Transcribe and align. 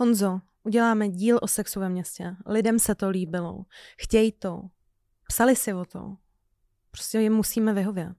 Honzo, 0.00 0.40
uděláme 0.64 1.08
díl 1.08 1.38
o 1.42 1.48
sexu 1.48 1.80
ve 1.80 1.88
městě. 1.88 2.36
Lidem 2.46 2.78
se 2.78 2.94
to 2.94 3.08
líbilo. 3.08 3.64
Chtějí 4.00 4.32
to. 4.32 4.62
Psali 5.28 5.56
si 5.56 5.74
o 5.74 5.84
to. 5.84 6.16
Prostě 6.90 7.20
jim 7.20 7.32
musíme 7.32 7.74
vyhovět. 7.74 8.16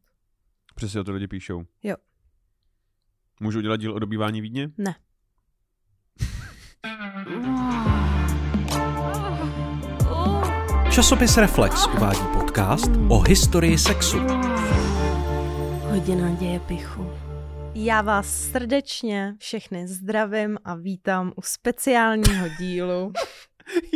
Přesně 0.75 0.99
o 0.99 1.03
to 1.03 1.11
lidi 1.11 1.27
píšou. 1.27 1.63
Jo. 1.83 1.95
Můžu 3.39 3.59
udělat 3.59 3.77
díl 3.77 3.93
o 3.93 3.99
dobývání 3.99 4.41
Vídně? 4.41 4.71
Ne. 4.77 4.95
Časopis 10.91 11.37
Reflex 11.37 11.87
uvádí 11.87 12.27
podcast 12.33 12.91
o 13.09 13.19
historii 13.19 13.77
sexu. 13.77 14.19
Hodina 15.89 16.29
děje 16.29 16.59
pichu. 16.59 17.28
Já 17.81 18.01
vás 18.01 18.51
srdečně 18.51 19.35
všechny 19.37 19.87
zdravím 19.87 20.57
a 20.63 20.75
vítám 20.75 21.33
u 21.35 21.41
speciálního 21.41 22.47
dílu. 22.59 23.13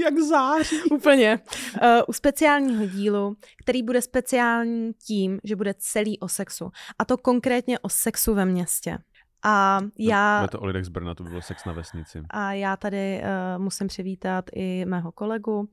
Jak 0.04 0.20
září. 0.20 0.76
Úplně. 0.91 1.40
Uh, 1.82 2.02
u 2.08 2.14
speciálního 2.14 2.86
dílu, 2.86 3.36
který 3.62 3.84
bude 3.84 4.02
speciální 4.02 4.94
tím, 4.94 5.40
že 5.44 5.55
bude 5.55 5.74
celý 5.77 6.20
o 6.20 6.27
sexu. 6.27 6.72
A 7.00 7.05
to 7.05 7.18
konkrétně 7.18 7.80
o 7.80 7.90
sexu 7.90 8.34
ve 8.34 8.46
městě. 8.46 8.98
A 9.44 9.80
já... 10.00 10.42
No, 10.42 10.48
to 10.48 10.60
o 10.60 10.66
lidech 10.66 10.86
z 10.86 10.90
Brna, 10.90 11.16
to 11.16 11.24
by 11.24 11.30
byl 11.30 11.42
sex 11.42 11.66
na 11.66 11.74
vesnici. 11.74 12.24
A 12.30 12.54
já 12.54 12.78
tady 12.78 13.22
uh, 13.58 13.64
musím 13.64 13.88
přivítat 13.88 14.46
i 14.54 14.86
mého 14.86 15.12
kolegu 15.12 15.60
uh, 15.60 15.68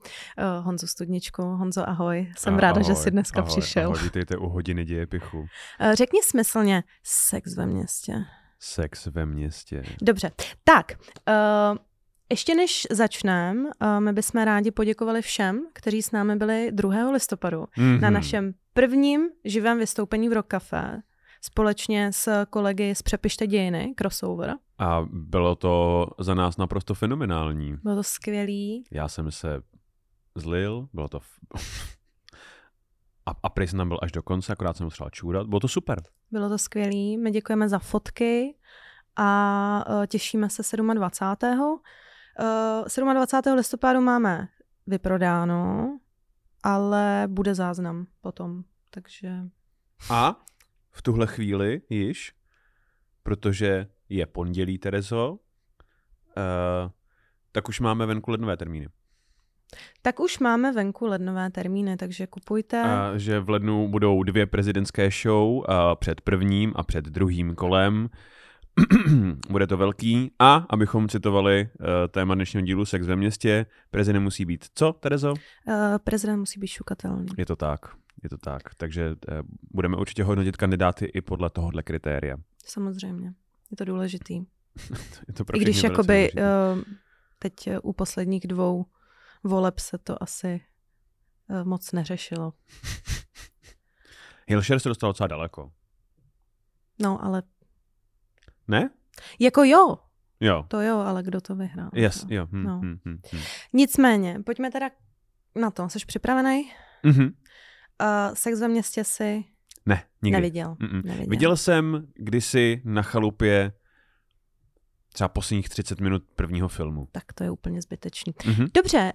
Honzu 0.65 0.87
Studničku. 0.87 1.43
Honzo, 1.43 1.89
ahoj. 1.89 2.33
Jsem 2.39 2.55
A- 2.55 2.61
ráda, 2.61 2.83
že 2.83 2.93
ahoj, 2.93 3.03
jsi 3.03 3.11
dneska 3.11 3.41
ahoj, 3.41 3.49
přišel. 3.51 3.85
Ahoj, 3.91 4.03
vítejte 4.03 4.37
u 4.37 4.49
hodiny 4.49 4.85
děje 4.85 5.07
pichu. 5.07 5.39
Uh, 5.39 5.47
řekni 5.95 6.21
smyslně 6.23 6.83
sex 7.05 7.57
ve 7.57 7.67
městě. 7.67 8.25
Sex 8.59 9.07
ve 9.07 9.27
městě. 9.27 9.83
Dobře, 10.03 10.31
tak, 10.65 10.93
uh, 11.73 11.77
ještě 12.31 12.55
než 12.55 12.87
začneme, 12.91 13.71
my 13.99 14.13
bychom 14.13 14.45
rádi 14.45 14.71
poděkovali 14.71 15.23
všem, 15.23 15.67
kteří 15.73 16.03
s 16.03 16.11
námi 16.13 16.37
byli 16.37 16.69
2. 16.73 17.11
listopadu 17.11 17.65
Mm-hmm. 17.79 18.01
na 18.01 18.11
našem 18.11 18.53
prvním 18.73 19.29
živém 19.45 19.79
vystoupení 19.79 20.29
v 20.29 20.33
Rock 20.33 20.47
Café 20.47 21.03
společně 21.41 22.13
s 22.13 22.45
kolegy 22.47 22.95
z 22.95 23.03
Přepište 23.03 23.47
dějiny, 23.47 23.95
crossover. 23.99 24.55
A 24.79 25.07
bylo 25.11 25.55
to 25.55 26.07
za 26.19 26.35
nás 26.35 26.57
naprosto 26.57 26.95
fenomenální. 26.95 27.77
Bylo 27.83 27.97
to 27.97 28.03
skvělý. 28.03 28.85
Já 28.91 29.09
jsem 29.09 29.31
se 29.31 29.63
zlil, 30.35 30.89
bylo 30.93 31.09
to... 31.09 31.21
F... 31.21 31.39
A, 33.27 33.31
a 33.43 33.49
prý 33.49 33.67
jsem 33.69 33.77
tam 33.77 33.89
byl 33.89 33.99
až 34.03 34.13
do 34.13 34.23
konce, 34.23 34.53
akorát 34.53 34.77
jsem 34.77 34.85
musel 34.85 35.11
čůrat. 35.11 35.47
Bylo 35.47 35.61
to 35.61 35.69
super. 35.69 36.03
Bylo 36.31 36.49
to 36.49 36.59
skvělý. 36.59 37.19
My 37.19 37.31
děkujeme 37.31 37.69
za 37.69 37.79
fotky 37.79 38.57
a 39.17 39.85
uh, 39.89 40.07
těšíme 40.07 40.51
se 40.51 40.77
27. 40.95 41.61
Uh, 41.61 43.15
27. 43.15 43.57
listopadu 43.57 44.01
máme 44.01 44.49
vyprodáno, 44.87 45.89
ale 46.63 47.25
bude 47.27 47.55
záznam 47.55 48.07
potom, 48.21 48.63
takže 48.91 49.33
A 50.11 50.37
v 50.93 51.03
tuhle 51.03 51.27
chvíli 51.27 51.83
již, 51.91 52.33
protože 53.23 53.87
je 54.09 54.27
pondělí, 54.27 54.79
Terezo, 54.79 55.31
uh, 55.33 55.39
tak 57.53 57.69
už 57.69 57.81
máme 57.81 58.07
venku 58.07 58.31
lednové 58.31 58.57
termíny. 58.57 58.89
Tak 60.03 60.21
už 60.21 60.39
máme 60.39 60.73
venku 60.73 61.07
lednové 61.07 61.51
termíny, 61.51 61.97
takže 61.97 62.27
kupujte. 62.27 62.83
A 62.83 63.19
že 63.19 63.41
v 63.41 63.51
lednu 63.51 63.89
budou 63.89 64.23
dvě 64.23 64.47
prezidentské 64.47 65.11
show 65.11 65.57
uh, 65.57 65.65
před 65.95 66.21
prvním 66.21 66.73
a 66.77 66.83
před 66.83 67.05
druhým 67.05 67.55
kolem. 67.55 68.09
Bude 69.51 69.67
to 69.67 69.77
velký. 69.77 70.33
A 70.39 70.67
abychom 70.71 71.09
citovali 71.09 71.69
uh, 71.81 71.87
téma 72.09 72.35
dnešního 72.35 72.67
dílu 72.67 72.85
Sex 72.85 73.07
ve 73.07 73.17
městě, 73.17 73.67
prezident 73.91 74.23
musí 74.23 74.45
být 74.45 74.65
co, 74.75 74.93
Terezo? 74.93 75.31
Uh, 75.31 75.75
prezident 76.05 76.39
musí 76.39 76.61
být 76.61 76.67
šukatelný. 76.67 77.27
Je 77.39 77.47
to 77.47 77.57
tak. 77.57 78.00
Je 78.23 78.29
to 78.29 78.39
tak. 78.39 78.75
Takže 78.75 79.09
uh, 79.11 79.15
budeme 79.71 79.97
určitě 79.97 80.25
hodnotit 80.25 80.57
kandidáty 80.57 81.05
i 81.05 81.21
podle 81.21 81.51
tohohle 81.51 81.83
kritéria. 81.83 82.37
Samozřejmě. 82.65 83.35
Je 83.71 83.77
to 83.77 83.85
důležitý. 83.85 84.35
Je 85.29 85.35
to 85.35 85.45
pro 85.45 85.57
I 85.57 85.61
když 85.61 85.83
jakoby 85.83 86.31
důležité. 86.35 86.43
uh, 86.77 86.83
teď 87.39 87.53
uh, 87.67 87.75
u 87.83 87.93
posledních 87.93 88.47
dvou 88.47 88.87
voleb 89.45 89.79
se 89.79 89.99
to 89.99 90.23
asi 90.23 90.61
uh, 91.49 91.65
moc 91.65 91.93
neřešilo. 91.93 92.53
Hilšer 94.49 94.79
se 94.81 94.89
dostal 94.89 95.11
docela 95.11 95.27
daleko. 95.27 95.73
No, 97.03 97.25
ale 97.25 97.43
Ne? 98.69 98.91
jako 99.39 99.65
jo, 99.65 99.99
Jo. 100.41 100.65
to 100.69 100.81
jo, 100.81 100.99
ale 100.99 101.23
kdo 101.23 101.41
to 101.41 101.55
vyhrál? 101.55 101.91
Yes, 101.95 102.25
No. 102.25 102.37
jo. 102.37 102.47
Hm, 102.53 102.63
No. 102.65 102.81
hm, 102.85 102.99
hm, 103.05 103.21
hm. 103.33 103.39
Nicméně, 103.73 104.41
pojďme 104.47 104.71
teda 104.71 104.91
na 105.55 105.71
to. 105.71 105.89
Jsi 105.89 105.99
připravený? 106.07 106.73
Mhm. 107.03 107.35
Uh, 108.01 108.35
sex 108.35 108.61
ve 108.61 108.69
městě 108.69 109.05
si 109.05 109.45
Ne, 109.87 110.03
nikdy. 110.23 110.37
neviděl. 110.37 110.75
Mm-mm. 110.75 111.05
neviděl. 111.05 111.27
Viděl 111.29 111.57
jsem 111.57 112.07
kdysi 112.15 112.83
na 112.85 113.03
chalupě 113.03 113.73
třeba 115.13 115.29
posledních 115.29 115.69
30 115.69 116.01
minut 116.01 116.23
prvního 116.37 116.69
filmu. 116.69 117.09
Tak 117.13 117.33
to 117.33 117.45
je 117.45 117.51
úplně 117.51 117.83
zbytečný. 117.83 118.35
Mhm. 118.47 118.67
Dobře, 118.75 119.13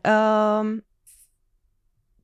um, 0.61 0.81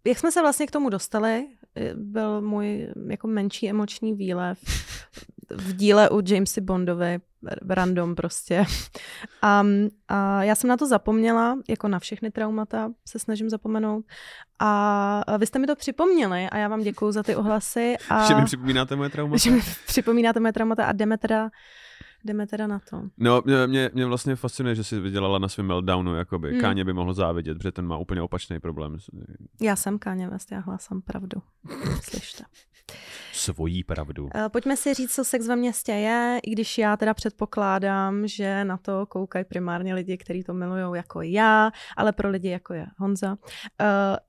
jak 0.08 0.20
jsme 0.20 0.32
se 0.32 0.42
vlastně 0.42 0.68
k 0.68 0.72
tomu 0.72 0.90
dostali, 0.90 1.48
eh, 1.76 1.94
byl 1.96 2.42
můj 2.42 2.88
jako 3.10 3.28
menší 3.28 3.70
emoční 3.70 4.14
výlev 4.14 4.60
v 5.50 5.74
díle 5.74 6.10
u 6.10 6.22
Jamesy 6.26 6.62
Bondovi, 6.62 7.20
random 7.70 8.16
prostě. 8.16 8.66
A, 9.42 9.64
a 10.08 10.44
já 10.44 10.56
jsem 10.56 10.68
na 10.68 10.78
to 10.78 10.88
zapomněla, 10.88 11.58
jako 11.70 11.88
na 11.88 12.00
všechny 12.00 12.32
traumata 12.32 12.92
se 13.08 13.20
snažím 13.20 13.50
zapomenout. 13.50 14.06
A 14.60 15.38
vy 15.38 15.46
jste 15.48 15.60
mi 15.60 15.68
to 15.68 15.76
připomněli 15.76 16.50
a 16.50 16.58
já 16.58 16.68
vám 16.68 16.82
děkuju 16.82 17.12
za 17.12 17.24
ty 17.24 17.36
ohlasy. 17.36 17.96
A 18.10 18.26
Že 18.28 18.36
mi 18.36 18.46
připomínáte 18.46 18.96
moje 18.96 19.10
trauma? 19.10 19.38
že 19.38 19.52
mi 19.52 19.62
připomínáte 19.88 20.40
moje 20.40 20.54
traumata 20.54 20.86
a 20.86 20.92
jdeme 20.92 21.18
teda, 21.18 21.50
jdeme 22.24 22.48
teda 22.48 22.68
na 22.68 22.80
to. 22.90 23.02
No, 23.18 23.42
mě, 23.46 23.68
mě, 23.68 23.90
mě 23.94 24.06
vlastně 24.06 24.36
fascinuje, 24.36 24.76
že 24.76 24.84
jsi 24.84 25.00
vydělala 25.00 25.40
na 25.40 25.48
svém 25.50 25.68
meltdownu, 25.68 26.16
jakoby. 26.16 26.52
Hmm. 26.52 26.62
Káně 26.62 26.86
by 26.86 26.94
mohl 26.94 27.14
závidět, 27.14 27.58
protože 27.58 27.72
ten 27.72 27.88
má 27.88 27.98
úplně 27.98 28.22
opačný 28.22 28.60
problém. 28.60 28.98
Já 29.62 29.76
jsem 29.76 30.00
Kanye 30.00 30.30
West, 30.30 30.52
já 30.52 30.60
hlásám 30.60 31.02
pravdu. 31.02 31.42
Slyšte. 32.02 32.44
Svojí 33.34 33.84
pravdu. 33.84 34.30
Eh, 34.36 34.50
Pojďme 34.50 34.78
si 34.78 34.94
říct, 34.94 35.14
co 35.14 35.24
sex 35.24 35.48
ve 35.48 35.56
městě 35.56 35.92
je, 35.92 36.40
i 36.44 36.52
když 36.52 36.78
já 36.78 36.98
teda 36.98 37.14
předpokládám, 37.14 38.28
že 38.28 38.66
na 38.66 38.78
to 38.78 39.06
koukají 39.06 39.46
primárně 39.46 39.94
lidi, 39.94 40.18
kteří 40.18 40.44
to 40.44 40.54
milují 40.54 40.98
jako 40.98 41.22
já, 41.22 41.72
ale 41.98 42.12
pro 42.12 42.30
lidi 42.30 42.50
jako 42.50 42.74
je 42.74 42.86
Honza. 42.98 43.32
Uh, 43.32 43.38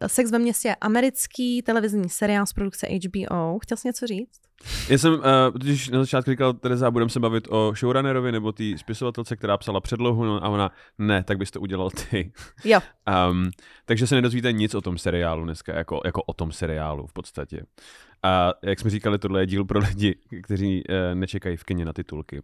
sex 0.06 0.30
ve 0.30 0.38
městě 0.38 0.68
je 0.68 0.74
americký 0.74 1.62
televizní 1.62 2.08
seriál 2.08 2.46
z 2.46 2.52
produkce 2.52 2.86
HBO. 2.86 3.58
Chtěl 3.58 3.76
jsi 3.76 3.88
něco 3.88 4.06
říct? 4.06 4.40
Já 4.88 4.98
jsem, 4.98 5.12
uh, 5.12 5.20
když 5.54 5.88
na 5.88 6.00
začátku 6.00 6.30
říkal, 6.30 6.52
Tereza, 6.52 6.90
budeme 6.90 7.08
se 7.08 7.20
bavit 7.20 7.48
o 7.50 7.72
showrunnerovi 7.76 8.32
nebo 8.32 8.52
té 8.52 8.78
spisovatelce, 8.78 9.36
která 9.36 9.56
psala 9.56 9.80
předlohu, 9.80 10.24
no, 10.24 10.44
a 10.44 10.48
ona, 10.48 10.70
ne, 10.98 11.24
tak 11.24 11.38
bys 11.38 11.50
to 11.50 11.60
udělal 11.60 11.90
ty. 11.90 12.32
Jo. 12.64 12.80
Um, 13.30 13.50
takže 13.84 14.06
se 14.06 14.14
nedozvíte 14.14 14.52
nic 14.52 14.74
o 14.74 14.80
tom 14.80 14.98
seriálu 14.98 15.44
dneska, 15.44 15.76
jako, 15.76 16.00
jako 16.04 16.22
o 16.22 16.32
tom 16.32 16.52
seriálu 16.52 17.06
v 17.06 17.12
podstatě. 17.12 17.62
A 18.22 18.52
jak 18.62 18.80
jsme 18.80 18.90
říkali, 18.90 19.18
tohle 19.18 19.40
je 19.42 19.46
díl 19.46 19.64
pro 19.64 19.78
lidi, 19.78 20.18
kteří 20.42 20.82
uh, 20.88 20.94
nečekají 21.14 21.56
v 21.56 21.64
kině 21.64 21.84
na 21.84 21.92
titulky. 21.92 22.42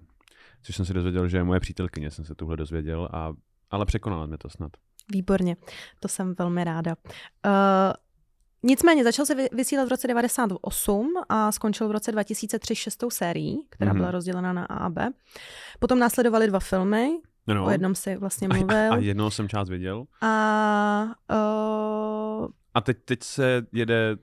Což 0.62 0.76
jsem 0.76 0.84
se 0.84 0.92
dozvěděl, 0.94 1.28
že 1.28 1.44
moje 1.44 1.60
přítelkyně 1.60 2.10
jsem 2.10 2.24
se 2.24 2.34
tuhle 2.34 2.56
dozvěděl, 2.56 3.08
a, 3.12 3.32
ale 3.70 3.86
překonala 3.86 4.26
mě 4.26 4.38
to 4.38 4.48
snad. 4.50 4.72
Výborně, 5.12 5.56
to 6.00 6.08
jsem 6.08 6.34
velmi 6.38 6.64
ráda. 6.64 6.94
Uh, 7.46 7.52
nicméně 8.62 9.04
začal 9.04 9.26
se 9.26 9.34
vy- 9.34 9.48
vysílat 9.52 9.86
v 9.86 9.90
roce 9.90 10.06
98 10.08 11.12
a 11.28 11.52
skončil 11.52 11.88
v 11.88 11.90
roce 11.90 12.12
2003 12.12 12.74
šestou 12.74 13.10
sérií, 13.10 13.66
která 13.68 13.92
Mhm. 13.92 13.98
byla 14.00 14.10
rozdělena 14.10 14.52
na 14.52 14.64
A 14.64 14.74
a 14.74 14.88
B. 14.88 15.10
Potom 15.78 15.98
následovaly 15.98 16.46
dva 16.46 16.60
filmy, 16.60 17.08
No, 17.46 17.54
no. 17.54 17.64
o 17.66 17.70
jednom 17.70 17.94
si 17.94 18.16
vlastně 18.16 18.48
a, 18.48 18.54
mluvil. 18.56 18.92
a 18.92 18.96
jednoho 18.96 19.30
jsem 19.30 19.48
část 19.48 19.68
viděl. 19.68 20.04
A 20.20 21.04
uh, 21.32 22.46
A 22.78 22.80
teď, 22.80 22.96
teď 23.04 23.22
se 23.22 23.62
jede, 23.72 24.16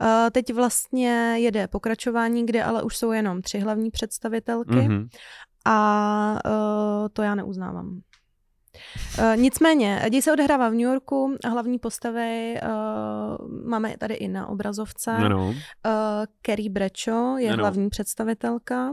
uh, 0.00 0.30
teď 0.32 0.52
vlastně 0.54 1.34
jede 1.38 1.68
pokračování, 1.68 2.46
kde 2.46 2.64
ale 2.64 2.82
už 2.82 2.96
jsou 2.96 3.12
jenom 3.12 3.42
tři 3.42 3.58
hlavní 3.58 3.90
představitelky 3.90 4.70
mm-hmm. 4.70 5.08
a 5.64 6.38
uh, 6.44 7.08
to 7.12 7.22
já 7.22 7.34
neuznávám. 7.34 8.00
Uh, 9.18 9.36
nicméně, 9.36 10.06
děj 10.10 10.22
se 10.22 10.32
odehrává 10.32 10.68
v 10.68 10.72
New 10.72 10.80
Yorku, 10.80 11.36
hlavní 11.44 11.78
postavy 11.78 12.60
uh, 12.62 13.68
máme 13.68 13.96
tady 13.98 14.14
i 14.14 14.28
na 14.28 14.46
obrazovce. 14.46 15.18
no, 15.18 15.28
no. 15.28 15.46
Uh, 15.48 15.54
Carrie 16.46 16.70
Bradshaw 16.70 17.38
je 17.38 17.50
Ano. 17.52 17.62
hlavní 17.62 17.88
představitelka. 17.88 18.90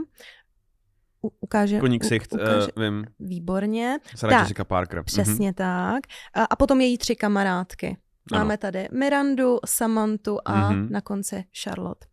U, 1.25 1.31
ukáže, 1.39 1.79
Koní 1.79 1.99
u- 1.99 2.05
ukáže, 2.33 2.73
uh, 2.77 2.83
vím, 2.83 3.05
Výborně, 3.19 3.97
Sarah 4.15 4.33
Tak, 4.35 4.41
Jessica 4.41 4.63
Parker. 4.63 4.97
Mhm. 4.97 5.05
přesně 5.05 5.53
tak. 5.53 5.99
A, 6.33 6.43
a 6.43 6.55
potom 6.55 6.81
její 6.81 6.97
tři 6.97 7.15
kamarádky. 7.15 7.97
Ano. 8.31 8.39
Máme 8.39 8.57
tady 8.57 8.87
Mirandu, 8.91 9.59
Samantu 9.65 10.37
a 10.45 10.71
Mhm. 10.71 10.87
na 10.91 11.01
konci 11.01 11.43
Charlotte. 11.63 12.07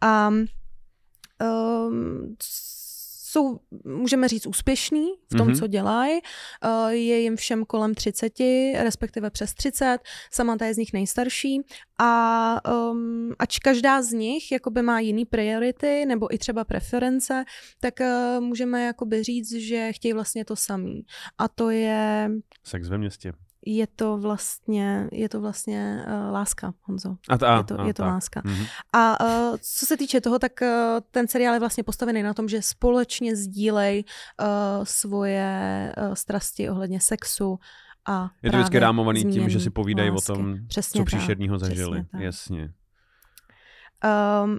A 0.00 0.28
um, 0.28 0.46
jsou, 2.42 3.58
můžeme 3.84 4.28
říct, 4.28 4.46
úspěšní 4.46 5.06
v 5.32 5.36
tom, 5.36 5.46
Mhm. 5.46 5.56
mm-hmm. 5.56 5.58
co 5.58 5.66
dělají. 5.66 6.20
Uh, 6.64 6.88
je 6.90 7.20
jim 7.20 7.36
všem 7.36 7.64
kolem 7.64 7.94
30, 7.94 8.32
respektive 8.82 9.30
přes 9.30 9.54
30. 9.54 9.98
Samantha 10.32 10.66
je 10.66 10.74
z 10.74 10.76
nich 10.76 10.92
nejstarší. 10.92 11.60
A 12.00 12.60
um, 12.90 13.32
ač 13.38 13.58
každá 13.58 14.02
z 14.02 14.12
nich 14.12 14.52
jakoby 14.52 14.82
má 14.82 15.00
jiný 15.00 15.24
priority 15.24 16.04
nebo 16.06 16.34
i 16.34 16.38
třeba 16.38 16.64
preference, 16.64 17.44
tak 17.80 17.94
uh, 18.00 18.44
můžeme 18.44 18.84
jakoby 18.84 19.22
říct, 19.22 19.52
že 19.52 19.92
chtějí 19.92 20.12
vlastně 20.12 20.44
to 20.44 20.56
samý. 20.56 21.02
A 21.38 21.48
to 21.48 21.70
je, 21.70 22.30
Sex 22.64 22.88
ve 22.88 22.98
městě. 22.98 23.32
Je 23.66 23.86
to 23.86 24.16
vlastně, 24.16 25.08
je 25.12 25.28
to 25.28 25.40
vlastně 25.40 26.04
uh, 26.06 26.32
láska, 26.32 26.74
Honzo. 26.82 27.16
A, 27.28 27.38
ta, 27.38 27.56
je 27.56 27.64
to, 27.64 27.80
a, 27.80 27.86
je 27.86 27.94
to 27.94 28.04
láska. 28.04 28.42
Mhm. 28.44 28.64
A 28.92 29.20
uh, 29.20 29.56
co 29.60 29.86
se 29.86 29.96
týče 29.96 30.20
toho, 30.20 30.38
tak 30.38 30.52
uh, 30.62 30.68
ten 31.10 31.28
seriál 31.28 31.54
je 31.54 31.60
vlastně 31.60 31.84
postavený 31.84 32.22
na 32.22 32.34
tom, 32.34 32.48
že 32.48 32.62
společně 32.62 33.36
sdílej 33.36 34.04
uh, 34.40 34.84
svoje 34.84 35.92
uh, 35.98 36.14
strasti 36.14 36.70
ohledně 36.70 37.00
sexu 37.00 37.58
a 38.06 38.30
Je 38.42 38.50
to 38.50 38.56
vždycky 38.56 38.78
rámovaný 38.78 39.24
tím, 39.24 39.48
že 39.48 39.60
si 39.60 39.70
povídají 39.70 40.10
o 40.10 40.14
lásky. 40.14 40.26
tom, 40.26 40.56
Přesně 40.68 40.98
co 40.98 41.04
tak, 41.04 41.06
příšerního 41.06 41.58
zažili. 41.58 42.04
Jasně. 42.18 42.72
Um, 44.44 44.58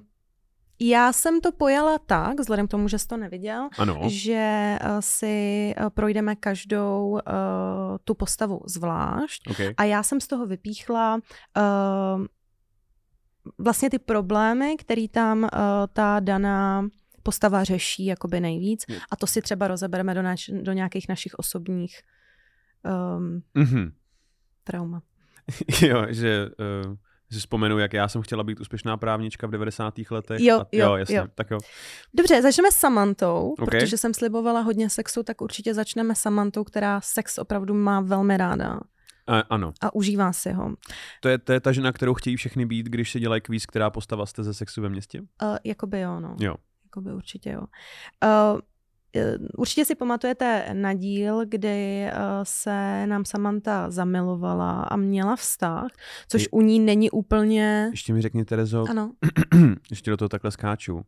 já 0.87 1.13
jsem 1.13 1.41
to 1.41 1.51
pojala 1.51 1.97
tak, 1.99 2.39
vzhledem 2.39 2.67
k 2.67 2.71
tomu, 2.71 2.87
že 2.87 2.99
jsi 2.99 3.07
to 3.07 3.17
neviděl, 3.17 3.69
Ano. 3.77 3.99
že 4.07 4.77
uh, 4.83 4.87
si 4.99 5.73
uh, 5.81 5.89
projdeme 5.89 6.35
každou 6.35 7.09
uh, 7.11 7.19
tu 8.03 8.13
postavu 8.13 8.61
zvlášť 8.67 9.47
Okay. 9.49 9.73
a 9.77 9.83
já 9.83 10.03
jsem 10.03 10.21
z 10.21 10.27
toho 10.27 10.45
vypíchla 10.45 11.15
uh, 11.15 12.25
vlastně 13.57 13.89
ty 13.89 13.99
problémy, 13.99 14.75
který 14.77 15.07
tam 15.07 15.43
uh, 15.43 15.49
ta 15.93 16.19
daná 16.19 16.87
postava 17.23 17.63
řeší 17.63 18.05
jakoby 18.05 18.39
nejvíc 18.39 18.85
Je- 18.89 18.99
a 19.11 19.15
to 19.15 19.27
si 19.27 19.41
třeba 19.41 19.67
rozebereme 19.67 20.13
do, 20.13 20.21
naš, 20.21 20.51
do 20.61 20.73
nějakých 20.73 21.09
našich 21.09 21.33
osobních 21.37 22.01
um, 23.17 23.43
Mhm. 23.53 23.91
traumat. 24.63 25.03
jo, 25.81 26.05
že 26.09 26.45
uh, 26.85 26.95
si 27.33 27.39
vzpomenu, 27.39 27.79
jak 27.79 27.93
já 27.93 28.07
jsem 28.07 28.21
chtěla 28.21 28.43
být 28.43 28.59
úspěšná 28.59 28.97
právnička 28.97 29.47
v 29.47 29.51
90. 29.51 29.93
letech. 30.11 30.39
Jo, 30.41 30.59
a, 30.59 30.65
jo, 30.71 30.85
jo, 30.89 30.95
jasně. 30.95 31.15
jo. 31.17 31.27
Tak 31.35 31.51
jo. 31.51 31.57
Dobře, 32.13 32.41
začneme 32.41 32.71
s 32.71 32.75
Samantou, 32.75 33.55
Ok. 33.59 33.69
protože 33.69 33.97
jsem 33.97 34.13
slibovala 34.13 34.59
hodně 34.61 34.89
sexu, 34.89 35.23
tak 35.23 35.41
určitě 35.41 35.73
začneme 35.73 36.15
s 36.15 36.19
Samantou, 36.19 36.63
která 36.63 37.01
sex 37.01 37.37
opravdu 37.37 37.73
má 37.73 38.01
velmi 38.01 38.37
ráda 38.37 38.79
A, 39.27 39.39
ano. 39.39 39.73
a 39.81 39.95
užívá 39.95 40.33
si 40.33 40.51
ho. 40.51 40.75
To 41.21 41.29
je, 41.29 41.37
to 41.37 41.53
je 41.53 41.59
ta 41.59 41.71
žena, 41.71 41.91
kterou 41.91 42.13
chtějí 42.13 42.35
všechny 42.35 42.65
být, 42.65 42.85
když 42.85 43.11
se 43.11 43.19
dělají 43.19 43.41
kvíz, 43.41 43.65
která 43.65 43.89
postava 43.89 44.25
jste 44.25 44.43
ze 44.43 44.53
sexu 44.53 44.81
ve 44.81 44.89
městě? 44.89 45.21
Uh, 45.21 45.57
jakoby 45.63 45.99
jo, 45.99 46.19
no. 46.19 46.35
Jo. 46.39 46.55
Jakoby 46.83 47.13
určitě 47.13 47.49
jo. 47.49 47.61
Uh, 47.61 48.59
Určitě 49.57 49.85
si 49.85 49.95
pamatujete 49.95 50.69
na 50.73 50.93
díl, 50.93 51.45
kdy 51.45 52.05
uh, 52.13 52.19
se 52.43 53.07
nám 53.07 53.25
Samantha 53.25 53.91
zamilovala 53.91 54.81
a 54.81 54.95
měla 54.95 55.35
vztah, 55.35 55.87
což 56.27 56.41
Je- 56.41 56.47
u 56.51 56.61
ní 56.61 56.79
není 56.79 57.11
úplně... 57.11 57.87
Ještě 57.91 58.13
mi 58.13 58.21
řekni, 58.21 58.45
Terezo, 58.45 58.85
Ano, 58.89 59.11
ještě 59.89 60.11
do 60.11 60.17
toho 60.17 60.29
takhle 60.29 60.51
skáču. 60.51 61.01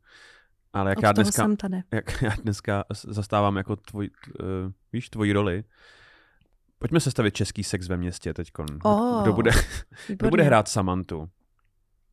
Ale 0.74 0.92
jak 0.92 0.98
od 0.98 1.04
já 1.04 1.12
dneska, 1.12 1.44
jsem 1.44 1.58
tady. 1.58 1.84
jak 1.92 2.22
já 2.22 2.32
dneska 2.44 2.84
zastávám 2.94 3.58
jako 3.58 3.76
tvoj, 3.76 4.10
uh, 4.40 4.46
víš, 4.94 5.10
tvoji 5.10 5.34
roli, 5.34 5.64
pojďme 6.80 7.00
sestavit 7.00 7.34
český 7.36 7.64
sex 7.64 7.88
ve 7.88 7.98
městě 7.98 8.34
teďkon. 8.34 8.66
Oh, 8.84 9.22
kdo, 9.24 9.34
bude, 9.34 9.52
kdo 10.08 10.30
bude 10.30 10.44
hrát 10.44 10.68
Samantu? 10.68 11.30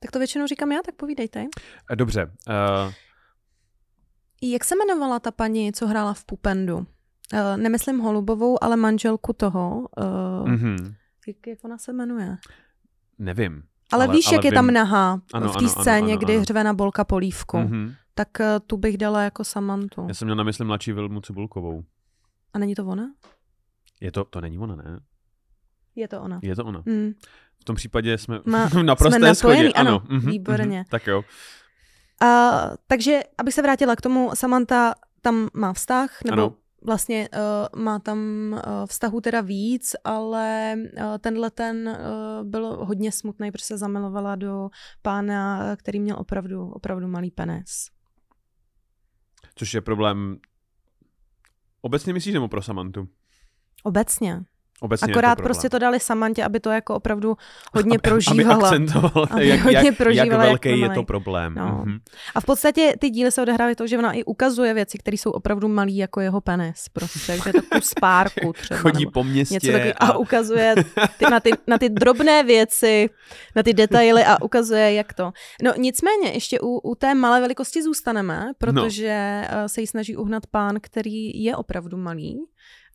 Tak 0.00 0.10
to 0.10 0.18
většinou 0.18 0.46
říkám 0.46 0.72
já, 0.72 0.78
tak 0.86 0.94
povídejte. 0.94 1.46
Eh, 1.92 1.96
Dobře, 1.96 2.24
uh, 2.24 2.92
Jak 4.42 4.64
se 4.64 4.74
jmenovala 4.74 5.18
ta 5.20 5.30
paní, 5.30 5.72
co 5.72 5.86
hrála 5.86 6.14
v 6.14 6.24
Pupendu? 6.24 6.76
Uh, 6.76 6.86
nemyslím 7.56 7.98
Holubovou, 7.98 8.64
ale 8.64 8.76
manželku 8.76 9.32
toho. 9.32 9.88
Mm-hmm. 10.44 10.94
jak, 11.28 11.46
jak 11.46 11.58
ona 11.64 11.78
se 11.78 11.92
jmenuje? 11.92 12.36
nevím. 13.18 13.62
Ale, 13.92 14.04
Ale- 14.06 14.14
víš, 14.16 14.26
ale 14.26 14.34
jak 14.36 14.44
je 14.44 14.50
vím. 14.50 14.54
tam 14.56 14.66
nahá 14.70 15.20
Ano, 15.34 15.48
v 15.48 15.52
té 15.52 15.58
ano, 15.58 15.68
ano, 15.74 15.82
scéně, 15.82 16.12
ano, 16.12 16.20
kdy 16.20 16.32
ano. 16.32 16.40
hřve 16.42 16.64
na 16.64 16.74
bolka 16.74 17.04
polívku. 17.04 17.56
Mm-hmm. 17.56 17.94
Tak 18.14 18.28
uh, 18.40 18.46
tu 18.66 18.76
bych 18.76 18.98
dala 18.98 19.22
jako 19.22 19.44
Samantu. 19.44 20.04
Já 20.08 20.14
jsem 20.14 20.26
měl 20.26 20.36
na 20.36 20.44
mysli 20.44 20.64
mladší 20.64 20.92
Vilmu 20.92 21.20
Cibulkovou. 21.20 21.82
A 22.54 22.58
není 22.58 22.74
to 22.74 22.86
ona? 22.86 23.10
Je 24.00 24.12
to, 24.12 24.24
to 24.24 24.40
není 24.40 24.58
ona, 24.58 24.76
ne? 24.76 25.00
Je 25.94 26.08
to 26.08 26.22
ona. 26.22 26.40
Je 26.42 26.56
to 26.56 26.64
ona. 26.64 26.82
Mm. 26.86 27.12
V 27.60 27.64
tom 27.64 27.76
případě 27.76 28.18
jsme 28.18 28.38
Ma- 28.38 28.68
v 28.80 28.82
naprosté 28.82 29.18
jsme 29.18 29.34
shodě. 29.34 29.54
napojení, 29.54 29.74
ano, 29.74 30.02
mhm, 30.08 30.30
výborně. 30.30 30.78
mhm, 30.78 30.84
tak 30.90 31.06
jo. 31.06 31.24
Uh, 32.22 32.76
takže, 32.86 33.20
abych 33.38 33.54
se 33.54 33.62
vrátila 33.62 33.96
k 33.96 34.00
tomu, 34.00 34.30
Samantha 34.34 34.94
tam 35.20 35.48
má 35.54 35.72
vztah, 35.72 36.22
nebo 36.24 36.42
Ano. 36.42 36.56
vlastně 36.86 37.28
uh, 37.74 37.82
má 37.82 37.98
tam 37.98 38.18
uh, 38.52 38.86
vztahu 38.86 39.20
teda 39.20 39.40
víc, 39.40 39.96
ale 40.04 40.74
uh, 40.76 41.18
tenhle 41.18 41.50
ten 41.50 41.88
uh, 41.88 42.46
byl 42.46 42.84
hodně 42.84 43.12
smutný, 43.12 43.52
protože 43.52 43.64
se 43.64 43.78
zamilovala 43.78 44.36
do 44.36 44.68
pána, 45.02 45.76
který 45.76 46.00
měl 46.00 46.16
opravdu, 46.18 46.70
opravdu 46.70 47.08
malý 47.08 47.30
penis. 47.30 47.90
Což 49.54 49.74
je 49.74 49.80
problém 49.80 50.38
obecně 51.80 52.12
myslíš 52.12 52.34
nebo 52.34 52.48
pro 52.48 52.62
Samantu? 52.62 53.08
Obecně. 53.82 54.44
Obecně 54.82 55.10
je 55.10 55.14
Akorát 55.14 55.34
to 55.34 55.42
prostě 55.42 55.70
to 55.70 55.78
dali 55.78 56.00
Samantě, 56.00 56.44
aby 56.44 56.60
to 56.60 56.70
jako 56.70 56.94
opravdu 56.94 57.36
hodně 57.74 57.90
Aby 58.02 58.10
prožívala. 58.10 58.68
akcentoval, 58.68 59.26
Aby 59.30 59.48
jak, 59.48 59.60
hodně 59.60 59.76
jak, 59.76 59.84
jak 59.84 59.96
prožívala, 59.96 60.42
jak 60.44 60.50
velký 60.50 60.68
je 60.68 60.76
malej. 60.76 60.94
to 60.94 61.02
problém. 61.02 61.54
No. 61.54 61.82
Mhm. 61.84 61.98
A 62.34 62.40
v 62.40 62.44
podstatě 62.44 62.92
ty 62.98 63.10
díly 63.10 63.30
se 63.32 63.42
odehrávají 63.42 63.76
to, 63.76 63.86
že 63.86 63.98
ona 63.98 64.12
i 64.12 64.24
ukazuje 64.24 64.74
věci, 64.74 64.98
které 64.98 65.16
jsou 65.16 65.30
opravdu 65.30 65.68
malý 65.68 65.96
jako 65.96 66.20
jeho 66.20 66.40
penis. 66.40 66.88
Prostě, 66.92 67.18
takže 67.26 67.52
takovou 67.52 67.80
spárku 67.80 68.52
třeba. 68.52 68.80
Chodí 68.80 69.06
po 69.06 69.24
městě 69.24 69.54
něco 69.54 69.72
takový, 69.72 69.92
a 69.92 70.06
a, 70.06 70.16
ukazuje 70.16 70.74
ty, 71.18 71.24
na, 71.30 71.40
ty, 71.40 71.50
na 71.66 71.78
ty 71.78 71.88
drobné 71.88 72.42
věci, 72.44 73.10
na 73.56 73.62
ty 73.62 73.72
detaily 73.74 74.24
a 74.24 74.42
ukazuje, 74.42 74.94
jak 74.94 75.12
to. 75.14 75.32
No 75.62 75.72
nicméně, 75.76 76.30
ještě 76.32 76.60
u, 76.60 76.78
u 76.78 76.94
té 76.94 77.14
malé 77.14 77.40
velikosti 77.40 77.82
zůstaneme, 77.82 78.52
protože 78.58 79.42
no. 79.62 79.68
se 79.68 79.80
jí 79.80 79.86
snaží 79.86 80.16
uhnat 80.16 80.46
pán, 80.46 80.76
který 80.80 81.44
je 81.44 81.56
opravdu 81.56 81.96
malý. 81.96 82.38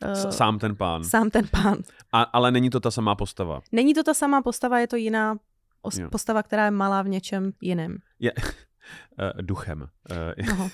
Eh, 0.04 0.16
sám 0.32 0.60
ten 0.60 0.76
pán. 0.76 1.04
Sám 1.04 1.30
ten 1.30 1.48
pán. 1.52 1.78
A, 2.12 2.22
ale 2.22 2.52
není 2.52 2.70
to 2.70 2.80
ta 2.80 2.92
samá 2.92 3.16
postava. 3.16 3.62
Není 3.72 3.94
to 3.94 4.04
ta 4.04 4.14
samá 4.14 4.42
postava, 4.42 4.80
je 4.80 4.88
to 4.88 4.96
jiná 4.96 5.38
os- 5.82 5.98
Jo. 5.98 6.10
postava, 6.10 6.44
která 6.44 6.66
je 6.66 6.72
malá 6.72 7.02
v 7.02 7.08
něčem 7.08 7.52
jiném. 7.62 7.98
Je, 8.20 8.32
uh, 8.34 9.42
duchem. 9.42 9.88
Uh, 10.12 10.68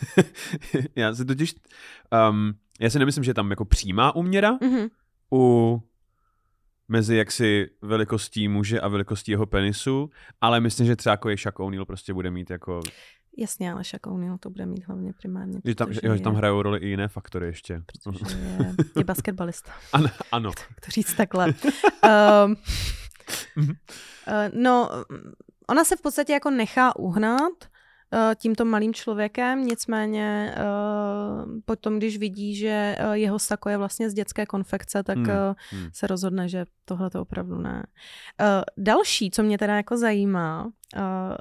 já 0.96 1.16
si 1.16 1.26
totiž, 1.26 1.56
um, 2.32 2.54
já 2.80 2.90
si 2.90 3.00
nemyslím, 3.00 3.24
že 3.24 3.30
je 3.30 3.36
tam 3.36 3.50
jako 3.50 3.66
přímá 3.66 4.16
úměra 4.16 4.52
Mhm. 4.62 4.88
u 5.34 5.82
mezi 6.88 7.16
jaksi 7.16 7.70
velikostí 7.82 8.48
muže 8.48 8.82
a 8.82 8.88
velikostí 8.88 9.32
jeho 9.32 9.46
penisu, 9.46 10.10
ale 10.42 10.60
myslím, 10.60 10.88
že 10.88 10.96
třeba 10.96 11.14
jako 11.14 11.30
je 11.30 11.38
Shaq 11.38 11.60
O'Neal 11.60 11.86
prostě 11.86 12.14
bude 12.14 12.32
mít 12.32 12.50
jako, 12.50 12.82
Jasně, 13.38 13.74
ale 13.74 13.84
Shaq 13.84 14.08
O'Neal 14.08 14.38
to 14.38 14.50
bude 14.50 14.66
mít 14.66 14.88
hlavně 14.88 15.14
primárně. 15.14 15.62
že 15.66 15.76
tam, 15.76 15.92
jo, 16.04 16.16
že 16.16 16.22
tam 16.22 16.36
hrajou 16.36 16.62
roli 16.62 16.80
i 16.80 16.88
jiné 16.88 17.08
faktory 17.08 17.48
ještě. 17.48 17.82
Protože 17.86 18.38
je, 18.60 18.76
je 18.98 19.04
basketbalista. 19.04 19.72
Ano, 19.94 20.10
ano. 20.32 20.52
Jak 20.70 20.80
to 20.86 20.92
říct 20.92 21.14
takhle. 21.14 21.46
Um, 21.48 22.56
uh, 23.58 23.74
no, 24.54 24.90
ona 25.68 25.84
se 25.84 25.96
v 25.96 26.02
podstatě 26.02 26.34
jako 26.34 26.50
nechá 26.50 26.96
uhnat 26.96 27.54
uh, 27.64 27.73
tímto 28.36 28.66
malým 28.66 28.94
člověkem, 28.94 29.66
nicméně 29.66 30.56
uh, 30.58 31.52
potom, 31.66 31.98
když 31.98 32.18
vidí, 32.18 32.56
že 32.56 32.96
uh, 33.08 33.14
jeho 33.14 33.40
sako 33.40 33.70
je 33.70 33.78
vlastně 33.78 34.10
z 34.10 34.14
dětské 34.14 34.46
konfekce, 34.46 35.04
tak 35.04 35.18
Hmm, 35.18 35.28
hmm. 35.72 35.90
se 35.94 36.08
rozhodne, 36.08 36.50
že 36.50 36.66
tohle 36.86 37.10
to 37.10 37.22
opravdu 37.22 37.58
ne. 37.58 37.84
Další, 38.78 39.32
co 39.32 39.44
mě 39.44 39.58
teda 39.58 39.76
jako 39.76 39.98
zajímá, 39.98 40.72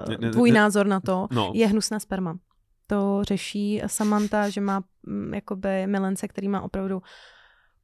Ne- 0.08 0.16
ne- 0.20 0.30
tvůj 0.30 0.50
názor 0.50 0.86
na 0.86 1.00
to, 1.00 1.26
No, 1.30 1.52
je 1.54 1.66
hnusná 1.66 1.98
sperma. 2.00 2.38
To 2.86 3.20
řeší 3.24 3.82
Samantha, 3.86 4.48
že 4.48 4.60
má 4.60 4.82
mm, 5.06 5.34
jakoby 5.34 5.86
milence, 5.86 6.28
který 6.28 6.48
má 6.48 6.60
opravdu 6.60 7.02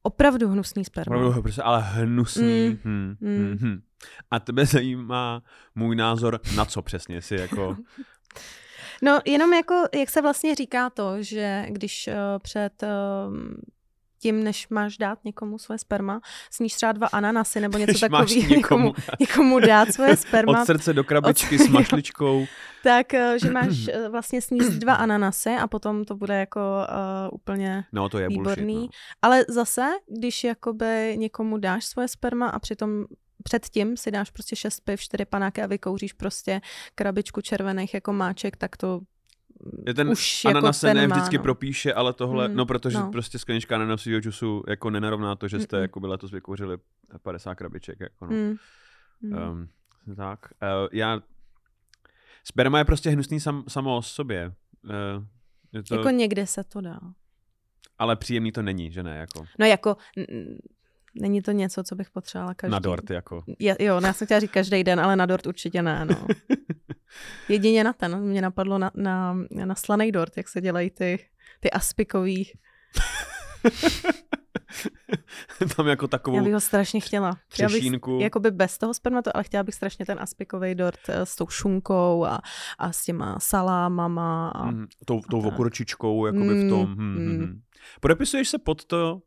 opravdu 0.01 0.49
hnusný 0.49 0.85
sperma. 0.85 1.15
opravdu 1.15 1.41
prostě, 1.41 1.61
ale 1.61 1.81
hnusný. 1.81 2.69
Mm, 2.69 2.77
Hmm, 2.83 3.15
mm. 3.21 3.37
hmm, 3.37 3.57
hmm. 3.61 3.79
A 4.31 4.39
tebe 4.39 4.65
zajímá 4.65 5.41
můj 5.75 5.95
názor 5.95 6.39
na 6.55 6.65
co 6.65 6.81
přesně, 6.81 7.21
si 7.21 7.35
jako... 7.35 7.77
No 9.01 9.19
jenom 9.25 9.53
jako, 9.53 9.83
jak 9.95 10.09
se 10.09 10.21
vlastně 10.21 10.55
říká 10.55 10.89
to, 10.89 11.23
že 11.23 11.65
když 11.69 12.07
uh, 12.07 12.13
před 12.39 12.83
uh, 12.83 13.35
tím, 14.21 14.43
než 14.43 14.69
máš 14.69 14.97
dát 14.97 15.19
někomu 15.25 15.57
svoje 15.59 15.77
sperma, 15.77 16.21
sníš 16.51 16.73
třeba 16.73 16.91
dva 16.91 17.07
ananasy 17.07 17.59
nebo 17.59 17.77
něco 17.77 17.99
takového, 17.99 18.47
někomu, 18.49 18.93
někomu 19.19 19.59
dát 19.59 19.93
svoje 19.93 20.17
sperma, 20.17 20.61
od 20.61 20.65
srdce 20.65 20.93
do 20.93 21.03
krabičky 21.03 21.57
s 21.57 21.67
mašličkou. 21.69 22.45
tak 22.83 23.13
eh, 23.13 23.39
že 23.39 23.51
máš 23.51 23.87
eh, 23.93 24.09
vlastně 24.09 24.41
sníst 24.41 24.71
dva 24.71 24.93
ananasy 24.93 25.49
a 25.49 25.67
potom 25.67 26.05
to 26.05 26.15
bude 26.15 26.39
jako 26.39 26.59
uh, 26.59 27.35
úplně 27.35 27.83
No, 27.93 28.09
to 28.09 28.19
je 28.19 28.27
výborný. 28.27 28.73
bullshit, 28.73 28.91
Ale 29.21 29.45
zase, 29.49 29.87
když 30.19 30.43
jakoby 30.43 31.15
někomu 31.17 31.57
dáš 31.57 31.85
svoje 31.85 32.07
sperma 32.07 32.49
a 32.49 32.59
přitom 32.59 33.05
předtím 33.43 33.97
si 33.97 34.11
dáš 34.11 34.29
prostě 34.29 34.55
šest 34.55 34.79
piv, 34.79 35.01
čtyři 35.01 35.25
panáky 35.25 35.61
a 35.61 35.67
vykouříš 35.67 36.13
prostě 36.13 36.61
krabičku 36.95 37.41
červených 37.41 37.93
jako 37.93 38.13
máček, 38.13 38.57
tak 38.57 38.77
to 38.77 39.01
Je 39.87 39.93
ten 39.93 40.09
už 40.09 40.45
jako 40.45 40.57
ananas 40.57 40.79
se 40.79 40.87
ten 40.87 40.97
ne 40.97 41.07
má, 41.07 41.15
vždycky 41.15 41.37
no. 41.37 41.43
propíše, 41.43 41.93
ale 41.93 42.13
tohle, 42.13 42.47
Mm, 42.47 42.55
no 42.55 42.65
protože 42.65 42.97
no. 42.97 43.11
prostě 43.11 43.39
sklenička 43.39 43.75
ananasového 43.75 44.21
džusu 44.21 44.63
jako 44.67 44.89
nenarovná 44.89 45.35
to, 45.35 45.47
že 45.47 45.59
jste 45.59 45.77
Mm-mm. 45.77 45.81
jako 45.81 45.99
by 45.99 46.07
letos 46.07 46.31
vykouřili 46.31 46.77
50 47.23 47.55
krabiček. 47.55 47.99
Jako 47.99 48.25
no. 48.25 48.31
Mm. 48.31 48.55
Mm. 49.21 49.37
Um, 49.37 49.69
tak, 50.15 50.39
uh, 50.61 50.87
já... 50.91 51.21
Sperma 52.43 52.77
je 52.77 52.85
prostě 52.85 53.09
hnusný 53.09 53.39
sam, 53.39 53.63
samo 53.67 53.97
o 53.97 54.01
sobě. 54.01 54.53
Uh, 54.83 55.23
je 55.73 55.83
to, 55.83 55.95
Jako 55.95 56.09
někde 56.09 56.47
se 56.47 56.63
to 56.63 56.81
dá. 56.81 56.99
Ale 57.97 58.15
příjemný 58.15 58.51
to 58.51 58.61
není, 58.61 58.91
že 58.91 59.03
ne? 59.03 59.17
Jako 59.17 59.45
No 59.59 59.65
jako, 59.65 59.97
není 61.15 61.41
to 61.41 61.51
něco, 61.51 61.83
co 61.83 61.95
bych 61.95 62.09
potřebovala 62.09 62.53
každý. 62.53 62.71
na 62.71 62.79
dort, 62.79 63.09
jako. 63.09 63.43
Je, 63.59 63.75
jo, 63.79 63.99
no 63.99 64.07
já 64.07 64.13
jsem 64.13 64.25
chtěla 64.27 64.39
říct 64.39 64.51
každý 64.51 64.83
den, 64.83 64.99
ale 64.99 65.15
na 65.15 65.25
dort 65.25 65.47
určitě 65.47 65.81
ne, 65.81 66.05
no. 66.05 66.27
Jedině 67.49 67.83
na 67.83 67.93
ten, 67.93 68.19
mě 68.21 68.41
napadlo 68.41 68.77
na, 68.77 68.91
na, 68.95 69.37
na 69.65 69.75
slaný 69.75 70.11
dort, 70.11 70.37
jak 70.37 70.47
se 70.47 70.61
dělají 70.61 70.89
ty, 70.89 71.19
ty 71.59 71.71
aspikový. 71.71 72.51
Tam 75.75 75.87
jako 75.87 76.03
Já 76.03 76.07
takovou 76.07 76.43
bych 76.43 76.53
ho 76.53 76.59
strašně 76.59 76.99
chtěla. 76.99 77.29
Bych, 77.31 77.39
třešínku. 77.47 78.19
jakoby 78.21 78.51
bez 78.51 78.77
toho 78.77 78.93
spermatu, 78.93 79.29
ale 79.33 79.43
chtěla 79.43 79.63
bych 79.63 79.75
strašně 79.75 80.05
ten 80.05 80.17
aspikový 80.21 80.75
dort 80.75 80.99
eh, 81.09 81.25
s 81.25 81.35
tou 81.35 81.47
šunkou 81.47 82.25
a, 82.25 82.39
a 82.79 82.91
s 82.91 83.03
těma 83.05 83.39
salámama. 83.39 84.49
A, 84.49 84.71
Mm, 84.71 84.85
tou, 85.05 85.21
tou 85.21 85.43
a 85.43 85.47
okurčičkou, 85.47 86.25
jakoby 86.25 86.65
v 86.65 86.69
tom. 86.69 86.89
Mm, 86.89 86.95
Hmm, 86.95 87.15
hmm, 87.15 87.27
mm. 87.27 87.37
hmm. 87.39 87.59
Podepisuješ 88.01 88.49
se 88.49 88.57
pod 88.57 88.85
to, 88.85 89.21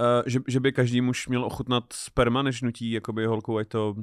uh, 0.00 0.22
že, 0.26 0.40
že 0.48 0.60
by 0.60 0.72
každý 0.72 1.00
muž 1.00 1.28
měl 1.28 1.44
ochutnat 1.44 1.84
sperma, 1.92 2.42
než 2.42 2.62
nutí 2.62 2.90
jakoby 2.90 3.26
holkou, 3.26 3.58
ať 3.58 3.68
to... 3.68 3.94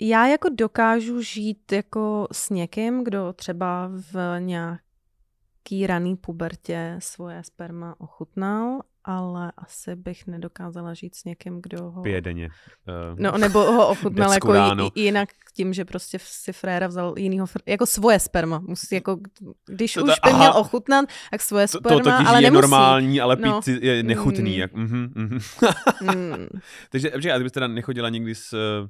Já 0.00 0.26
jako 0.26 0.48
dokážu 0.48 1.20
žít 1.20 1.72
jako 1.72 2.28
s 2.32 2.50
někým, 2.50 3.04
kdo 3.04 3.32
třeba 3.32 3.90
v 4.12 4.40
nějaký 4.40 5.86
raný 5.86 6.16
pubertě 6.16 6.96
svoje 6.98 7.44
sperma 7.44 7.94
ochutnal, 7.98 8.80
ale 9.04 9.52
asi 9.56 9.96
bych 9.96 10.26
nedokázala 10.26 10.94
žít 10.94 11.14
s 11.14 11.24
někým, 11.24 11.62
kdo 11.62 11.90
ho... 11.90 12.02
pije 12.02 12.20
denně. 12.20 12.48
Uh, 13.12 13.18
No, 13.20 13.38
nebo 13.38 13.58
ho 13.58 13.88
ochutnal 13.88 14.32
jako 14.32 14.52
ráno. 14.52 14.90
jinak 14.94 15.28
tím, 15.54 15.72
že 15.74 15.84
prostě 15.84 16.18
si 16.22 16.52
fréra 16.52 16.86
vzal 16.86 17.14
jinýho, 17.18 17.46
fr- 17.46 17.62
jako 17.66 17.86
svoje 17.86 18.20
sperma. 18.20 18.58
Musí 18.58 18.94
jako, 18.94 19.18
když 19.66 19.92
To- 19.94 20.00
už 20.04 20.06
to- 20.10 20.14
by 20.24 20.30
aha. 20.30 20.38
měl 20.38 20.52
ochutnat, 20.56 21.08
tak 21.30 21.40
svoje 21.42 21.68
to, 21.68 21.78
sperma, 21.78 21.98
to 21.98 22.10
totiž 22.10 22.28
ale 22.28 22.38
je 22.38 22.50
nemusí. 22.50 22.62
normální, 22.62 23.20
ale 23.20 23.36
pít 23.36 23.42
No. 23.44 23.62
si 23.62 23.78
je 23.82 24.02
nechutný. 24.02 24.50
Mm. 24.50 24.58
Jak, 24.58 24.72
mhm, 24.74 25.12
mhm. 25.14 25.38
Mm. 26.14 26.48
Takže, 26.90 27.10
počkej, 27.10 27.32
a 27.32 27.38
ty 27.38 27.42
bys 27.42 27.52
teda 27.52 27.66
nechodila 27.66 28.08
nikdy 28.08 28.34
s 28.34 28.52
uh, 28.52 28.88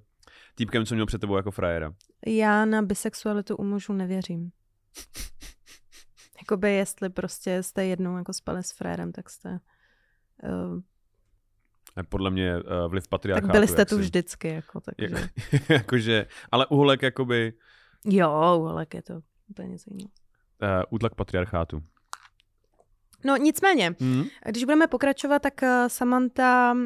týpkem, 0.55 0.87
co 0.87 0.95
měl 0.95 1.07
před 1.07 1.21
tebou 1.21 1.37
jako 1.37 1.51
frajera. 1.51 1.93
Já 2.27 2.65
na 2.65 2.83
bisexualitu 2.83 3.57
u 3.57 3.65
mužů 3.65 3.93
nevěřím. 3.93 4.51
Jakoby 6.41 6.73
jestli 6.75 7.11
prostě 7.11 7.63
jste 7.63 7.85
jednou 7.87 8.17
jako 8.17 8.33
spali 8.33 8.63
s 8.63 8.73
frérem, 8.73 9.13
tak 9.13 9.31
jste... 9.31 9.59
Uh, 10.43 10.81
Eh, 11.99 12.03
Podle 12.03 12.31
mě 12.31 12.57
uh, 12.57 12.63
vliv 12.91 13.05
tak 13.05 13.11
patriarchátu. 13.11 13.53
byli 13.53 13.69
jste 13.69 13.85
tu 13.85 13.95
si- 13.97 14.01
vždycky, 14.03 14.49
jako, 14.49 14.81
takže... 14.81 15.17
Jak, 15.17 15.31
jakože, 15.71 16.27
ale 16.53 16.67
uholek 16.67 17.03
jakoby 17.03 17.53
Jo, 18.05 18.31
ale 18.31 18.87
je 18.95 19.03
to 19.03 19.21
úplně 19.51 19.69
něco 19.69 19.91
jiného. 19.91 20.11
uh, 20.63 20.69
útlak 20.91 21.15
patriarchátu. 21.15 21.83
No 23.25 23.37
nicméně, 23.37 23.95
Hmm? 24.01 24.25
když 24.49 24.65
budeme 24.65 24.87
pokračovat, 24.87 25.39
tak 25.43 25.63
eh, 25.63 25.89
Samantha 25.89 26.73
uh, 26.73 26.85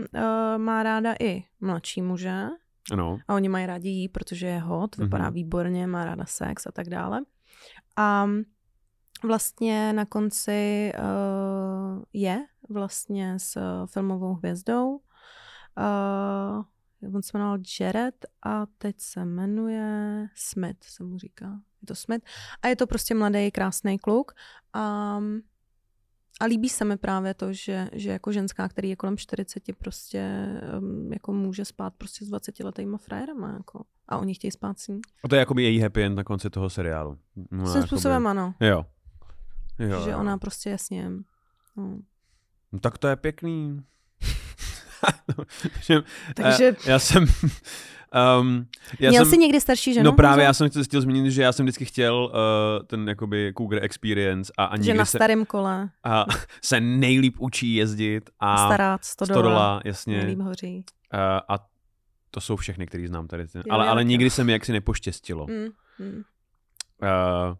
má 0.57 0.83
ráda 0.83 1.15
i 1.21 1.45
mladší 1.61 2.03
muže 2.03 2.47
Ano. 2.93 3.19
a 3.29 3.35
oni 3.35 3.49
mají 3.49 3.67
rádi 3.67 3.89
jí, 3.89 4.09
protože 4.09 4.47
je 4.47 4.59
hot, 4.59 4.97
vypadá 4.97 5.25
Mhm. 5.25 5.33
výborně, 5.35 5.87
má 5.87 6.05
ráda 6.05 6.25
sex 6.27 6.67
a 6.67 6.73
tak 6.73 6.89
dále. 6.89 7.21
A 7.97 8.29
vlastně 9.25 9.93
na 9.93 10.05
konci 10.05 10.93
uh, 10.99 12.03
je 12.13 12.45
vlastně 12.69 13.39
s 13.39 13.57
uh, 13.57 13.87
filmovou 13.87 14.35
hvězdou. 14.35 15.01
Uh, 15.79 16.65
on 17.15 17.23
se 17.23 17.31
jmenoval 17.35 17.59
Jared 17.81 18.27
a 18.43 18.67
teď 18.67 19.01
se 19.01 19.25
jmenuje 19.25 20.27
Smith, 20.35 20.85
se 20.85 21.05
mu 21.05 21.19
říká. 21.19 21.61
Je 21.83 21.87
to 21.87 21.95
Smith. 21.95 22.25
A 22.63 22.69
je 22.69 22.77
to 22.77 22.87
prostě 22.87 23.15
mladý, 23.15 23.51
krásný 23.51 23.99
kluk. 23.99 24.33
A, 24.73 25.19
a 26.41 26.45
líbí 26.45 26.69
se 26.69 26.85
mi 26.85 26.97
právě 26.97 27.35
to, 27.35 27.53
že, 27.53 27.89
že 27.93 28.11
jako 28.11 28.33
ženská, 28.33 28.69
který 28.69 28.89
je 28.89 28.97
kolem 28.97 29.17
40, 29.17 29.63
prostě 29.79 30.47
um, 30.79 31.13
jako 31.13 31.33
může 31.33 31.65
spát 31.65 31.95
prostě 31.95 32.25
s 32.25 32.29
20 32.29 32.61
letýma 32.61 32.99
frajerama. 32.99 33.53
Jako. 33.53 33.85
A 34.09 34.19
oni 34.19 34.35
chtějí 34.35 34.51
spát 34.51 34.79
s 34.79 34.89
ní. 34.89 35.01
A 35.25 35.29
to 35.29 35.35
je 35.35 35.39
jakoby 35.39 35.63
její 35.63 35.81
happy 35.81 36.05
end 36.05 36.17
na 36.17 36.25
konci 36.25 36.51
toho 36.51 36.71
seriálu. 36.71 37.19
No, 37.37 37.67
Svým 37.67 37.67
jakoby- 37.67 37.87
způsobem 37.87 38.27
ano. 38.27 38.55
Jo. 38.61 38.87
jo 39.79 40.05
že 40.05 40.11
jo. 40.11 40.19
ona 40.19 40.39
prostě 40.39 40.71
jasně... 40.71 41.11
No. 41.77 41.99
No, 42.73 42.79
tak 42.79 42.99
to 42.99 43.09
je 43.09 43.17
pěkný. 43.17 43.83
Že, 45.83 46.03
Takže 46.35 46.77
eh, 46.87 46.91
já 46.91 46.99
jsem... 46.99 47.27
Um, 48.41 48.67
já 49.01 49.11
měl 49.11 49.25
jsem, 49.25 49.31
jsi 49.31 49.39
někdy 49.39 49.61
starší 49.61 49.95
ženu? 49.95 50.05
No 50.05 50.13
právě, 50.13 50.45
já 50.45 50.53
jsem 50.53 50.71
chtěl, 50.71 50.85
chtěl 50.85 51.01
zmínit, 51.01 51.31
že 51.31 51.43
já 51.43 51.53
jsem 51.53 51.67
vždycky 51.67 51.85
chtěl 51.85 52.17
uh, 52.17 52.87
ten 52.87 53.09
jakoby 53.09 53.53
Cougar 53.59 53.85
Experience 53.85 54.53
a, 54.59 54.65
a 54.65 54.81
Že 54.81 54.95
na 54.95 55.05
se, 55.05 55.19
starém 55.19 55.47
kole, 55.47 55.91
a, 56.05 56.27
se 56.63 56.81
nejlíp 56.81 57.35
učí 57.39 57.75
jezdit 57.75 58.31
a 58.41 58.67
starát, 58.67 59.05
stodola, 59.05 59.41
stodola, 59.41 59.81
jasně. 59.85 60.17
nejlíp 60.17 60.39
hoří. 60.39 60.85
Uh, 61.15 61.21
a 61.49 61.67
to 62.31 62.41
jsou 62.41 62.57
všechny, 62.57 62.87
který 62.87 63.07
znám 63.07 63.29
tady. 63.29 63.43
Jo, 63.55 63.63
ale, 63.71 63.87
jo, 63.87 63.91
ale 63.91 64.03
jo. 64.03 64.09
nikdy 64.09 64.31
se 64.31 64.45
mi 64.45 64.53
jaksi 64.53 64.73
nepoštěstilo. 64.73 65.47
Mm, 65.47 65.69
mm. 65.99 66.23
Uh, 67.03 67.57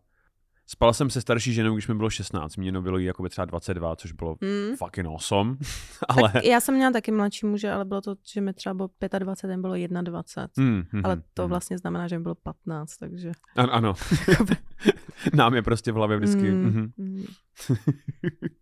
spal 0.71 0.93
jsem 0.93 1.11
se 1.11 1.21
starší 1.21 1.53
ženou, 1.53 1.75
když 1.75 1.89
mi 1.89 1.95
bylo 1.95 2.11
16. 2.11 2.57
Mně 2.57 2.73
bylo 2.81 2.99
jí 2.99 3.07
jako 3.07 3.29
třeba 3.29 3.45
22, 3.45 3.97
což 3.97 4.13
bylo 4.13 4.37
Mm. 4.41 4.77
fucking 4.77 5.07
awesome. 5.07 5.57
ale... 6.09 6.33
Tak 6.33 6.45
já 6.45 6.61
jsem 6.61 6.75
měla 6.75 6.93
taky 6.93 7.13
mladší 7.13 7.47
muže, 7.47 7.73
ale 7.73 7.85
bylo 7.85 8.01
to, 8.01 8.15
že 8.33 8.41
mi 8.41 8.53
třeba 8.53 8.75
bylo 8.75 8.91
25, 9.19 9.49
ten 9.49 9.61
bylo 9.61 9.75
21. 10.03 10.71
Mm, 10.71 10.85
mm, 10.93 11.05
Ale 11.05 11.23
to 11.35 11.43
mm. 11.43 11.49
vlastně 11.49 11.79
znamená, 11.79 12.09
že 12.09 12.19
mi 12.19 12.23
bylo 12.23 12.35
15, 12.35 12.97
takže... 12.97 13.33
An- 13.57 13.71
ano. 13.73 13.95
Nám 15.35 15.55
je 15.55 15.63
prostě 15.63 15.93
v 15.93 15.95
hlavě 15.95 16.17
vždycky. 16.17 16.51
Mm, 16.51 16.93
mm. 16.97 17.25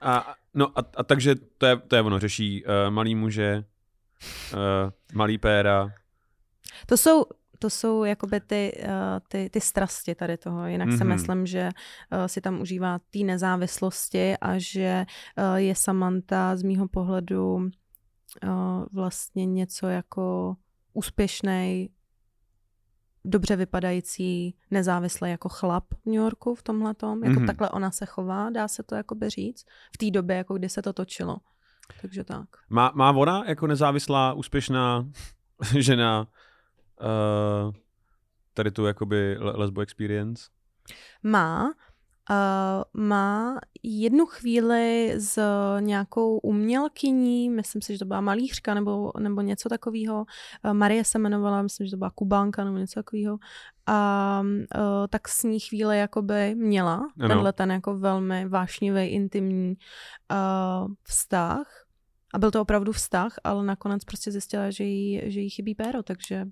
A, 0.00 0.34
no 0.54 0.78
a, 0.78 0.82
a 0.96 1.02
takže 1.02 1.34
to 1.34 1.66
je, 1.66 1.76
to 1.76 1.96
je 1.96 2.02
ono, 2.02 2.18
řeší 2.18 2.64
uh, 2.64 2.70
malý 2.90 3.14
muže, 3.14 3.64
uh, 4.52 4.58
malý 5.14 5.38
péra. 5.38 5.92
To 6.86 6.96
jsou, 6.96 7.24
to 7.58 7.70
jsou 7.70 8.04
jakoby 8.04 8.40
ty, 8.40 8.72
uh, 8.84 8.90
ty, 9.28 9.50
ty 9.50 9.60
strasti 9.60 10.14
tady 10.14 10.36
toho. 10.36 10.66
Jinak 10.66 10.88
mm-hmm. 10.88 10.98
si 10.98 11.04
Mhm. 11.04 11.12
myslím, 11.12 11.46
že 11.46 11.68
uh, 12.12 12.26
si 12.26 12.40
tam 12.40 12.60
užívá 12.60 12.98
té 12.98 13.18
nezávislosti 13.18 14.36
a 14.36 14.58
že 14.58 15.06
uh, 15.38 15.54
je 15.56 15.74
Samantha 15.74 16.56
z 16.56 16.62
mýho 16.62 16.88
pohledu 16.88 17.70
vlastně 18.92 19.46
něco 19.46 19.86
jako 19.86 20.56
úspěšný, 20.92 21.90
dobře 23.24 23.56
vypadající, 23.56 24.54
nezávislý 24.70 25.30
jako 25.30 25.48
chlap 25.48 25.84
v 25.94 26.06
New 26.06 26.14
Yorku 26.14 26.54
v 26.54 26.62
tomhle 26.62 26.94
tom. 26.94 27.18
Jako 27.24 27.32
Mhm. 27.32 27.42
mm-hmm. 27.42 27.46
takhle 27.46 27.70
ona 27.70 27.90
se 27.90 28.06
chová, 28.06 28.50
dá 28.50 28.68
se 28.68 28.82
to 28.82 28.94
jakoby 28.94 29.30
říct, 29.30 29.64
v 29.94 29.98
té 29.98 30.10
době, 30.10 30.36
jako 30.36 30.54
kdy 30.54 30.68
se 30.68 30.82
to 30.82 30.92
točilo. 30.92 31.36
Takže 32.02 32.24
tak. 32.24 32.48
Má, 32.70 32.92
má 32.94 33.10
ona 33.10 33.44
jako 33.48 33.66
nezávislá, 33.66 34.32
úspěšná 34.32 35.08
žena 35.78 36.26
uh, 37.00 37.74
tady 38.54 38.70
tu 38.70 38.86
jakoby 38.86 39.36
le- 39.38 39.52
lesbo 39.56 39.80
experience? 39.80 40.44
Má. 41.22 41.74
Uh, 42.30 43.02
má 43.02 43.58
jednu 43.82 44.26
chvíli 44.26 45.14
s 45.16 45.38
nějakou 45.80 46.38
umělkyní, 46.38 47.50
myslím 47.50 47.82
si, 47.82 47.92
že 47.92 47.98
to 47.98 48.04
byla 48.04 48.20
malířka 48.20 48.74
nebo, 48.74 49.12
nebo 49.18 49.40
něco 49.40 49.68
takového. 49.68 50.26
Uh, 50.64 50.72
Marie 50.72 51.04
se 51.04 51.18
jmenovala, 51.18 51.62
myslím, 51.62 51.86
že 51.86 51.90
to 51.90 51.96
byla 51.96 52.10
Kubánka 52.10 52.64
nebo 52.64 52.76
něco 52.78 53.00
takového. 53.00 53.38
A 53.86 54.40
uh, 54.44 55.06
tak 55.10 55.28
s 55.28 55.42
ní 55.42 55.60
chvíli 55.60 55.98
jakoby 55.98 56.54
měla 56.54 56.94
Ano. 56.94 57.28
tenhle 57.28 57.52
ten 57.52 57.70
jako 57.70 57.98
velmi 57.98 58.48
vášnivý, 58.48 59.06
intimní 59.06 59.74
uh, 60.30 60.92
vztah. 61.02 61.86
A 62.34 62.38
byl 62.38 62.50
to 62.50 62.62
opravdu 62.62 62.92
vztah, 62.92 63.32
ale 63.44 63.64
nakonec 63.64 64.04
prostě 64.04 64.32
zjistila, 64.32 64.70
že 64.70 64.84
jí, 64.84 65.22
že 65.24 65.40
jí 65.40 65.50
chybí 65.50 65.74
péro, 65.74 66.02
takže 66.02 66.44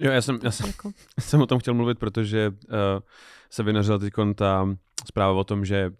Jo, 0.00 0.12
já 0.12 0.22
jsem, 0.22 0.38
já 0.42 0.50
jsem, 0.50 0.66
jako, 0.66 0.90
jsem 1.20 1.40
o 1.40 1.46
tom 1.46 1.58
chtěl 1.58 1.74
mluvit, 1.74 1.98
protože 1.98 2.50
uh, 2.50 2.74
se 3.50 3.62
vynořila 3.62 3.98
teď 3.98 4.12
ta 4.34 4.68
zpráva 5.06 5.32
o 5.32 5.44
tom, 5.44 5.64
že 5.64 5.90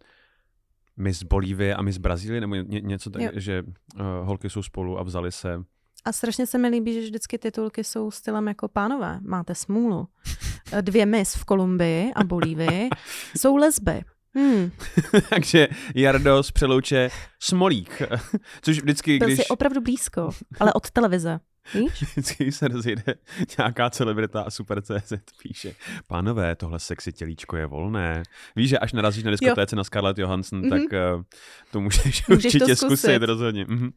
Miss 0.97 1.23
Bolívie 1.23 1.75
a 1.75 1.83
Miss 1.83 1.99
Brazílie, 1.99 2.41
nebo 2.41 2.55
ně, 2.55 2.81
něco 2.81 3.11
tak, 3.11 3.23
Jo. 3.23 3.31
že 3.35 3.63
uh, 3.63 3.71
holky 4.23 4.51
jsou 4.51 4.63
spolu 4.63 4.99
a 4.99 5.03
vzali 5.03 5.33
se. 5.33 5.63
A 6.05 6.13
strašně 6.13 6.47
se 6.47 6.59
mi 6.59 6.69
líbí, 6.69 6.95
že 6.95 7.01
vždycky 7.01 7.39
titulky 7.39 7.85
jsou 7.85 8.11
stylem 8.11 8.49
jako 8.49 8.69
pánové. 8.69 9.21
Máte 9.23 9.55
smůlu. 9.55 10.09
Dvě 10.81 11.07
mis 11.07 11.35
v 11.35 11.45
Kolumbii 11.45 12.13
a 12.15 12.25
Bolívii 12.25 12.89
jsou 13.37 13.57
lesby. 13.57 14.03
Hmm. 14.35 14.71
Takže 15.31 15.69
Jardo 15.95 16.43
z 16.43 16.51
Přelouče 16.51 17.11
Smolík. 17.41 18.03
Což 18.63 18.79
vždycky, 18.81 19.19
Byl 19.19 19.29
když... 19.29 19.39
jsi 19.39 19.47
opravdu 19.47 19.81
blízko, 19.81 20.31
ale 20.61 20.73
od 20.73 20.91
televize. 20.91 21.41
Víš? 21.75 22.03
Vždycky 22.03 22.45
když 22.45 22.57
se 22.57 22.69
rozjede 22.69 23.03
nějaká 23.59 23.91
celebrita 23.91 24.43
a 24.43 24.51
super 24.51 24.83
CZ 24.83 25.13
píše, 25.43 25.75
pánové, 26.07 26.57
tohle 26.57 26.79
sexy 26.81 27.13
tělíčko 27.13 27.57
je 27.57 27.67
volné. 27.67 28.23
Víš, 28.57 28.69
že 28.71 28.79
až 28.79 28.93
narazíš 28.93 29.25
na 29.25 29.31
diskotéce 29.31 29.77
na 29.77 29.85
Scarlett 29.85 30.19
Johansson, 30.19 30.61
Mhm. 30.61 30.71
tak 30.71 30.81
uh, 31.17 31.23
to 31.71 31.81
můžeš, 31.81 32.05
Můžeš 32.05 32.21
to 32.27 32.33
určitě 32.33 32.77
zkusit. 32.77 32.97
zkusit, 33.01 33.23
rozhodně. 33.23 33.65
Mhm. 33.69 33.91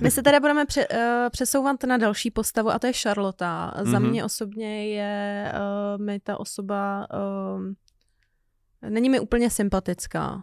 My 0.00 0.10
se 0.10 0.22
teda 0.22 0.40
budeme 0.40 0.64
pře- 0.66 0.88
uh, 0.88 0.98
přesouvat 1.30 1.84
na 1.84 1.96
další 1.96 2.30
postavu 2.30 2.70
a 2.70 2.78
to 2.78 2.86
je 2.86 2.92
Charlotta. 2.92 3.74
Za 3.82 3.98
Mhm. 3.98 4.10
mě 4.10 4.24
osobně 4.24 4.88
je 4.94 5.52
uh, 5.96 6.04
mi 6.04 6.20
ta 6.20 6.40
osoba, 6.40 7.06
uh, 7.54 7.62
není 8.90 9.10
mi 9.10 9.20
úplně 9.20 9.50
sympatická. 9.50 10.42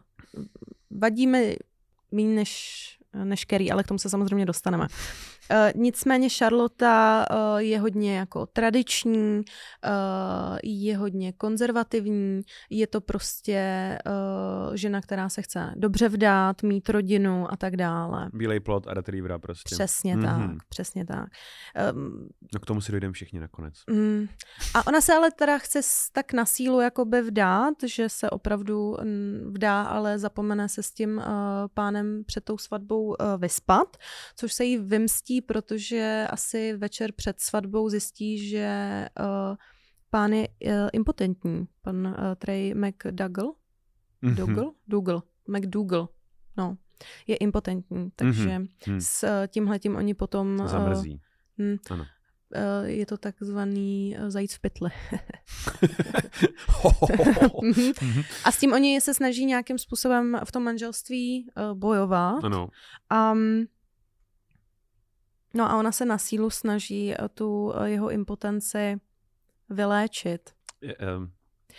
Vadí 0.92 1.28
mi 1.28 1.58
méně 2.12 2.36
než, 2.36 2.86
než 3.14 3.46
Kerry, 3.46 3.72
ale 3.72 3.84
k 3.84 3.88
tomu 3.88 3.98
se 3.98 4.10
samozřejmě 4.10 4.46
dostaneme. 4.46 4.88
Uh, 5.52 5.82
nicméně 5.82 6.30
Charlotta 6.30 7.26
uh, 7.32 7.58
je 7.58 7.80
hodně 7.80 8.18
jako 8.18 8.46
tradiční, 8.46 9.38
uh, 9.40 10.58
je 10.64 10.98
hodně 10.98 11.34
konzervativní, 11.34 12.42
je 12.70 12.88
to 12.88 13.02
prostě 13.02 13.98
uh, 14.70 14.76
žena, 14.76 15.02
která 15.02 15.30
se 15.30 15.42
chce 15.42 15.74
dobře 15.76 16.10
vdát, 16.10 16.64
mít 16.64 16.90
rodinu 16.90 17.52
a 17.54 17.56
tak 17.58 17.76
dále. 17.76 18.30
Bílej 18.34 18.60
plot 18.60 18.88
a 18.88 18.94
retrievera 18.94 19.40
prostě. 19.40 19.76
Přesně 19.76 20.16
Mhm. 20.16 20.26
tak, 20.26 20.68
přesně 20.70 21.06
tak. 21.06 21.30
Um, 21.94 22.30
No 22.54 22.60
k 22.60 22.66
tomu 22.66 22.82
si 22.82 22.92
dojdeme 22.92 23.14
všichni 23.14 23.40
nakonec. 23.40 23.74
mm, 23.90 24.28
a 24.74 24.88
ona 24.88 25.02
se 25.02 25.14
ale 25.14 25.32
teda 25.32 25.58
chce 25.58 25.80
tak 26.14 26.34
na 26.34 26.46
sílu 26.46 26.82
jakoby 26.82 27.22
vdát, 27.22 27.74
že 27.86 28.10
se 28.10 28.30
opravdu 28.30 28.96
vdá, 29.52 29.84
ale 29.84 30.20
zapomene 30.20 30.70
se 30.70 30.84
s 30.84 30.92
tím 30.92 31.18
uh, 31.18 31.24
pánem 31.74 32.24
před 32.26 32.44
tou 32.44 32.58
svatbou 32.58 33.04
uh, 33.06 33.16
vyspat, 33.38 33.98
což 34.36 34.54
se 34.54 34.64
jí 34.66 34.78
vymstí, 34.78 35.39
protože 35.42 36.28
asi 36.30 36.74
večer 36.78 37.12
před 37.12 37.40
svatbou 37.40 37.90
zjistí, 37.90 38.50
že 38.50 39.06
uh, 39.20 39.56
pán 40.10 40.34
je 40.34 40.48
uh, 40.48 40.74
impotentní, 40.94 41.68
pan 41.82 42.08
uh, 42.08 42.14
Trey 42.38 42.74
McDougall, 42.76 43.54
Mhm. 44.22 44.36
Dougal? 44.36 44.72
Dougal, 44.88 45.24
McDougal, 45.48 46.10
no, 46.58 46.78
je 47.28 47.36
impotentní, 47.36 48.12
takže 48.16 48.60
Mhm. 48.60 49.02
s 49.02 49.24
eh, 49.24 49.48
tímhletím 49.48 49.96
oni 49.96 50.14
potom... 50.14 50.68
Zamrzí. 50.68 51.22
hm, 51.62 51.78
Ano. 51.90 52.06
je 52.84 53.06
to 53.06 53.18
takzvaný 53.18 54.16
zajíc 54.28 54.54
v 54.56 54.60
pytli. 54.60 54.90
Mhm. 57.62 57.94
Mhm. 58.04 58.22
a 58.46 58.52
s 58.52 58.60
tím 58.60 58.74
oni 58.74 59.02
se 59.02 59.14
snaží 59.14 59.46
nějakým 59.46 59.78
způsobem 59.78 60.38
v 60.46 60.52
tom 60.52 60.64
manželství 60.64 61.48
bojovat. 61.74 62.44
ano. 62.44 62.68
Mm, 63.34 63.64
no 65.54 65.72
a 65.72 65.78
ona 65.78 65.92
se 65.92 66.06
na 66.06 66.18
sílu 66.18 66.50
snaží 66.50 67.14
eh, 67.14 67.30
tu 67.30 67.74
eh, 67.76 67.90
jeho 67.90 68.10
impotenci 68.10 68.98
vyléčit. 69.70 70.50
Je, 70.82 70.96
um, 71.18 71.32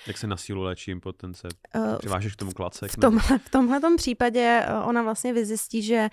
jak 0.06 0.18
se 0.18 0.26
na 0.26 0.36
sílu 0.36 0.62
léčí 0.62 0.90
impotence? 0.90 1.48
Eh, 1.74 1.96
Přivážeš 1.98 2.32
k 2.32 2.36
tomu 2.36 2.52
klacek? 2.52 2.90
V 2.90 2.96
tomhle, 2.96 3.38
v 3.38 3.50
tomhletom 3.50 3.96
případě 3.96 4.66
ona 4.84 5.02
vlastně 5.02 5.32
vyzjistí, 5.32 5.82
že 5.82 6.08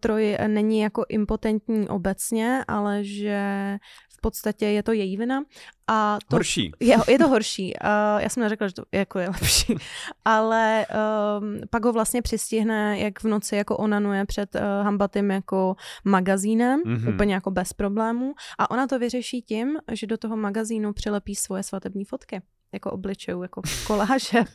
Troj 0.00 0.38
není 0.46 0.80
jako 0.80 1.04
impotentní 1.08 1.88
obecně, 1.88 2.64
ale 2.68 3.04
že 3.04 3.78
podstatě 4.22 4.66
je 4.66 4.82
to 4.82 4.92
její 4.92 5.16
vina. 5.16 5.42
A 5.88 6.18
to, 6.28 6.36
Horší. 6.36 6.72
Je, 6.80 6.96
je 7.08 7.18
to 7.18 7.28
horší. 7.28 7.74
Uh, 7.84 8.22
já 8.22 8.28
jsem 8.28 8.42
neřekla, 8.42 8.68
že 8.68 8.74
to 8.74 8.82
jako 8.92 9.18
je 9.18 9.28
lepší. 9.28 9.74
Ale 10.24 10.86
um, 11.40 11.60
pak 11.70 11.84
ho 11.84 11.92
vlastně 11.92 12.22
přistihne, 12.22 12.98
jak 12.98 13.20
v 13.20 13.24
noci 13.24 13.56
jako 13.56 13.76
onanuje 13.76 14.24
před 14.26 14.54
uh, 14.54 14.60
Hambatym 14.84 15.30
jako 15.30 15.76
magazínem, 16.04 16.80
Mhm. 16.84 16.96
mm-hmm. 16.96 17.14
úplně 17.14 17.34
jako 17.34 17.50
bez 17.50 17.72
problémů. 17.72 18.34
A 18.58 18.70
ona 18.70 18.86
to 18.86 18.98
vyřeší 18.98 19.42
tím, 19.42 19.76
že 19.92 20.06
do 20.06 20.16
toho 20.16 20.36
magazínu 20.36 20.92
přilepí 20.92 21.34
svoje 21.36 21.62
svatební 21.62 22.04
fotky. 22.04 22.42
Jako 22.72 22.90
obličejů, 22.90 23.42
jako 23.42 23.62
koláže. 23.86 24.38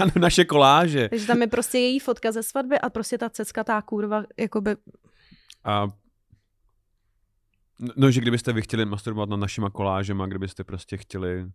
Ano, 0.00 0.12
naše 0.20 0.44
koláže. 0.44 1.08
Takže 1.08 1.26
tam 1.26 1.40
je 1.40 1.46
prostě 1.46 1.78
její 1.78 1.98
fotka 1.98 2.32
ze 2.32 2.42
svatby 2.42 2.78
a 2.78 2.90
prostě 2.90 3.18
ta 3.18 3.30
ceckatá 3.30 3.82
kurva, 3.82 4.22
jakoby, 4.38 4.76
A 5.64 5.88
No, 7.96 8.10
že 8.10 8.20
kdybyste 8.20 8.52
vy 8.52 8.62
chtěli 8.62 8.84
masturbovat 8.84 9.28
nad 9.28 9.36
našima 9.36 9.70
kolážema, 9.70 10.26
kdybyste 10.26 10.64
prostě 10.64 10.96
chtěli 10.96 11.50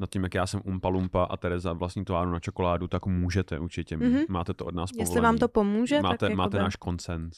nad 0.00 0.10
tím, 0.10 0.22
jak 0.22 0.34
já 0.34 0.46
jsem 0.46 0.60
Umpa 0.64 0.88
Lumpa 0.88 1.24
a 1.24 1.36
Tereza 1.36 1.72
vlastní 1.72 2.04
továrnu 2.04 2.32
na 2.32 2.40
čokoládu, 2.40 2.88
tak 2.88 3.06
můžete 3.06 3.58
určitě. 3.58 3.96
Mhm. 3.96 4.12
Mm-hmm. 4.12 4.26
Máte 4.28 4.54
to 4.54 4.64
od 4.64 4.74
nás 4.74 4.90
jestli 4.90 5.04
povolený. 5.04 5.24
vám 5.24 5.38
to 5.38 5.48
pomůže, 5.48 6.02
máte, 6.02 6.16
tak 6.18 6.34
máte 6.34 6.56
jakoby... 6.56 6.62
náš 6.64 6.76
koncent. 6.76 7.32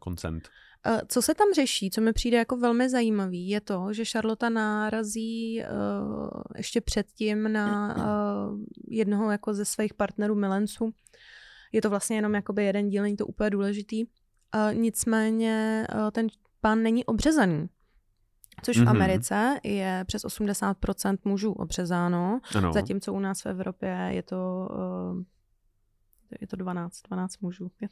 Koncent. 0.00 0.48
Eh, 0.86 1.00
Co 1.08 1.22
se 1.22 1.34
tam 1.34 1.48
řeší, 1.54 1.90
co 1.90 2.00
mi 2.00 2.12
přijde 2.12 2.36
jako 2.36 2.56
velmi 2.56 2.88
zajímavý, 2.88 3.48
je 3.48 3.60
to, 3.60 3.92
že 3.92 4.04
Charlotte 4.04 4.50
nárazí 4.50 5.62
uh, 5.62 6.28
ještě 6.56 6.80
předtím 6.80 7.52
na 7.52 7.96
uh, 7.96 8.58
jednoho 8.88 9.30
jako 9.30 9.54
ze 9.54 9.64
svých 9.64 9.94
partnerů 9.94 10.34
milenců. 10.34 10.94
Je 11.72 11.82
to 11.82 11.90
vlastně 11.90 12.16
jenom 12.16 12.34
jakoby 12.34 12.64
jeden 12.64 12.88
díl, 12.88 13.02
není 13.02 13.16
to 13.16 13.26
úplně 13.26 13.50
důležitý. 13.50 14.04
Uh, 14.04 14.74
nicméně 14.74 15.86
uh, 15.94 16.10
ten 16.10 16.26
pán 16.64 16.82
není 16.82 17.04
obřezaný. 17.04 17.66
Což 18.62 18.76
v 18.76 18.80
Mhm. 18.80 18.88
Americe 18.88 19.54
je 19.64 20.04
přes 20.06 20.24
80% 20.24 21.16
mužů 21.24 21.52
obřezáno, 21.52 22.40
Ano. 22.56 22.72
zatímco 22.72 23.12
u 23.12 23.20
nás 23.20 23.42
v 23.42 23.46
Evropě 23.46 24.08
je 24.10 24.22
to, 24.22 24.68
uh, 25.14 25.22
je 26.40 26.46
to 26.46 26.56
12, 26.56 27.02
12 27.08 27.38
mužů. 27.40 27.70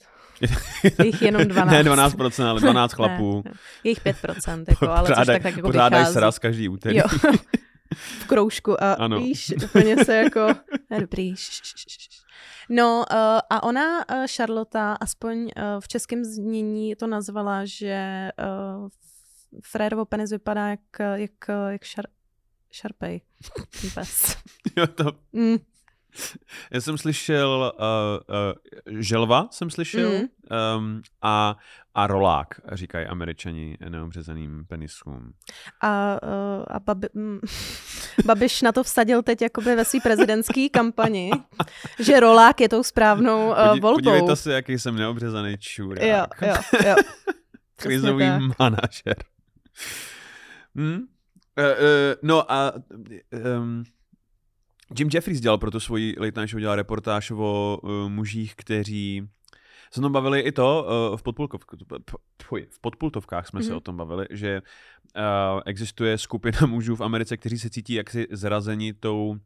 Je 0.84 0.90
to, 0.90 1.02
jich 1.02 1.22
jenom 1.22 1.42
12. 1.48 1.72
ne 1.72 1.84
12%, 1.84 2.44
ale 2.48 2.60
12 2.60 2.92
chlapů. 2.92 3.42
Ne, 3.44 3.50
ne. 3.50 3.56
Je 3.84 3.90
jich 3.90 4.00
5%, 4.04 4.64
jako, 4.68 4.88
ale 4.96 5.06
což 5.08 5.26
tak, 5.26 5.42
tak 5.42 5.56
jako 5.56 5.68
pořádají 5.68 6.00
vychází. 6.02 6.12
sraz 6.14 6.38
každý 6.38 6.68
úterý. 6.68 6.96
Jo. 6.96 7.04
v 7.94 8.24
kroužku 8.26 8.82
a 8.82 8.92
Ano. 8.92 9.18
víš, 9.20 9.52
úplně 9.64 10.04
se 10.04 10.16
jako, 10.16 10.46
ne, 10.90 11.00
dobrý. 11.00 11.32
š, 11.36 11.60
š, 11.62 11.74
š. 11.88 12.21
No 12.68 13.04
uh, 13.10 13.40
a 13.50 13.62
ona, 13.62 13.98
uh, 14.10 14.26
Charlotta, 14.36 14.92
aspoň 15.00 15.38
uh, 15.44 15.50
v 15.80 15.88
českém 15.88 16.24
znění 16.24 16.96
to 16.96 17.06
nazvala, 17.06 17.64
že 17.64 18.28
uh, 18.38 18.88
Frérovo 19.62 20.04
penis 20.04 20.30
vypadá 20.30 20.68
jak, 20.68 20.80
jak, 21.14 21.30
jak 21.68 21.84
šar, 21.84 22.04
šarpej. 22.70 23.20
Pes. 23.94 24.36
jo, 24.76 24.86
to, 24.86 25.04
Mm. 25.32 25.56
Já 26.70 26.80
jsem 26.80 26.98
slyšel 26.98 27.72
uh, 27.78 28.34
uh, 28.94 29.00
želva, 29.00 29.48
jsem 29.50 29.70
slyšel, 29.70 30.10
Mm. 30.10 30.18
um, 30.78 31.02
a, 31.22 31.56
a 31.94 32.06
rolák, 32.06 32.48
říkají 32.72 33.06
američani 33.06 33.78
neobřezaným 33.88 34.64
penisům. 34.68 35.32
A, 35.80 36.18
uh, 36.22 36.64
a 36.68 36.80
babi, 36.80 37.08
mm, 37.14 37.40
Babiš 38.24 38.62
na 38.62 38.72
to 38.72 38.82
vsadil 38.82 39.22
teď 39.22 39.42
jakoby 39.42 39.76
ve 39.76 39.84
své 39.84 40.00
prezidentské 40.00 40.68
kampani, 40.68 41.30
že 41.98 42.20
rolák 42.20 42.60
je 42.60 42.68
tou 42.68 42.82
správnou 42.82 43.48
uh, 43.48 43.54
Podí- 43.54 43.80
volbou. 43.80 43.94
Podívejte 43.94 44.36
se, 44.36 44.52
jaký 44.52 44.78
jsem 44.78 44.96
neobřezaný 44.96 45.58
čurák. 45.58 46.02
Jo, 46.42 46.48
jo, 46.48 46.54
jo. 46.88 46.94
Krizový 47.76 48.24
manažer. 48.58 49.16
Hm? 50.74 50.94
Uh, 50.94 50.98
uh, 50.98 51.04
no 52.22 52.52
a 52.52 52.72
um, 53.58 53.84
Jim 54.98 55.08
Jeffries 55.14 55.40
dělal 55.40 55.58
pro 55.58 55.70
tu 55.70 55.80
svoji 55.80 56.14
late 56.18 56.40
night 56.40 56.50
show, 56.50 56.60
dělal 56.60 56.76
reportáž 56.76 57.30
o 57.30 57.78
uh, 57.82 57.90
mužích, 58.08 58.54
kteří 58.56 59.28
se 59.92 60.00
o 60.00 60.02
tom 60.02 60.12
bavili 60.12 60.40
i 60.40 60.52
to, 60.52 60.86
uh, 61.10 61.16
v, 61.16 61.22
podpulkov, 61.22 61.60
v 62.70 62.80
podpultovkách 62.80 63.46
jsme 63.46 63.60
mm-hmm. 63.60 63.62
se 63.62 63.68
Mhm. 63.68 63.76
o 63.76 63.80
tom 63.80 63.96
bavili, 63.96 64.26
že 64.30 64.62
uh, 65.16 65.60
existuje 65.66 66.18
skupina 66.18 66.58
mužů 66.66 66.96
v 66.96 67.00
Americe, 67.00 67.36
kteří 67.36 67.58
se 67.58 67.70
cítí 67.70 67.94
jaksi 67.94 68.26
zrazeni 68.30 68.92
tou 68.92 69.36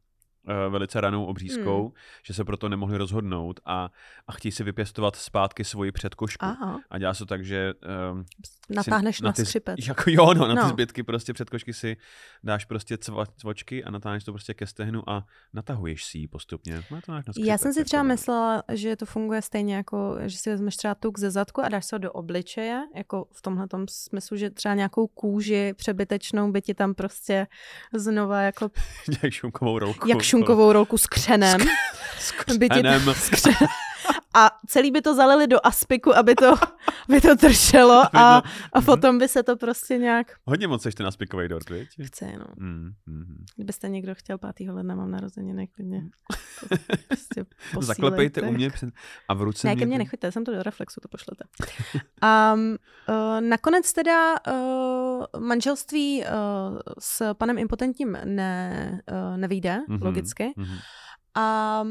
velice 0.68 1.00
ranou 1.00 1.24
obřízkou, 1.24 1.82
Hmm. 1.82 1.92
že 2.26 2.34
se 2.34 2.44
proto 2.44 2.68
nemohli 2.68 2.96
rozhodnout 2.98 3.60
a, 3.64 3.88
a 4.26 4.32
chtějí 4.32 4.52
si 4.52 4.64
vypěstovat 4.64 5.16
zpátky 5.16 5.64
svoji 5.64 5.92
předkošku. 5.92 6.44
Aha, 6.44 6.80
A 6.90 6.98
dělá 6.98 7.14
se 7.14 7.18
to 7.18 7.26
tak, 7.26 7.44
že 7.44 7.72
um, 8.12 8.24
natáhneš 8.70 9.20
na 9.20 9.32
ty, 9.32 9.44
skřipec. 9.46 9.76
Jako 9.88 10.02
jo, 10.06 10.34
no, 10.34 10.46
na 10.48 10.54
ty 10.54 10.60
No. 10.62 10.68
zbytky 10.68 11.02
prostě 11.02 11.32
předkošky 11.32 11.72
si 11.72 11.96
dáš 12.44 12.64
prostě 12.64 12.98
cva, 12.98 13.26
cvočky 13.26 13.84
a 13.84 13.90
natáhneš 13.90 14.24
to 14.24 14.32
prostě 14.32 14.54
ke 14.54 14.66
stehnu 14.66 15.10
a 15.10 15.24
natahuješ 15.52 16.04
si 16.04 16.18
ji 16.18 16.28
postupně. 16.28 16.82
Má 16.90 17.00
to 17.06 17.12
na 17.12 17.22
Já 17.38 17.58
jsem 17.58 17.72
si 17.72 17.74
skřipec, 17.74 17.88
třeba 17.88 18.00
jako, 18.00 18.08
myslela, 18.08 18.62
že 18.72 18.96
to 18.96 19.06
funguje 19.06 19.42
stejně 19.42 19.76
jako, 19.76 20.16
že 20.26 20.38
si 20.38 20.50
vezmeš 20.50 20.76
třeba 20.76 20.94
tuk 20.94 21.18
ze 21.18 21.30
zadku 21.30 21.64
a 21.64 21.68
dáš 21.68 21.84
se 21.86 21.96
ho 21.96 21.98
do 21.98 22.12
obličeje, 22.12 22.82
jako 22.94 23.26
v 23.32 23.42
tomhle 23.42 23.66
smyslu, 23.90 24.36
že 24.36 24.50
třeba 24.50 24.74
nějakou 24.74 25.06
kůži 25.06 25.74
přebytečnou 25.76 26.52
by 26.52 26.62
ti 26.62 26.74
tam 26.74 26.94
prostě 26.94 27.46
znova 27.94 28.40
jako 28.42 28.70
Jak 29.22 29.32
šunkovou 29.32 29.78
rolku. 29.78 30.08
jak 30.08 30.22
šunkovou 30.22 30.35
rolku 30.72 30.98
s 30.98 31.06
křenem. 31.06 31.60
S 32.18 32.32
by 32.58 32.68
ti 32.68 32.82
tam 32.82 33.14
křenem. 33.28 33.68
A 34.36 34.50
celý 34.66 34.90
by 34.90 35.02
to 35.02 35.14
zalili 35.14 35.46
do 35.46 35.66
aspiku, 35.66 36.16
aby 36.16 36.34
to, 36.34 36.54
aby 37.08 37.20
to 37.20 37.34
drželo 37.34 38.02
a, 38.16 38.42
a 38.72 38.80
potom 38.80 39.18
by 39.18 39.28
se 39.28 39.42
to 39.42 39.56
prostě 39.56 39.98
nějak... 39.98 40.32
Hodně 40.44 40.68
moc 40.68 40.82
seš 40.82 40.94
ten 40.94 41.06
aspikový 41.06 41.48
dort, 41.48 41.70
viď? 41.70 41.88
Chce, 42.06 42.32
no. 42.38 42.44
Mm, 42.56 42.90
mm. 43.06 43.44
Kdybyste 43.56 43.88
někdo 43.88 44.14
chtěl 44.14 44.38
5. 44.38 44.68
ledna, 44.68 44.94
mám 44.94 45.10
narozeniny, 45.10 45.66
klidně. 45.68 46.02
Prostě 47.08 47.44
Zaklepejte 47.80 48.42
u 48.42 48.52
mě 48.52 48.70
před... 48.70 48.90
a 49.28 49.34
v 49.34 49.42
ruce 49.42 49.66
Ne, 49.66 49.76
ke 49.76 49.86
mně 49.86 49.98
nechoďte, 49.98 50.32
jsem 50.32 50.44
to 50.44 50.52
do 50.54 50.62
reflexu, 50.62 51.00
to 51.00 51.08
pošlete. 51.08 51.44
A 52.22 52.52
um, 52.54 52.76
uh, 53.08 53.40
nakonec 53.40 53.92
teda 53.92 54.34
uh, 54.52 55.24
manželství 55.38 56.22
uh, 56.24 56.78
s 56.98 57.34
panem 57.34 57.58
impotentním 57.58 58.18
ne, 58.24 59.00
uh, 59.12 59.36
nevyjde, 59.36 59.80
Mhm, 59.88 60.02
logicky. 60.02 60.52
mhm. 60.56 60.76
A 61.38 61.84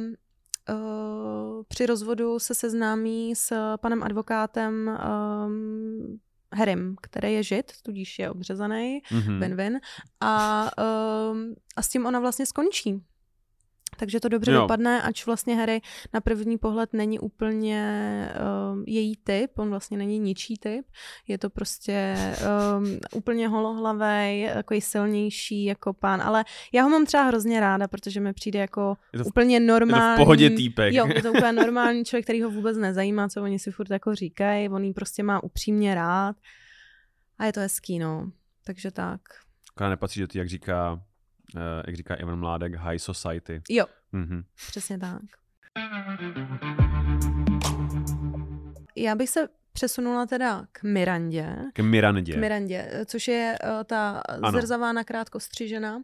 uh, 0.69 1.63
při 1.67 1.85
rozvodu 1.85 2.39
se 2.39 2.55
seznámí 2.55 3.35
s 3.35 3.75
panem 3.77 4.03
advokátem 4.03 4.99
um, 5.45 6.19
Harrym, 6.53 6.95
který 7.01 7.33
je 7.33 7.43
žid, 7.43 7.71
tudíž 7.83 8.19
je 8.19 8.29
obřezaný, 8.31 9.01
Mhm. 9.11 9.39
win-win. 9.39 9.79
A, 10.21 10.69
um, 11.31 11.55
a 11.75 11.81
s 11.81 11.89
tím 11.89 12.05
ona 12.05 12.19
vlastně 12.19 12.45
skončí. 12.45 13.03
Takže 13.97 14.19
to 14.19 14.29
dobře 14.29 14.51
Jo. 14.51 14.61
dopadne, 14.61 15.01
ač 15.01 15.25
vlastně 15.25 15.55
Harry 15.55 15.81
na 16.13 16.21
první 16.21 16.57
pohled 16.57 16.93
není 16.93 17.19
úplně 17.19 17.81
um, 18.73 18.83
její 18.87 19.17
typ, 19.23 19.59
on 19.59 19.69
vlastně 19.69 19.97
není 19.97 20.19
ničí 20.19 20.57
typ, 20.57 20.85
je 21.27 21.37
to 21.37 21.49
prostě 21.49 22.15
um, 22.77 22.99
úplně 23.13 23.47
holohlavej, 23.47 24.49
takový 24.53 24.81
silnější 24.81 25.65
jako 25.65 25.93
pán, 25.93 26.21
ale 26.21 26.45
já 26.73 26.83
ho 26.83 26.89
mám 26.89 27.05
třeba 27.05 27.23
hrozně 27.23 27.59
ráda, 27.59 27.87
protože 27.87 28.19
mi 28.19 28.33
přijde 28.33 28.59
jako 28.59 28.95
Je 29.13 29.17
to 29.19 29.23
v- 29.23 29.27
úplně 29.27 29.55
Je 29.55 29.59
to 29.59 29.65
normální. 29.67 30.15
v 30.15 30.25
pohodě 30.25 30.49
týpek. 30.49 30.93
Jo, 30.93 31.07
je 31.15 31.21
to 31.21 31.29
úplně 31.33 31.51
normální 31.51 32.05
člověk, 32.05 32.25
který 32.25 32.41
ho 32.41 32.49
vůbec 32.49 32.77
nezajímá, 32.77 33.27
co 33.29 33.43
oni 33.43 33.59
si 33.59 33.71
furt 33.71 33.89
jako 33.91 34.15
říkají, 34.15 34.69
on 34.69 34.83
jí 34.83 34.93
prostě 34.93 35.23
má 35.23 35.43
upřímně 35.43 35.95
rád 35.95 36.35
a 37.37 37.45
je 37.45 37.53
to 37.53 37.59
hezký, 37.59 37.99
no. 37.99 38.31
Takže 38.65 38.91
tak. 38.91 39.21
Akorát 39.75 39.89
nepatří 39.89 40.19
do 40.21 40.27
té, 40.27 40.39
jak 40.39 40.49
říká, 40.49 40.93
uh, 40.93 40.99
jak 41.87 41.95
říká 41.95 42.15
Ivan 42.15 42.39
Mládek, 42.39 42.75
high 42.75 42.97
society. 42.97 43.61
Jo, 43.69 43.85
Mhm. 44.11 44.43
přesně 44.67 44.97
tak. 44.99 45.21
Já 48.95 49.15
bych 49.15 49.29
se 49.29 49.47
přesunula 49.73 50.25
teda 50.25 50.65
k 50.71 50.83
Mirandě. 50.83 51.55
K 51.73 51.79
Mirandě. 51.79 52.33
K 52.33 52.37
Mirandě, 52.37 52.91
což 53.05 53.27
je 53.27 53.55
uh, 53.63 53.83
ta 53.83 54.19
Ano. 54.19 54.51
zrzavá 54.59 54.93
nakrátko 54.93 55.39
střižená. 55.39 56.03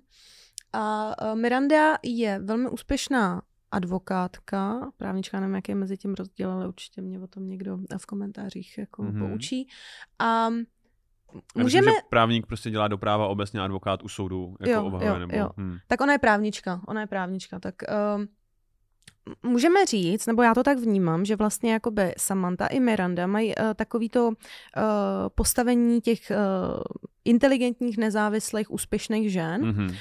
A 0.74 1.16
uh, 1.34 1.40
Miranda 1.40 1.98
je 2.04 2.40
velmi 2.40 2.70
úspěšná 2.70 3.42
advokátka, 3.72 4.92
právnička, 4.98 5.40
nevím, 5.40 5.56
jaký 5.56 5.72
je 5.72 5.76
mezi 5.76 5.98
tím 5.98 6.14
rozdíl, 6.14 6.52
ale 6.52 6.68
určitě 6.68 7.02
mě 7.02 7.20
o 7.20 7.28
tom 7.28 7.48
někdo 7.50 7.78
v 7.98 8.06
komentářích 8.06 8.78
jako 8.78 9.04
Mhm. 9.04 9.12
mm-hmm. 9.22 9.30
poučí. 9.30 9.68
A 10.20 10.50
Já 11.56 11.64
můžeme, 11.64 11.86
Myslím, 11.86 12.02
že 12.02 12.08
právník 12.10 12.46
prostě 12.46 12.70
dělá 12.70 12.88
do 12.88 12.98
práva 12.98 13.28
obecně 13.28 13.62
advokát 13.62 14.04
u 14.04 14.08
soudu 14.08 14.56
jako 14.60 14.72
Jo, 14.72 14.84
obhajuje, 14.86 15.10
jo, 15.14 15.20
nebo... 15.20 15.38
jo. 15.38 15.50
Hm. 15.58 15.78
tak 15.88 16.02
ona 16.02 16.14
je 16.14 16.20
právnička, 16.20 16.82
ona 16.88 17.02
je 17.02 17.08
právnička, 17.08 17.60
tak 17.60 17.76
um, 18.16 18.28
můžeme 19.52 19.86
říct, 19.86 20.26
nebo 20.26 20.42
já 20.44 20.54
to 20.54 20.64
tak 20.64 20.78
vnímám, 20.78 21.26
že 21.26 21.36
vlastně 21.36 21.74
jakoby 21.74 22.14
Samantha 22.18 22.68
i 22.68 22.80
Miranda 22.80 23.28
mají 23.28 23.56
uh, 23.56 23.74
takovýto 23.76 24.28
uh, 24.28 24.34
postavení 25.36 26.02
těch 26.02 26.32
uh, 26.32 26.82
inteligentních, 27.26 27.98
nezávislých, 27.98 28.72
úspěšných 28.72 29.32
žen. 29.32 29.66
Mhm. 29.66 29.86
Uh, 29.88 29.94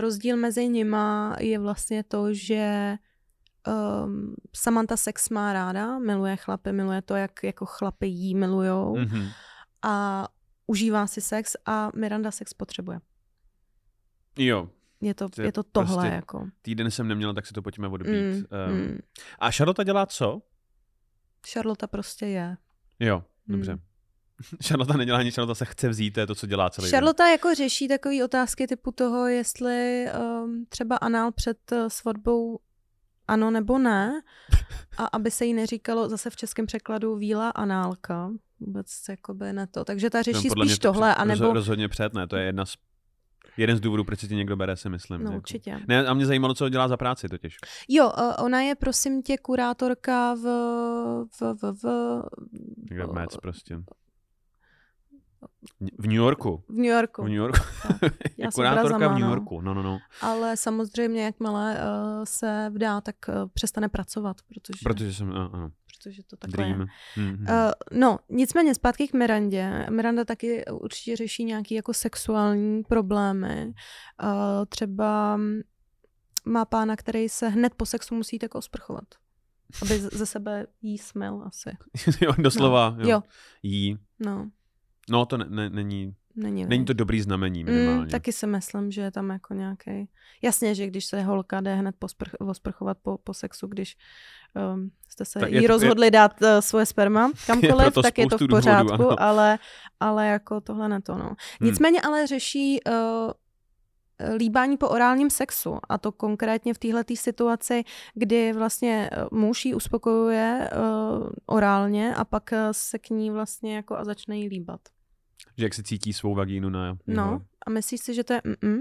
rozdíl 0.00 0.36
mezi 0.36 0.68
nima 0.68 1.36
je 1.40 1.58
vlastně 1.58 2.02
to, 2.02 2.26
že 2.34 2.94
um, 4.04 4.34
Samantha 4.56 4.96
sex 4.96 5.28
má 5.28 5.52
ráda, 5.52 5.98
miluje 5.98 6.36
chlapy, 6.36 6.72
miluje 6.72 7.02
to, 7.02 7.14
jak 7.14 7.30
jako 7.42 7.66
chlapy 7.66 8.06
jí 8.06 8.34
milujou 8.34 8.96
Mhm. 8.96 9.28
a 9.82 10.26
užívá 10.66 11.06
si 11.06 11.20
sex 11.20 11.56
a 11.66 11.90
Miranda 11.96 12.30
sex 12.30 12.54
potřebuje. 12.54 13.00
Jo, 14.38 14.68
Je 15.00 15.14
to, 15.14 15.28
To 15.28 15.42
je 15.42 15.48
je 15.48 15.52
to 15.52 15.62
tohle 15.62 15.94
prostě 15.96 16.14
jako. 16.14 16.48
týden 16.62 16.90
jsem 16.90 17.08
neměla, 17.08 17.32
tak 17.32 17.46
si 17.46 17.52
to 17.54 17.62
pojďme 17.62 17.88
odbít. 17.88 18.10
Mm, 18.10 18.44
Um, 18.70 18.76
mm. 18.78 18.98
A 19.38 19.50
Charlotte 19.50 19.84
dělá 19.84 20.06
co? 20.06 20.42
Charlotte 21.52 21.86
prostě 21.86 22.26
je. 22.26 22.56
Jo, 23.00 23.24
dobře. 23.46 23.74
Mm. 23.74 23.80
Charlotte 24.66 24.96
nedělá 24.96 25.22
nic, 25.22 25.34
Charlotte 25.34 25.58
se 25.58 25.64
chce 25.64 25.88
vzít, 25.88 26.10
to 26.10 26.20
je 26.20 26.26
to, 26.26 26.34
co 26.34 26.46
dělá 26.46 26.70
celý 26.70 26.90
Charlotte 26.90 27.30
jako 27.30 27.54
řeší 27.54 27.88
takové 27.88 28.24
otázky 28.24 28.66
typu 28.66 28.90
toho, 28.92 29.26
jestli 29.26 30.06
um, 30.44 30.66
třeba 30.68 30.96
anál 30.96 31.32
před 31.32 31.72
uh, 31.72 31.86
svatbou 31.88 32.58
ano 33.28 33.50
nebo 33.50 33.78
ne, 33.78 34.20
a 34.98 35.04
aby 35.06 35.30
se 35.30 35.44
jí 35.44 35.54
neříkalo 35.54 36.08
zase 36.08 36.30
v 36.30 36.36
českém 36.36 36.66
překladu 36.66 37.16
víla 37.16 37.50
análka, 37.50 38.30
vůbec 38.60 38.86
jakoby 39.08 39.52
ne 39.52 39.66
to. 39.66 39.84
Takže 39.84 40.10
ta 40.10 40.22
řeší 40.22 40.48
Podle 40.48 40.66
spíš 40.66 40.78
to 40.78 40.92
tohle, 40.92 41.14
anebo... 41.14 41.44
Roz, 41.44 41.54
rozhodně 41.54 41.88
před, 41.88 42.14
ne, 42.14 42.26
to 42.26 42.36
je 42.36 42.44
jedna 42.44 42.66
z, 42.66 42.74
jeden 43.56 43.76
z 43.76 43.80
důvodů, 43.80 44.04
proč 44.04 44.20
si 44.20 44.28
ti 44.28 44.36
někdo 44.36 44.56
bere, 44.56 44.76
si 44.76 44.88
myslím. 44.88 45.18
No 45.18 45.30
jako. 45.30 45.36
určitě. 45.36 45.80
Ne, 45.88 46.06
a 46.06 46.14
mě 46.14 46.26
zajímalo, 46.26 46.54
co 46.54 46.68
dělá 46.68 46.88
za 46.88 46.96
práci 46.96 47.28
totiž. 47.28 47.56
Jo, 47.88 48.12
uh, 48.18 48.44
ona 48.44 48.60
je 48.60 48.74
prosím 48.74 49.22
tě 49.22 49.38
kurátorka 49.38 50.34
v... 50.34 50.44
v, 51.40 51.54
v, 51.62 51.82
v 51.82 52.22
Někde 52.90 53.06
v 53.06 53.12
Mets 53.12 53.36
prostě. 53.36 53.78
V 55.98 56.06
New 56.06 56.16
Yorku. 56.16 56.62
v 56.68 56.74
New 56.74 56.84
Yorku. 56.84 57.22
V 57.22 57.28
New 57.28 57.36
Yorku. 57.36 57.60
Já 58.36 58.50
kurátorka 58.54 59.08
v 59.08 59.12
New 59.12 59.20
no. 59.20 59.28
Yorku. 59.28 59.60
No, 59.60 59.74
no, 59.74 59.82
no. 59.82 59.98
Ale 60.20 60.56
samozřejmě, 60.56 61.24
jakmile 61.24 61.74
uh, 61.74 62.24
se 62.24 62.70
vdá, 62.74 63.00
tak 63.00 63.16
uh, 63.28 63.34
přestane 63.54 63.88
pracovat, 63.88 64.36
protože, 64.48 64.78
Protože 64.82 65.14
jsem, 65.14 65.30
ano, 65.30 65.50
ano. 65.52 65.70
Protože 66.04 66.22
to 66.22 66.36
takhle 66.36 66.66
je. 66.66 66.74
Dream. 66.74 66.88
Mhm. 67.16 67.46
Uh, 67.48 67.98
no, 67.98 68.18
nicméně 68.30 68.74
zpátky 68.74 69.08
k 69.08 69.12
Mirandě. 69.12 69.86
Miranda 69.90 70.24
taky 70.24 70.64
určitě 70.64 71.16
řeší 71.16 71.44
nějaký 71.44 71.74
jako 71.74 71.94
sexuální 71.94 72.82
problémy. 72.82 73.74
Uh, 74.22 74.64
třeba 74.68 75.38
má 76.44 76.64
pána, 76.64 76.96
který 76.96 77.28
se 77.28 77.48
hned 77.48 77.74
po 77.74 77.86
sexu 77.86 78.14
musí 78.14 78.38
tak 78.38 78.54
osprchovat. 78.54 79.04
Aby 79.82 79.98
ze 79.98 80.26
sebe 80.26 80.66
jí 80.82 80.98
smel 80.98 81.42
asi. 81.46 81.70
jo, 82.20 82.32
doslova. 82.38 82.90
No, 82.90 83.02
jo. 83.02 83.08
jo. 83.10 83.22
Jí. 83.62 83.98
No, 84.18 84.50
No, 85.10 85.26
to 85.26 85.36
ne, 85.36 85.46
ne, 85.48 85.70
není, 85.70 86.14
není. 86.36 86.64
není 86.64 86.80
viď? 86.80 86.86
to 86.86 86.92
dobrý 86.92 87.20
znamení 87.20 87.64
minimálně. 87.64 88.00
Mm, 88.02 88.08
taky 88.08 88.32
si 88.32 88.46
myslím, 88.46 88.90
že 88.90 89.00
je 89.00 89.10
tam 89.10 89.30
jako 89.30 89.54
nějaký. 89.54 90.08
Jasně, 90.42 90.74
že 90.74 90.86
když 90.86 91.04
se 91.04 91.22
holka 91.22 91.60
jde 91.60 91.74
hned 91.74 91.94
posprch- 91.98 92.48
osprchovat 92.50 92.98
po, 93.02 93.18
po 93.18 93.34
sexu, 93.34 93.66
když 93.66 93.96
um, 94.74 94.90
jste 95.08 95.24
se 95.24 95.40
Tak 95.40 95.48
jí 95.48 95.54
je 95.54 95.60
to- 95.60 95.64
je- 95.64 95.68
rozhodli 95.68 96.10
dát 96.10 96.42
uh, 96.42 96.48
svoje 96.60 96.86
sperma 96.86 97.30
kamkoliv, 97.46 97.76
proto 97.84 98.02
tak 98.02 98.18
je 98.18 98.26
to 98.26 98.36
v 98.36 98.40
důvodů, 98.40 98.56
pořádku, 98.56 98.92
ano. 98.92 99.20
ale, 99.22 99.58
ale 100.00 100.26
jako 100.26 100.60
tohle 100.60 100.88
ne 100.88 101.02
to, 101.02 101.14
no. 101.18 101.34
Nicméně 101.60 102.00
ale 102.02 102.26
řeší 102.26 102.80
uh, 102.86 103.32
líbání 104.36 104.76
po 104.76 104.88
orálním 104.88 105.30
sexu 105.30 105.78
a 105.88 105.98
to 105.98 106.12
konkrétně 106.12 106.74
v 106.74 106.78
této 106.78 107.16
situaci, 107.16 107.84
kdy 108.14 108.52
vlastně 108.52 109.10
eh, 109.12 109.24
muž 109.32 109.64
ji 109.64 109.74
uspokojuje 109.74 110.70
uh, 110.72 111.28
orálně 111.46 112.14
a 112.14 112.24
pak 112.24 112.50
se 112.72 112.98
k 112.98 113.10
ní 113.10 113.30
vlastně 113.30 113.76
jako 113.76 113.96
a 113.96 114.04
začne 114.04 114.38
jí 114.38 114.48
líbat. 114.48 114.80
Že 115.58 115.64
jak 115.64 115.74
si 115.74 115.82
cítí 115.82 116.12
svou 116.12 116.34
vagínu 116.34 116.68
na 116.70 116.98
No 117.06 117.22
jeho- 117.24 117.40
a 117.66 117.70
myslíš 117.70 118.00
si, 118.00 118.14
že 118.14 118.24
to 118.24 118.32
je 118.32 118.42
mm 118.62 118.78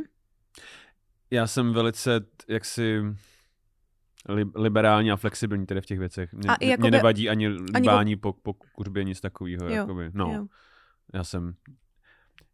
Já 1.32 1.48
jsem 1.48 1.74
velice 1.74 2.22
jaksi 2.48 3.02
li, 4.30 4.46
liberální 4.56 5.12
a 5.12 5.16
flexibilní 5.16 5.66
tedy 5.66 5.82
v 5.82 5.86
těch 5.86 6.00
věcech. 6.00 6.34
Mě, 6.34 6.50
A 6.50 6.56
i 6.56 6.66
mě 6.66 6.72
jakoby- 6.72 6.92
nevadí 6.92 7.30
ani 7.30 7.48
líbání 7.48 8.16
po, 8.16 8.34
po 8.34 8.54
kuřbě, 8.54 9.04
nic 9.04 9.22
takového. 9.22 9.66
Jo, 9.68 9.74
Jakoby. 9.76 10.12
No, 10.14 10.34
Jo. 10.34 10.46
já 11.14 11.24
jsem, 11.24 11.56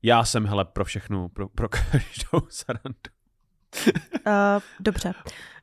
já 0.03 0.23
jsem, 0.25 0.45
hele, 0.45 0.65
pro 0.65 0.86
všechno, 0.86 1.29
pro, 1.29 1.49
pro 1.49 1.69
každou 1.91 2.47
sarandu. 2.49 2.99
Uh, 4.27 4.62
dobře. 4.79 5.13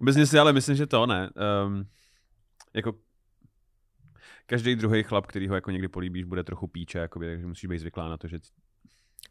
Vůbec 0.00 0.30
si 0.30 0.38
ale 0.38 0.52
myslím, 0.52 0.76
že 0.76 0.86
to 0.86 1.06
ne. 1.06 1.30
Um, 1.66 1.86
jako 2.74 2.94
každý 4.46 4.76
druhý 4.76 5.02
chlap, 5.02 5.26
který 5.26 5.48
ho 5.48 5.54
jako 5.54 5.70
někdy 5.70 5.88
políbíš, 5.88 6.24
bude 6.24 6.44
trochu 6.44 6.66
píče, 6.66 6.98
jakoby, 6.98 7.26
takže 7.26 7.46
musíš 7.46 7.66
být 7.68 7.78
zvyklá 7.78 8.08
na 8.08 8.16
to, 8.16 8.28
že 8.28 8.38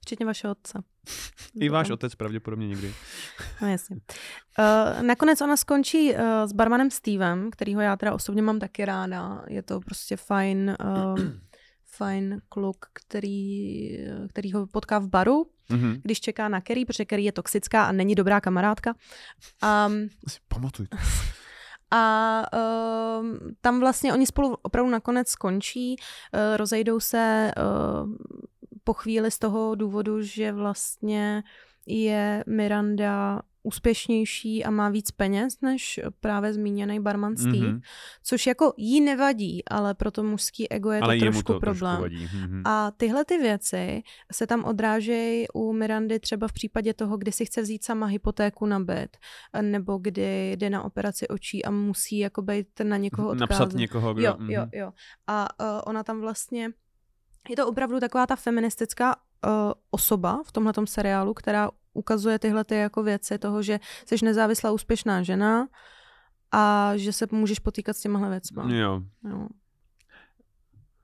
Včetně 0.01 0.25
vašeho 0.25 0.51
otce. 0.51 0.83
i 1.59 1.69
váš 1.69 1.89
otec 1.89 2.15
pravděpodobně 2.15 2.67
někdy. 2.67 2.93
No 3.61 3.67
jasně. 3.69 3.95
Uh, 3.95 5.03
nakonec 5.03 5.41
ona 5.41 5.57
skončí 5.57 6.13
uh, 6.13 6.19
s 6.45 6.53
barmanem 6.53 6.91
Stevem, 6.91 7.51
kterýho 7.51 7.81
já 7.81 7.95
teda 7.97 8.13
osobně 8.13 8.41
mám 8.41 8.59
taky 8.59 8.85
ráda. 8.85 9.43
Je 9.47 9.61
to 9.63 9.79
prostě 9.79 10.17
fajn, 10.17 10.75
uh, 10.85 11.19
fajn 11.85 12.41
kluk, 12.49 12.85
který, 12.93 13.89
který 14.29 14.51
ho 14.51 14.67
potká 14.67 14.99
v 14.99 15.07
baru, 15.07 15.45
Mhm. 15.69 16.01
když 16.03 16.21
čeká 16.21 16.49
na 16.49 16.61
Kerry, 16.61 16.85
protože 16.85 17.05
Kerry 17.05 17.23
je 17.23 17.31
toxická 17.31 17.83
a 17.85 17.91
není 17.91 18.15
dobrá 18.15 18.41
kamarádka. 18.41 18.93
Um, 19.87 20.09
Si 20.29 20.39
pamatuj. 20.47 20.87
A 21.91 22.43
um, 23.19 23.39
tam 23.61 23.79
vlastně 23.79 24.13
oni 24.13 24.25
spolu 24.25 24.57
opravdu 24.61 24.91
nakonec 24.91 25.27
skončí, 25.29 25.95
uh, 25.95 26.57
rozejdou 26.57 26.99
se 26.99 27.51
uh, 27.57 28.11
po 28.83 28.93
chvíli 28.93 29.31
z 29.31 29.39
toho 29.39 29.75
důvodu, 29.75 30.21
že 30.21 30.51
vlastně 30.51 31.43
je 31.85 32.43
Miranda 32.47 33.41
úspěšnější 33.65 34.63
a 34.65 34.71
má 34.71 34.89
víc 34.89 35.11
peněz 35.11 35.61
než 35.61 35.99
právě 36.19 36.53
zmíněný 36.53 36.99
barman 36.99 37.35
Steve, 37.37 37.57
Mhm. 37.57 37.65
mm-hmm. 37.67 37.81
což 38.23 38.47
jako 38.47 38.73
jí 38.77 39.01
nevadí, 39.01 39.65
ale 39.65 39.93
pro 39.93 40.11
to 40.11 40.23
mužský 40.23 40.71
ego 40.71 40.91
je 40.91 40.99
to 40.99 41.05
Ale 41.05 41.17
jemu 41.17 41.31
trošku 41.31 41.53
to 41.53 41.59
problém. 41.59 41.97
trošku 41.97 42.01
vadí. 42.01 42.29
Mhm. 42.33 42.61
A 42.65 42.91
tyhle 42.91 43.25
ty 43.25 43.37
věci 43.37 44.01
se 44.31 44.47
tam 44.47 44.63
odrážejí 44.65 45.45
u 45.53 45.73
Mirandy 45.73 46.19
třeba 46.19 46.47
v 46.47 46.53
případě 46.53 46.93
toho, 46.93 47.17
kdy 47.17 47.31
si 47.31 47.45
chce 47.45 47.61
vzít 47.61 47.83
sama 47.83 48.05
hypotéku 48.05 48.65
na 48.65 48.79
byt, 48.79 49.17
nebo 49.61 49.97
kdy 49.97 50.51
jde 50.51 50.69
na 50.69 50.83
operaci 50.83 51.27
očí 51.27 51.65
a 51.65 51.71
musí 51.71 52.17
jako 52.17 52.41
být 52.41 52.67
na 52.83 52.97
někoho 52.97 53.29
odkázat. 53.29 53.49
Napsat 53.49 53.73
někoho, 53.73 54.13
kdo... 54.13 54.23
Jo, 54.23 54.35
mhm. 54.39 54.49
jo, 54.51 54.65
jo. 54.73 54.91
A 55.27 55.47
uh, 55.59 55.81
ona 55.85 56.03
tam 56.03 56.21
vlastně, 56.21 56.69
je 57.49 57.55
to 57.55 57.67
opravdu 57.67 57.99
taková 57.99 58.27
ta 58.27 58.35
feministická 58.35 59.15
uh, 59.15 59.51
osoba 59.91 60.41
v 60.45 60.51
tomhletom 60.51 60.87
seriálu, 60.87 61.33
která 61.33 61.69
ukazuje 61.95 62.39
tyhle 62.39 62.63
ty 62.63 62.75
jako 62.75 63.03
věci 63.03 63.37
toho, 63.37 63.61
že 63.63 63.79
jsi 64.05 64.25
nezávislá 64.25 64.71
úspěšná 64.71 65.23
žena 65.23 65.67
a 66.51 66.91
že 66.95 67.13
se 67.13 67.27
můžeš 67.31 67.59
potýkat 67.59 67.97
s 67.97 68.01
těmahle 68.01 68.29
věcma. 68.29 68.71
Jo. 68.71 69.01
Jo. 69.29 69.47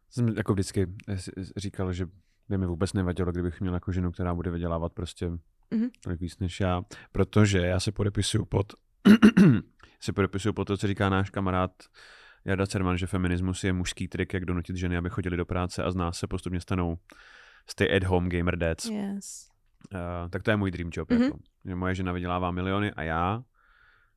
Jsem 0.09 0.27
jako 0.27 0.53
vždycky 0.53 0.87
si- 1.15 1.31
říkal, 1.57 1.93
že 1.93 2.05
by 2.49 2.57
mi 2.57 2.65
vůbec 2.65 2.93
nevadilo, 2.93 3.31
kdybych 3.31 3.61
měl 3.61 3.73
jako 3.73 3.91
ženu, 3.91 4.11
která 4.11 4.35
bude 4.35 4.51
vydělávat 4.51 4.93
prostě 4.93 5.31
Mhm. 5.71 5.89
tolik 6.03 6.19
víc 6.19 6.39
než 6.39 6.59
já, 6.59 6.81
protože 7.11 7.57
já 7.59 7.79
se 7.79 7.91
podepisuju 7.91 8.45
pod 8.45 8.73
se 9.99 10.13
podepisuju 10.13 10.53
pod 10.53 10.65
to, 10.65 10.77
co 10.77 10.87
říká 10.87 11.09
náš 11.09 11.29
kamarád 11.29 11.71
Jarda 12.45 12.67
Cerman, 12.67 12.97
že 12.97 13.07
feminismus 13.07 13.63
je 13.63 13.73
mužský 13.73 14.07
trik, 14.07 14.33
jak 14.33 14.45
donutit 14.45 14.75
ženy, 14.75 14.97
aby 14.97 15.09
chodili 15.09 15.37
do 15.37 15.45
práce 15.45 15.83
a 15.83 15.91
z 15.91 15.95
nás 15.95 16.17
se 16.17 16.27
postupně 16.27 16.61
stanou 16.61 16.97
stay 17.69 17.97
at 17.97 18.03
home 18.03 18.29
gamer 18.29 18.55
dads. 18.57 18.85
Yes. 18.85 19.50
Uh, 19.93 20.29
tak 20.29 20.43
to 20.43 20.51
je 20.51 20.57
můj 20.57 20.71
dream 20.71 20.89
job. 20.93 21.09
Mhm. 21.11 21.21
Jako. 21.23 21.37
Že 21.65 21.75
moje 21.75 21.95
žena 21.95 22.11
vydělává 22.11 22.51
miliony 22.51 22.91
a 22.93 23.03
já 23.03 23.43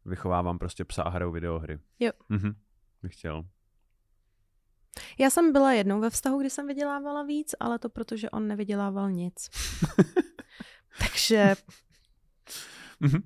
vychovávám 0.04 0.58
prostě 0.58 0.84
psa 0.84 1.02
a 1.02 1.08
hraju 1.08 1.30
videohry. 1.32 1.78
Jo. 2.00 2.10
Mhm. 2.28 2.54
Bych 3.02 3.12
chtěl. 3.14 3.44
Já 5.18 5.30
jsem 5.30 5.52
byla 5.52 5.72
jednou 5.72 6.00
ve 6.00 6.10
vztahu, 6.10 6.40
kdy 6.40 6.50
jsem 6.50 6.66
vydělávala 6.66 7.22
víc, 7.22 7.54
ale 7.60 7.78
to 7.78 7.88
proto, 7.88 8.16
že 8.16 8.30
on 8.30 8.48
nevydělával 8.48 9.10
nic. 9.10 9.48
Takže 10.98 11.54
Mhm. 13.00 13.22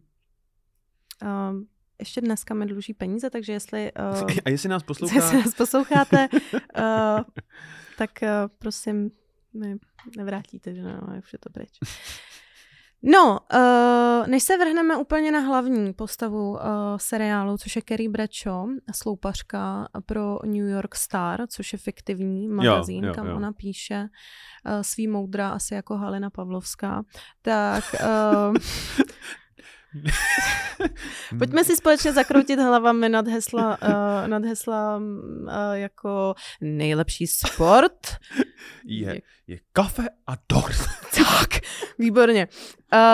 um, 1.50 1.68
ještě 1.98 2.20
dneska 2.20 2.54
mi 2.54 2.66
dluží 2.66 2.94
peníze, 2.94 3.30
takže 3.30 3.52
jestli, 3.52 3.92
uh, 4.20 4.28
A 4.44 4.50
jestli 4.50 4.68
nás 4.68 4.82
poslouchá, 4.82 5.14
jestli 5.14 5.36
nás 5.36 5.54
posloucháte, 5.54 6.28
uh, 6.32 6.60
tak 7.98 8.10
uh, 8.22 8.28
prosím, 8.58 9.10
mi 9.54 9.76
nevrátíte, 10.16 10.74
že 10.74 10.82
no, 10.82 11.00
už 11.18 11.32
je 11.32 11.38
to 11.38 11.50
pryč. 11.50 11.78
No, 13.02 13.38
uh, 13.54 14.26
než 14.26 14.42
se 14.42 14.58
vrhneme 14.58 14.96
úplně 14.96 15.32
na 15.32 15.40
hlavní 15.40 15.92
postavu 15.92 16.50
uh, 16.50 16.58
seriálu, 16.96 17.58
což 17.58 17.76
je 17.76 17.82
Carrie 17.88 18.08
Bradshaw, 18.10 18.68
sloupařka 18.94 19.88
pro 20.06 20.38
New 20.44 20.68
York 20.68 20.94
Star, 20.94 21.46
což 21.46 21.72
je 21.72 21.78
fiktivní 21.78 22.48
magazín, 22.48 23.04
jo, 23.04 23.14
kam 23.14 23.26
jo. 23.26 23.36
ona 23.36 23.52
píše 23.52 24.08
uh, 24.66 24.82
svý 24.82 25.08
moudra, 25.08 25.48
asi 25.48 25.74
jako 25.74 25.96
Halina 25.96 26.30
Pavlovská, 26.30 27.02
tak 27.42 27.84
uh, 27.94 28.56
pojďme 31.38 31.64
si 31.64 31.76
společně 31.76 32.12
zakroutit 32.12 32.58
hlavami 32.58 33.08
nad 33.08 33.28
hesla, 33.28 33.78
uh, 33.82 33.88
nad 34.28 34.44
hesla 34.44 34.96
uh, 34.96 35.52
jako 35.72 36.34
nejlepší 36.60 37.26
sport. 37.26 38.16
je, 38.84 39.20
je 39.46 39.58
kafe 39.72 40.02
a 40.26 40.32
dort. 40.52 40.76
Tak, 41.28 41.60
výborně. 41.98 42.48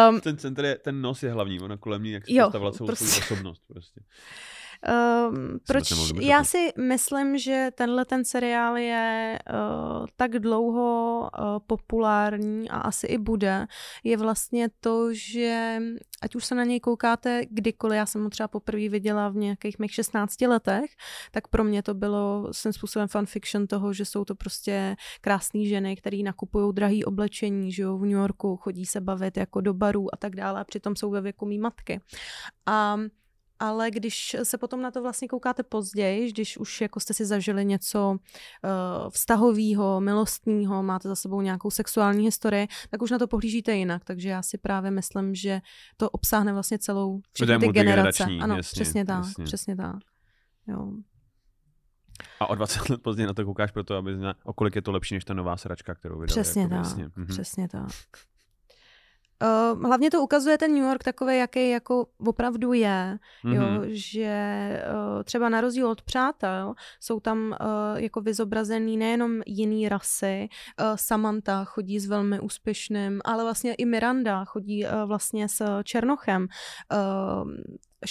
Um, 0.08 0.20
Ten 0.20 0.36
centr 0.36 0.64
je, 0.64 0.78
ten 0.78 1.00
nos 1.00 1.22
je 1.22 1.32
hlavní, 1.32 1.60
ona 1.60 1.76
kolem 1.76 2.02
ní, 2.02 2.10
jak 2.12 2.26
si 2.26 2.34
Jo, 2.34 2.44
postavila 2.44 2.72
celou 2.72 2.86
prostě. 2.86 3.04
svou 3.04 3.18
osobnost. 3.24 3.62
Prostě. 3.68 4.00
Um, 4.84 5.58
proč? 5.66 5.92
Já 6.20 6.44
si 6.44 6.72
myslím, 6.78 7.38
že 7.38 7.70
tenhle 7.74 8.04
ten 8.04 8.24
seriál 8.24 8.76
je 8.76 9.38
uh, 9.50 10.06
tak 10.16 10.38
dlouho 10.38 11.20
uh, 11.20 11.46
populární 11.66 12.70
a 12.70 12.76
asi 12.76 13.06
i 13.06 13.18
bude, 13.18 13.66
je 14.04 14.16
vlastně 14.16 14.68
to, 14.80 15.08
že 15.12 15.80
ať 16.22 16.34
už 16.34 16.44
se 16.44 16.54
na 16.54 16.64
něj 16.64 16.80
koukáte 16.80 17.42
kdykoliv, 17.50 17.96
já 17.96 18.06
jsem 18.06 18.24
ho 18.24 18.30
třeba 18.30 18.48
poprvé 18.48 18.88
viděla 18.88 19.28
v 19.28 19.36
nějakých 19.36 19.78
mých 19.78 19.94
16 19.94 20.40
letech, 20.40 20.90
tak 21.30 21.48
pro 21.48 21.64
mě 21.64 21.82
to 21.82 21.94
bylo 21.94 22.48
svým 22.52 22.72
způsobem 22.72 23.08
fanfiction 23.08 23.66
toho, 23.66 23.92
že 23.92 24.04
jsou 24.04 24.24
to 24.24 24.34
prostě 24.34 24.96
krásné 25.20 25.64
ženy, 25.64 25.96
které 25.96 26.18
nakupují 26.24 26.74
drahý 26.74 27.04
oblečení, 27.04 27.72
že 27.72 27.82
jo, 27.82 27.98
v 27.98 28.02
New 28.02 28.10
Yorku, 28.10 28.56
chodí 28.56 28.86
se 28.86 29.00
bavit 29.00 29.36
jako 29.36 29.60
do 29.60 29.74
barů 29.74 30.14
a 30.14 30.16
tak 30.16 30.36
dále 30.36 30.60
a 30.60 30.64
přitom 30.64 30.96
jsou 30.96 31.10
ve 31.10 31.20
věku 31.20 31.46
mý 31.46 31.58
matky. 31.58 32.00
A 32.66 32.98
ale 33.58 33.90
když 33.90 34.36
se 34.42 34.58
potom 34.58 34.82
na 34.82 34.90
to 34.90 35.02
vlastně 35.02 35.28
koukáte 35.28 35.62
později, 35.62 36.32
když 36.32 36.58
už 36.58 36.80
jako 36.80 37.00
jste 37.00 37.14
si 37.14 37.24
zažili 37.24 37.64
něco 37.64 38.10
uh, 38.10 39.10
vztahového, 39.10 40.00
milostného, 40.00 40.82
máte 40.82 41.08
za 41.08 41.16
sebou 41.16 41.40
nějakou 41.40 41.70
sexuální 41.70 42.24
historii, 42.24 42.68
tak 42.90 43.02
už 43.02 43.10
na 43.10 43.18
to 43.18 43.26
pohlížíte 43.26 43.76
jinak. 43.76 44.04
Takže 44.04 44.28
já 44.28 44.42
si 44.42 44.58
právě 44.58 44.90
myslím, 44.90 45.34
že 45.34 45.60
to 45.96 46.10
obsáhne 46.10 46.52
vlastně 46.52 46.78
celou 46.78 47.20
všechny 47.32 47.58
ty 47.58 47.68
generace. 47.68 48.24
Ano, 48.24 48.56
jasně, 48.56 48.76
přesně 48.76 49.04
tak, 49.04 49.24
jasně. 49.24 49.44
přesně 49.44 49.76
tak. 49.76 49.98
Jo. 50.66 50.92
A 52.40 52.46
o 52.46 52.54
20 52.54 52.88
let 52.90 53.02
později 53.02 53.26
na 53.26 53.34
to 53.34 53.44
koukáš 53.44 53.70
proto, 53.70 53.96
aby 53.96 54.16
zna, 54.16 54.34
o 54.44 54.52
kolik 54.52 54.76
je 54.76 54.82
to 54.82 54.92
lepší 54.92 55.14
než 55.14 55.24
ta 55.24 55.34
nová 55.34 55.56
sračka, 55.56 55.94
kterou 55.94 56.14
vydali. 56.14 56.26
Přesně 56.26 56.62
jako, 56.62 56.74
tak. 56.74 57.16
Mhm. 57.16 57.26
přesně 57.26 57.68
tak. 57.68 57.90
Uh, 59.42 59.82
hlavně 59.86 60.10
to 60.10 60.22
ukazuje 60.22 60.58
ten 60.58 60.74
New 60.74 60.84
York 60.84 61.04
takový, 61.04 61.38
jaký 61.38 61.70
jako 61.70 62.06
opravdu 62.26 62.72
je, 62.72 63.18
jo, 63.44 63.62
Mhm. 63.62 63.80
že 63.88 64.82
uh, 65.16 65.22
třeba 65.22 65.48
na 65.48 65.60
rozdíl 65.60 65.88
od 65.88 66.02
přátel 66.02 66.74
jsou 67.00 67.20
tam 67.20 67.38
uh, 67.44 67.56
jako 67.96 68.20
vyzobrazený 68.20 68.96
nejenom 68.96 69.40
jiný 69.46 69.88
rasy, 69.88 70.48
uh, 70.80 70.86
Samantha 70.96 71.64
chodí 71.64 72.00
s 72.00 72.06
velmi 72.06 72.40
úspěšným, 72.40 73.20
ale 73.24 73.42
vlastně 73.44 73.74
i 73.74 73.84
Miranda 73.84 74.44
chodí 74.44 74.84
uh, 74.84 74.90
vlastně 75.08 75.48
s 75.48 75.82
Černochem. 75.82 76.42
Uh, 76.92 77.50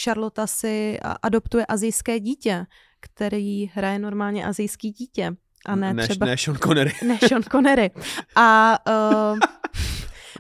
Charlotte 0.04 0.48
si 0.48 1.00
adoptuje 1.22 1.66
azijské 1.66 2.20
dítě, 2.20 2.66
který 3.00 3.66
hraje 3.74 4.00
normálně 4.00 4.46
azijský 4.46 4.92
dítě. 4.92 5.32
A 5.66 5.76
ne, 5.76 5.94
ne, 5.94 6.04
třeba... 6.08 6.26
ne 6.26 6.38
Sean 6.38 6.58
Connery. 6.58 6.92
Ne, 7.08 7.18
Sean 7.28 7.44
Connery. 7.44 7.92
A 8.36 8.78
uh, 9.34 9.40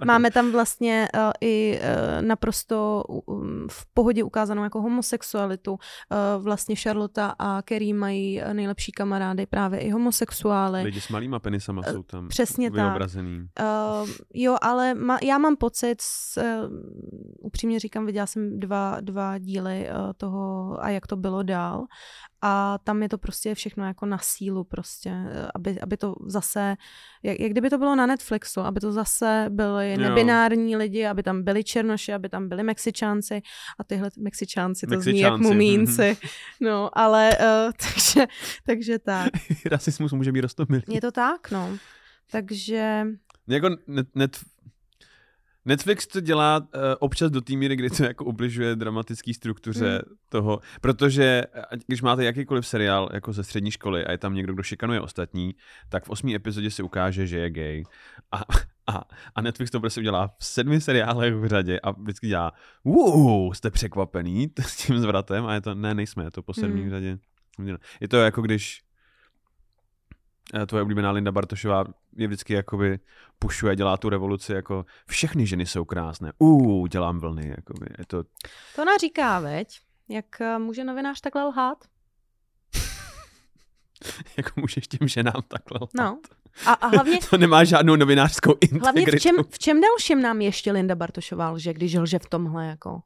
máme 0.05 0.31
tam 0.31 0.51
vlastně 0.51 1.07
uh, 1.15 1.31
i 1.41 1.79
uh, 1.79 2.21
naprosto 2.21 3.03
um, 3.25 3.67
v 3.71 3.85
pohodě 3.93 4.23
ukázanou 4.23 4.63
jako 4.63 4.81
homosexualitu. 4.81 5.71
Uh, 5.71 6.43
vlastně 6.43 6.75
Charlotte 6.75 7.31
a 7.39 7.61
Kerry 7.61 7.93
mají 7.93 8.41
nejlepší 8.53 8.91
kamarády, 8.91 9.45
právě 9.45 9.79
i 9.79 9.89
homosexuály. 9.89 10.83
Lidi 10.83 11.01
s 11.01 11.09
malýma 11.09 11.39
penisama 11.39 11.83
jsou 11.83 12.03
tam 12.03 12.27
přesně 12.27 12.71
tak. 12.71 12.79
vyobrazený. 12.79 13.39
Uh, 13.39 14.09
jo, 14.33 14.57
ale 14.61 14.93
ma, 14.93 15.17
já 15.23 15.37
mám 15.37 15.55
pocit, 15.55 16.01
s, 16.01 16.37
uh, 16.37 16.43
upřímně 17.39 17.79
říkám, 17.79 18.05
viděla 18.05 18.25
jsem 18.25 18.59
dva, 18.59 18.97
dva 19.01 19.37
díly 19.37 19.89
uh, 19.89 20.11
toho 20.17 20.77
a 20.83 20.89
jak 20.89 21.07
to 21.07 21.15
bylo 21.15 21.43
dál 21.43 21.85
a 22.45 22.77
tam 22.83 23.03
je 23.03 23.09
to 23.09 23.17
prostě 23.17 23.55
všechno 23.55 23.85
jako 23.85 24.05
na 24.05 24.17
sílu 24.17 24.63
prostě, 24.63 25.09
eh, 25.09 25.47
aby, 25.55 25.81
aby 25.81 25.97
to 25.97 26.15
zase, 26.27 26.75
jak, 27.23 27.39
jak 27.39 27.51
kdyby 27.51 27.69
to 27.69 27.77
bylo 27.77 27.95
na 27.95 28.05
Netflixu, 28.05 28.61
aby 28.61 28.79
to 28.79 28.91
zase 28.91 29.45
byly 29.49 29.91
Jo. 29.91 29.97
nebinární 29.97 30.75
lidi, 30.75 31.05
aby 31.05 31.23
tam 31.23 31.43
byli 31.43 31.63
černoši, 31.63 32.13
aby 32.13 32.29
tam 32.29 32.49
byli 32.49 32.63
Mexičánci 32.63 33.41
a 33.79 33.83
tyhle 33.83 34.09
Mexičánci, 34.17 34.87
to 34.87 35.01
zní 35.01 35.19
jak 35.19 35.31
Mexičánci, 35.31 35.53
mumínci, 35.53 36.17
no, 36.59 36.89
ale 36.97 37.29
uh, 37.39 37.71
takže, 37.93 38.27
takže 38.65 38.99
tak. 38.99 39.29
Rasismus 39.65 40.13
může 40.13 40.31
být 40.31 40.41
rostomilý. 40.41 40.83
Je 40.87 41.01
to 41.01 41.11
tak, 41.11 41.51
no. 41.51 41.77
Takže 42.31 43.07
Jako 43.47 43.69
net, 43.87 44.07
net, 44.15 44.37
Netflix 45.65 46.07
to 46.07 46.19
dělá 46.19 46.59
uh, 46.59 46.65
občas 46.99 47.31
do 47.31 47.41
té 47.41 47.53
míry, 47.55 47.75
kdy 47.75 47.89
to 47.89 48.03
jako 48.03 48.25
ubližuje 48.25 48.75
dramatické 48.75 49.33
struktuře 49.33 49.89
Hmm. 49.89 50.15
toho, 50.29 50.59
protože 50.81 51.43
ať, 51.69 51.79
když 51.87 52.01
máte 52.01 52.23
jakýkoliv 52.23 52.67
seriál 52.67 53.09
jako 53.13 53.33
ze 53.33 53.43
střední 53.43 53.71
školy 53.71 54.05
a 54.05 54.11
je 54.11 54.17
tam 54.17 54.33
někdo, 54.35 54.53
kdo 54.53 54.63
šikanuje 54.63 55.01
ostatní, 55.01 55.55
tak 55.89 56.05
v 56.05 56.09
osmý 56.09 56.35
epizodě 56.35 56.71
se 56.71 56.83
ukáže, 56.83 57.27
že 57.27 57.37
je 57.37 57.49
gay. 57.49 57.83
A, 58.31 58.37
a, 58.87 59.03
a 59.35 59.41
Netflix 59.41 59.71
to 59.71 59.79
prostě 59.79 59.99
udělá 59.99 60.27
v 60.27 60.45
sedmi 60.45 60.81
seriálech 60.81 61.33
v 61.33 61.47
řadě 61.47 61.79
a 61.79 61.91
vždycky 61.91 62.27
dělá 62.27 62.51
wow, 62.83 63.53
jste 63.53 63.71
překvapený 63.71 64.51
s 64.61 64.75
tím 64.87 64.99
zvratem 64.99 65.45
a 65.45 65.53
je 65.53 65.61
to, 65.61 65.75
ne, 65.75 65.93
nejsme, 65.93 66.23
je 66.23 66.31
to 66.31 66.41
po 66.43 66.53
sedmý 66.53 66.81
Hmm. 66.81 66.89
v 66.89 66.91
řadě. 66.91 67.17
Je 68.01 68.07
to 68.07 68.17
jako 68.17 68.41
když 68.41 68.81
eh, 68.81 68.83
tvoje 70.67 70.83
oblíbená 70.83 71.11
Linda 71.11 71.31
Bartošová 71.31 71.85
je 72.15 72.27
vždycky 72.27 72.53
jakoby 72.53 72.99
pušuje, 73.39 73.75
dělá 73.75 73.97
tu 73.97 74.09
revoluci, 74.09 74.53
jako 74.53 74.85
všechny 75.07 75.47
ženy 75.47 75.65
jsou 75.65 75.85
krásné. 75.85 76.31
Uh, 76.37 76.87
dělám 76.87 77.19
vlny, 77.19 77.53
jakoby. 77.57 77.85
Je 77.99 78.05
to, 78.07 78.23
To 78.75 78.81
ona 78.81 78.97
říká, 79.01 79.39
veď? 79.39 79.79
Jak 80.09 80.41
eh, 80.41 80.59
může 80.59 80.83
novinář 80.83 81.21
takhle 81.21 81.43
lhát? 81.43 81.77
jako 84.37 84.51
můžeš 84.61 84.87
těm 84.87 85.07
ženám 85.07 85.41
takhle 85.47 85.79
lhát. 85.81 85.93
No. 85.93 86.19
A, 86.65 86.73
a 86.73 86.87
hlavně, 86.87 87.19
To 87.29 87.37
nemá 87.37 87.63
žádnou 87.63 87.95
novinářskou 87.95 88.51
integritu. 88.61 88.83
hlavně 88.83 89.05
v, 89.05 89.19
čem, 89.19 89.35
v 89.49 89.59
čem 89.59 89.81
dalším 89.81 90.21
nám 90.21 90.41
ještě 90.41 90.71
Linda 90.71 90.95
Bartošová 90.95 91.49
lže, 91.49 91.73
když 91.73 91.93
lže 91.93 92.19
v 92.19 92.29
tomhle 92.29 92.65
jako? 92.67 93.01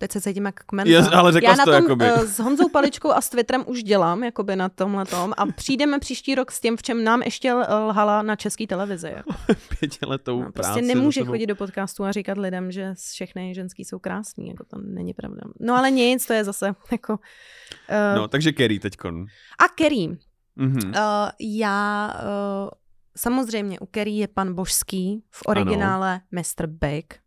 Teď 0.00 0.12
se 0.12 0.20
cítím 0.20 0.46
jak 0.46 0.54
kmenta. 0.66 0.90
Yes, 0.90 1.08
ale 1.12 1.32
řekla 1.32 1.50
Já 1.50 1.56
na 1.56 1.64
to 1.64 1.70
tom 1.72 1.82
jakoby. 1.82 2.04
eh, 2.04 2.26
s 2.26 2.38
Honzou 2.38 2.68
Paličkou 2.68 3.10
a 3.12 3.20
s 3.20 3.28
Twitterem 3.28 3.64
už 3.66 3.82
dělám, 3.82 4.24
jakoby 4.24 4.56
na 4.56 4.68
tomhle 4.68 5.04
tom 5.06 5.34
a 5.36 5.46
přijdeme 5.46 5.98
příští 5.98 6.34
rok 6.34 6.52
s 6.52 6.60
tím, 6.60 6.76
v 6.76 6.82
čem 6.82 7.04
nám 7.04 7.22
ještě 7.22 7.50
l- 7.50 7.66
lhala 7.86 8.22
na 8.22 8.36
české 8.36 8.66
televizi. 8.66 9.12
Jako. 9.16 9.32
Pětiletou 9.80 10.42
No, 10.42 10.52
práci 10.52 10.70
prostě 10.72 10.94
nemůže 10.94 11.24
chodit 11.24 11.46
do 11.46 11.56
podcastu 11.56 12.04
a 12.04 12.12
říkat 12.12 12.38
lidem, 12.38 12.72
že 12.72 12.94
všechny 13.12 13.54
ženský 13.54 13.84
jsou 13.84 13.98
krásný, 13.98 14.48
jako 14.48 14.64
to 14.64 14.76
není 14.78 15.14
pravda. 15.14 15.40
No 15.60 15.74
ale 15.76 15.90
nic, 15.90 16.26
to 16.26 16.32
je 16.32 16.44
zase 16.44 16.74
jako... 16.92 17.12
Uh, 17.12 18.16
No, 18.16 18.28
takže 18.28 18.52
Kerry 18.52 18.78
teďkon. 18.78 19.24
A 19.58 19.68
Kerry. 19.74 20.08
Mhm. 20.56 20.76
Uh, 20.88 20.92
já 21.40 22.14
uh, 22.22 22.68
samozřejmě 23.16 23.80
u 23.80 23.86
Kerry 23.86 24.10
je 24.10 24.28
pan 24.28 24.54
Božský, 24.54 25.22
v 25.30 25.42
originále 25.46 26.20
Mr. 26.32 26.66
Big. 26.66 27.19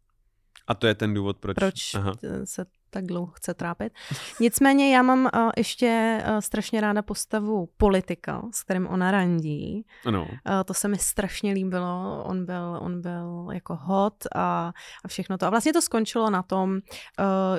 A 0.67 0.73
to 0.73 0.87
je 0.87 0.95
ten 0.95 1.13
důvod, 1.13 1.37
proč... 1.37 1.55
Proč 1.55 1.95
Aha. 1.95 2.13
se 2.43 2.65
tak 2.89 3.05
dlouho 3.05 3.31
chce 3.31 3.53
trápit. 3.53 3.93
Nicméně 4.39 4.95
já 4.95 5.01
mám 5.01 5.29
uh, 5.35 5.51
ještě 5.57 6.21
uh, 6.29 6.37
strašně 6.37 6.81
ráda 6.81 7.01
postavu 7.01 7.69
politika, 7.77 8.41
s 8.51 8.63
kterým 8.63 8.87
ona 8.87 9.11
randí. 9.11 9.85
Ano. 10.05 10.21
Uh, 10.25 10.35
to 10.65 10.73
se 10.73 10.87
mi 10.87 10.97
strašně 10.97 11.53
líbilo. 11.53 12.23
On 12.27 12.45
byl, 12.45 12.77
on 12.81 13.01
byl 13.01 13.47
jako 13.53 13.75
hot 13.75 14.23
a, 14.35 14.73
a 15.05 15.07
všechno 15.07 15.37
to. 15.37 15.45
A 15.45 15.49
vlastně 15.49 15.73
to 15.73 15.81
skončilo 15.81 16.29
na 16.29 16.43
tom, 16.43 16.71
uh, 16.71 16.79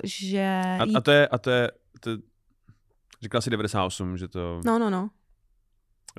že... 0.04 0.62
A, 0.80 0.84
jí- 0.84 0.96
a 0.96 1.00
to 1.00 1.10
je, 1.10 1.28
a 1.28 1.38
to 1.38 1.50
je, 1.50 1.70
to, 2.00 2.10
říkala 3.22 3.40
si 3.42 3.50
98, 3.50 4.16
že 4.18 4.28
to, 4.28 4.60
No, 4.64 4.78
no, 4.78 4.90
no. 4.90 5.10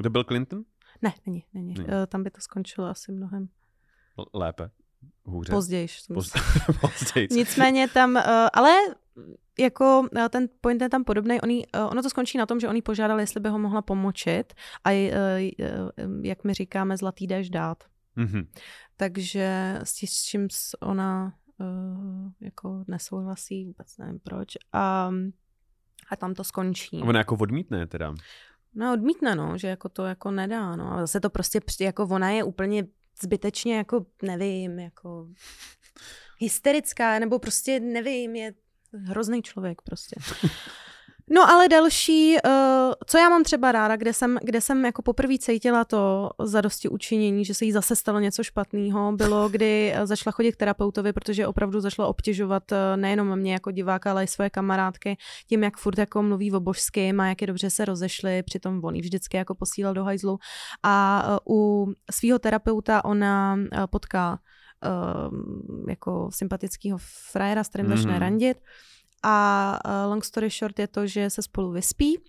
to 0.04 0.10
byl 0.10 0.24
Clinton? 0.24 0.64
Ne, 1.02 1.14
není, 1.26 1.44
není. 1.54 1.74
Není. 1.74 1.88
Uh, 1.90 1.94
tam 2.08 2.24
by 2.24 2.30
to 2.32 2.42
skončilo 2.42 2.88
asi 2.88 3.12
mnohem 3.12 3.48
L- 4.20 4.40
Lépe. 4.40 4.70
Hůře. 5.26 5.52
později. 5.52 5.88
Poz- 5.88 6.80
Později. 6.82 7.28
Nicméně 7.32 7.88
tam, 7.88 8.16
uh, 8.16 8.22
ale 8.54 8.74
jako 9.60 10.00
uh, 10.18 10.28
ten 10.30 10.48
point 10.62 10.82
je 10.82 10.90
tam 10.90 11.04
podobný. 11.04 11.42
Oni, 11.42 11.66
uh, 11.76 11.92
ono 11.92 12.02
to 12.04 12.10
skončí 12.10 12.38
na 12.38 12.46
tom, 12.46 12.60
že 12.60 12.68
oni 12.70 12.82
požádali, 12.82 13.24
jestli 13.24 13.40
by 13.40 13.50
ho 13.50 13.60
mohla 13.60 13.82
pomočit 13.82 14.54
a 14.84 14.90
uh, 15.12 15.66
uh, 16.06 16.26
jak 16.26 16.44
my 16.44 16.54
říkáme, 16.54 16.98
zlatý 16.98 17.28
déš 17.28 17.50
dát. 17.50 17.84
Mhm. 18.16 18.48
Takže 18.98 19.80
s, 19.84 19.94
tí, 19.96 20.08
s 20.08 20.24
čím 20.24 20.48
s- 20.52 20.82
ona 20.82 21.34
uh, 21.60 22.32
jako 22.42 22.84
nesouhlasí, 22.88 23.66
vůbec 23.66 23.98
nevím 23.98 24.20
proč. 24.20 24.48
A, 24.74 25.12
a 26.10 26.16
tam 26.16 26.34
to 26.34 26.44
skončí. 26.44 27.02
A 27.02 27.06
ona 27.06 27.20
jako 27.20 27.36
odmítne 27.36 27.88
teda. 27.88 28.14
No 28.76 28.94
odmítne, 28.94 29.36
no, 29.36 29.58
že 29.58 29.68
jako 29.68 29.90
to 29.90 30.06
jako 30.06 30.32
nedá, 30.32 30.76
no. 30.76 30.94
A 30.94 31.00
zase 31.00 31.20
to 31.20 31.30
prostě, 31.30 31.60
jako 31.80 32.04
ona 32.12 32.30
je 32.30 32.44
úplně 32.44 32.84
zbytečně, 33.22 33.78
jako 33.78 34.06
nevím, 34.22 34.80
jako 34.80 35.28
hysterická, 36.40 37.20
nebo 37.20 37.40
prostě 37.40 37.80
nevím, 37.80 38.36
je 38.36 38.54
hrozný 38.94 39.42
člověk 39.42 39.82
prostě. 39.82 40.16
No 41.32 41.50
ale 41.50 41.68
další, 41.68 42.36
uh, 42.46 42.52
co 43.08 43.18
já 43.18 43.30
mám 43.30 43.44
třeba 43.44 43.72
ráda, 43.72 43.96
kde 43.96 44.14
jsem, 44.14 44.38
kde 44.44 44.62
jsem 44.62 44.86
jako 44.86 45.02
poprvé 45.02 45.38
cítila 45.38 45.86
to 45.86 46.30
zadosti 46.44 46.90
učinění, 46.90 47.46
že 47.46 47.54
se 47.54 47.66
jí 47.66 47.72
zase 47.72 47.96
stalo 47.96 48.20
něco 48.20 48.44
špatného, 48.44 49.12
bylo, 49.12 49.50
kdy 49.50 49.94
eh, 49.96 50.08
začala 50.08 50.32
chodit 50.32 50.52
k 50.52 50.58
terapeutovi, 50.58 51.14
protože 51.14 51.48
opravdu 51.48 51.80
začala 51.80 52.08
obtěžovat 52.08 52.72
eh, 52.72 52.98
nejenom 52.98 53.36
mě 53.36 53.54
jako 53.54 53.72
diváka, 53.72 54.12
ale 54.12 54.24
i 54.24 54.28
svoje 54.28 54.50
kamarádky 54.50 55.18
tím, 55.50 55.64
jak 55.64 55.78
furt 55.78 55.98
jako 55.98 56.24
mluví 56.24 56.52
o 56.52 56.60
božském 56.60 57.20
a 57.20 57.28
jak 57.28 57.42
je 57.42 57.48
dobře 57.48 57.70
se 57.70 57.86
rozešli, 57.86 58.44
přitom 58.44 58.82
on 58.84 58.96
jí 58.96 59.02
vždycky 59.02 59.38
jako 59.38 59.56
posílal 59.56 59.94
do 59.94 60.04
hajzlu. 60.04 60.38
A 60.84 61.24
u 61.50 61.88
svého 62.12 62.40
terapeuta 62.40 63.06
ona 63.06 63.58
potká 63.90 64.40
eh, 64.86 64.90
jako 65.90 66.30
sympatického 66.34 66.98
frajera, 67.32 67.64
s 67.64 67.70
kterým 67.70 67.88
začne 67.88 68.12
Mhm. 68.12 68.20
randit. 68.20 68.58
A 69.24 69.80
uh, 69.86 70.10
long 70.10 70.24
story 70.24 70.50
short 70.50 70.80
je 70.80 70.88
to, 70.88 71.08
že 71.08 71.30
se 71.30 71.42
spolu 71.42 71.72
vyspí 71.72 72.20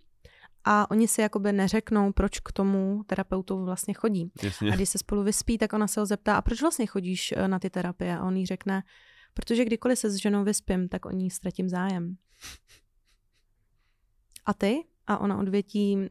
a 0.64 0.90
oni 0.90 1.08
si 1.08 1.20
jakoby 1.20 1.52
neřeknou, 1.52 2.12
proč 2.12 2.40
k 2.40 2.52
tomu 2.52 3.02
terapeutu 3.06 3.64
vlastně 3.64 3.94
chodí. 3.94 4.30
Jasně. 4.42 4.72
A 4.72 4.74
když 4.76 4.88
se 4.88 4.98
spolu 4.98 5.22
vyspí, 5.22 5.58
tak 5.58 5.72
ona 5.72 5.86
se 5.86 6.00
ho 6.00 6.06
zeptá, 6.06 6.36
a 6.36 6.42
proč 6.42 6.60
vlastně 6.60 6.86
chodíš 6.86 7.32
eh, 7.36 7.48
na 7.48 7.58
ty 7.58 7.70
terapie? 7.70 8.18
A 8.18 8.24
on 8.24 8.36
jí 8.36 8.46
řekne, 8.46 8.82
protože 9.34 9.64
kdykoliv 9.64 9.98
se 9.98 10.10
s 10.10 10.14
ženou 10.14 10.44
vyspím, 10.44 10.88
tak 10.88 11.06
o 11.06 11.10
ní 11.10 11.30
ztratím 11.30 11.68
zájem. 11.68 12.16
A 14.46 14.54
ty? 14.54 14.84
A 15.06 15.18
ona 15.18 15.38
odvětí, 15.38 15.96
uh, 15.96 16.08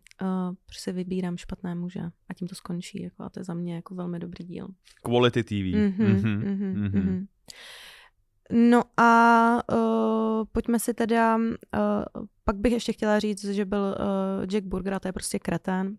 protože 0.66 0.80
si 0.80 0.92
vybírám 0.92 1.38
špatné 1.38 1.76
muže. 1.76 2.00
A 2.30 2.34
tím 2.34 2.48
to 2.48 2.56
skončí. 2.56 3.04
Jako, 3.04 3.24
a 3.24 3.30
to 3.30 3.40
je 3.40 3.44
za 3.44 3.54
mě 3.54 3.76
jako 3.76 3.96
velmi 3.96 4.20
dobrý 4.20 4.46
díl. 4.46 4.68
Quality 5.04 5.44
TV. 5.44 5.54
Mhm, 5.76 6.12
Mhm, 6.14 6.30
mhm, 6.32 7.00
mhm. 7.00 7.28
No 8.52 8.84
a 8.98 9.60
uh, 9.74 10.46
pojďme 10.52 10.80
si 10.80 10.94
teda, 10.94 11.36
uh, 11.36 11.42
pak 12.44 12.56
bych 12.56 12.74
ještě 12.74 12.94
chtěla 12.94 13.20
říct, 13.20 13.46
že 13.46 13.66
byl 13.66 13.96
uh, 14.00 14.46
Jack 14.46 14.66
Burger 14.66 14.94
a 14.94 15.00
to 15.00 15.08
je 15.08 15.14
prostě 15.14 15.40
kretén. 15.40 15.98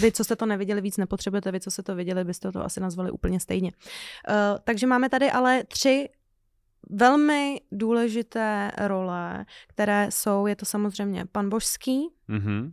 Vy, 0.00 0.12
co 0.12 0.24
jste 0.24 0.36
to 0.36 0.46
neviděli, 0.46 0.80
víc 0.80 0.96
nepotřebujete, 0.96 1.52
vy, 1.52 1.60
co 1.60 1.70
jste 1.70 1.82
to 1.82 1.94
viděli, 1.94 2.24
byste 2.24 2.52
to 2.52 2.64
asi 2.64 2.80
nazvali 2.80 3.10
úplně 3.10 3.40
stejně. 3.40 3.72
Uh, 3.72 4.34
takže 4.64 4.86
máme 4.86 5.08
tady 5.08 5.30
ale 5.30 5.64
tři 5.64 6.08
velmi 6.90 7.60
důležité 7.72 8.70
role, 8.78 9.44
které 9.68 10.06
jsou, 10.10 10.46
je 10.46 10.56
to 10.56 10.64
samozřejmě 10.64 11.26
pan 11.32 11.48
Božský, 11.48 12.08
Mhm. 12.28 12.70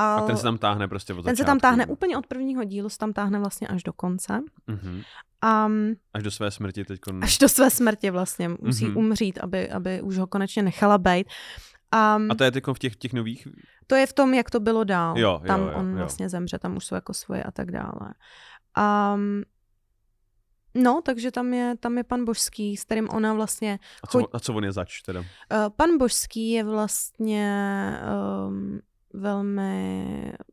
A 0.00 0.14
A 0.14 0.26
ten 0.26 0.36
se 0.36 0.42
tam 0.42 0.58
táhne 0.58 0.88
prostě 0.88 1.12
od 1.14 1.16
ten 1.16 1.36
se 1.36 1.42
začátku. 1.42 1.46
tam 1.46 1.60
táhne 1.60 1.86
úplně 1.86 2.18
od 2.18 2.26
prvního 2.26 2.64
dílu, 2.64 2.88
se 2.88 2.98
tam 2.98 3.12
táhne 3.12 3.38
vlastně 3.38 3.68
až 3.68 3.82
do 3.82 3.92
konce. 3.92 4.40
Mhm. 4.66 5.02
A 5.42 5.68
Až 6.14 6.22
do 6.22 6.30
své 6.30 6.50
smrti 6.50 6.84
teď. 6.84 7.00
až 7.22 7.38
do 7.38 7.48
své 7.48 7.70
smrti 7.70 8.10
vlastně 8.10 8.48
musí 8.48 8.84
Mhm. 8.86 8.96
umřít, 8.96 9.38
aby, 9.38 9.70
aby 9.70 10.02
už 10.02 10.18
ho 10.18 10.26
konečně 10.26 10.62
nechala 10.62 10.98
být. 10.98 11.26
A, 11.92 12.18
A 12.30 12.34
to 12.38 12.44
je 12.44 12.50
teď 12.50 12.64
v 12.72 12.78
těch, 12.78 12.96
těch 12.96 13.12
nových? 13.12 13.48
to 13.86 13.94
je 13.94 14.06
v 14.06 14.12
tom, 14.12 14.34
jak 14.34 14.50
to 14.50 14.60
bylo 14.60 14.84
dál. 14.84 15.18
Jo, 15.18 15.40
jo, 15.42 15.46
tam 15.46 15.60
jo, 15.60 15.72
on 15.74 15.90
jo. 15.90 15.96
vlastně 15.96 16.28
zemře, 16.28 16.58
tam 16.58 16.76
už 16.76 16.84
jsou 16.86 16.94
jako 16.94 17.14
svoje 17.14 17.42
a 17.42 17.50
tak 17.50 17.70
dále. 17.70 18.14
A, 18.76 19.16
no, 20.74 21.00
takže 21.04 21.30
tam 21.30 21.54
je, 21.54 21.76
tam 21.80 21.98
je 21.98 22.04
pan 22.04 22.24
Božský, 22.24 22.76
s 22.76 22.84
kterým 22.84 23.08
ona 23.10 23.34
vlastně... 23.34 23.78
A 24.02 24.06
co, 24.06 24.36
a 24.36 24.40
co 24.40 24.54
on 24.54 24.64
je 24.64 24.72
zač 24.72 25.02
teda? 25.02 25.20
Uh, 25.20 25.26
pan 25.76 25.98
Božský 25.98 26.50
je 26.50 26.64
vlastně 26.64 27.92
um, 28.48 28.80
velmi 29.14 30.04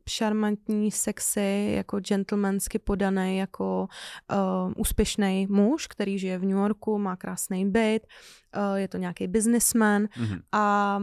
šarmantní, 0.08 0.90
sexy, 0.90 1.72
jako 1.76 2.00
gentlemansky 2.00 2.78
podaný, 2.78 3.38
jako 3.38 3.88
um, 4.66 4.74
úspěšný 4.76 5.46
muž, 5.50 5.86
který 5.86 6.18
žije 6.18 6.38
v 6.38 6.42
New 6.44 6.56
Yorku, 6.58 6.98
má 6.98 7.16
krásný 7.16 7.70
byt, 7.70 8.00
uh, 8.56 8.74
je 8.74 8.88
to 8.88 8.96
nějaký 8.98 9.26
businessman 9.26 10.08
Mhm. 10.18 10.40
a 10.52 10.98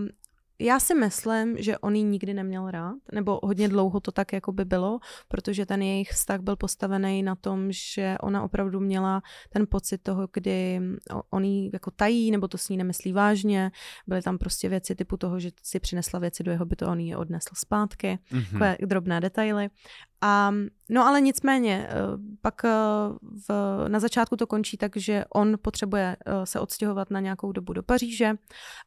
já 0.60 0.80
si 0.80 0.96
myslím, 0.96 1.58
že 1.58 1.78
on 1.78 1.96
ji 1.96 2.04
nikdy 2.04 2.34
neměl 2.34 2.72
rád, 2.72 2.96
nebo 3.14 3.40
hodně 3.44 3.70
dlouho 3.70 4.00
to 4.00 4.12
tak 4.12 4.34
jako 4.34 4.52
by 4.52 4.66
bylo, 4.66 5.00
protože 5.28 5.66
ten 5.66 5.82
jejich 5.82 6.10
vztah 6.10 6.42
byl 6.42 6.56
postavený 6.56 7.24
na 7.24 7.36
tom, 7.36 7.68
že 7.72 8.16
ona 8.22 8.44
opravdu 8.44 8.80
měla 8.80 9.22
ten 9.50 9.68
pocit 9.70 9.98
toho, 9.98 10.28
kdy 10.34 10.82
on 11.30 11.44
jí 11.44 11.70
jako 11.74 11.92
tají, 11.92 12.32
nebo 12.32 12.48
to 12.48 12.58
s 12.58 12.70
ní 12.70 12.78
nemyslí 12.78 13.14
vážně. 13.14 13.72
Byly 14.08 14.22
tam 14.22 14.38
prostě 14.38 14.70
věci 14.70 14.96
typu 14.96 15.18
toho, 15.18 15.40
že 15.40 15.52
si 15.64 15.80
přinesla 15.80 16.20
věci 16.20 16.44
do 16.44 16.52
jeho 16.52 16.66
bytu 16.66 16.86
on 16.86 17.00
jí 17.00 17.08
je 17.08 17.18
odnesl 17.18 17.50
zpátky 17.56 18.20
Mhm. 18.32 18.44
takové 18.46 18.78
drobné 18.86 19.20
detaily. 19.22 19.70
A, 20.26 20.52
no 20.90 21.08
ale 21.08 21.22
nicméně, 21.22 21.88
eh, 21.90 21.94
pak 22.42 22.66
eh, 22.66 22.70
v, 23.50 23.50
na 23.88 24.00
začátku 24.00 24.38
to 24.38 24.48
končí 24.48 24.78
tak, 24.78 24.98
že 24.98 25.26
on 25.36 25.58
potřebuje 25.62 26.18
eh, 26.26 26.46
se 26.46 26.60
odstěhovat 26.60 27.12
na 27.12 27.20
nějakou 27.20 27.52
dobu 27.52 27.74
do 27.74 27.84
Paříže 27.84 28.34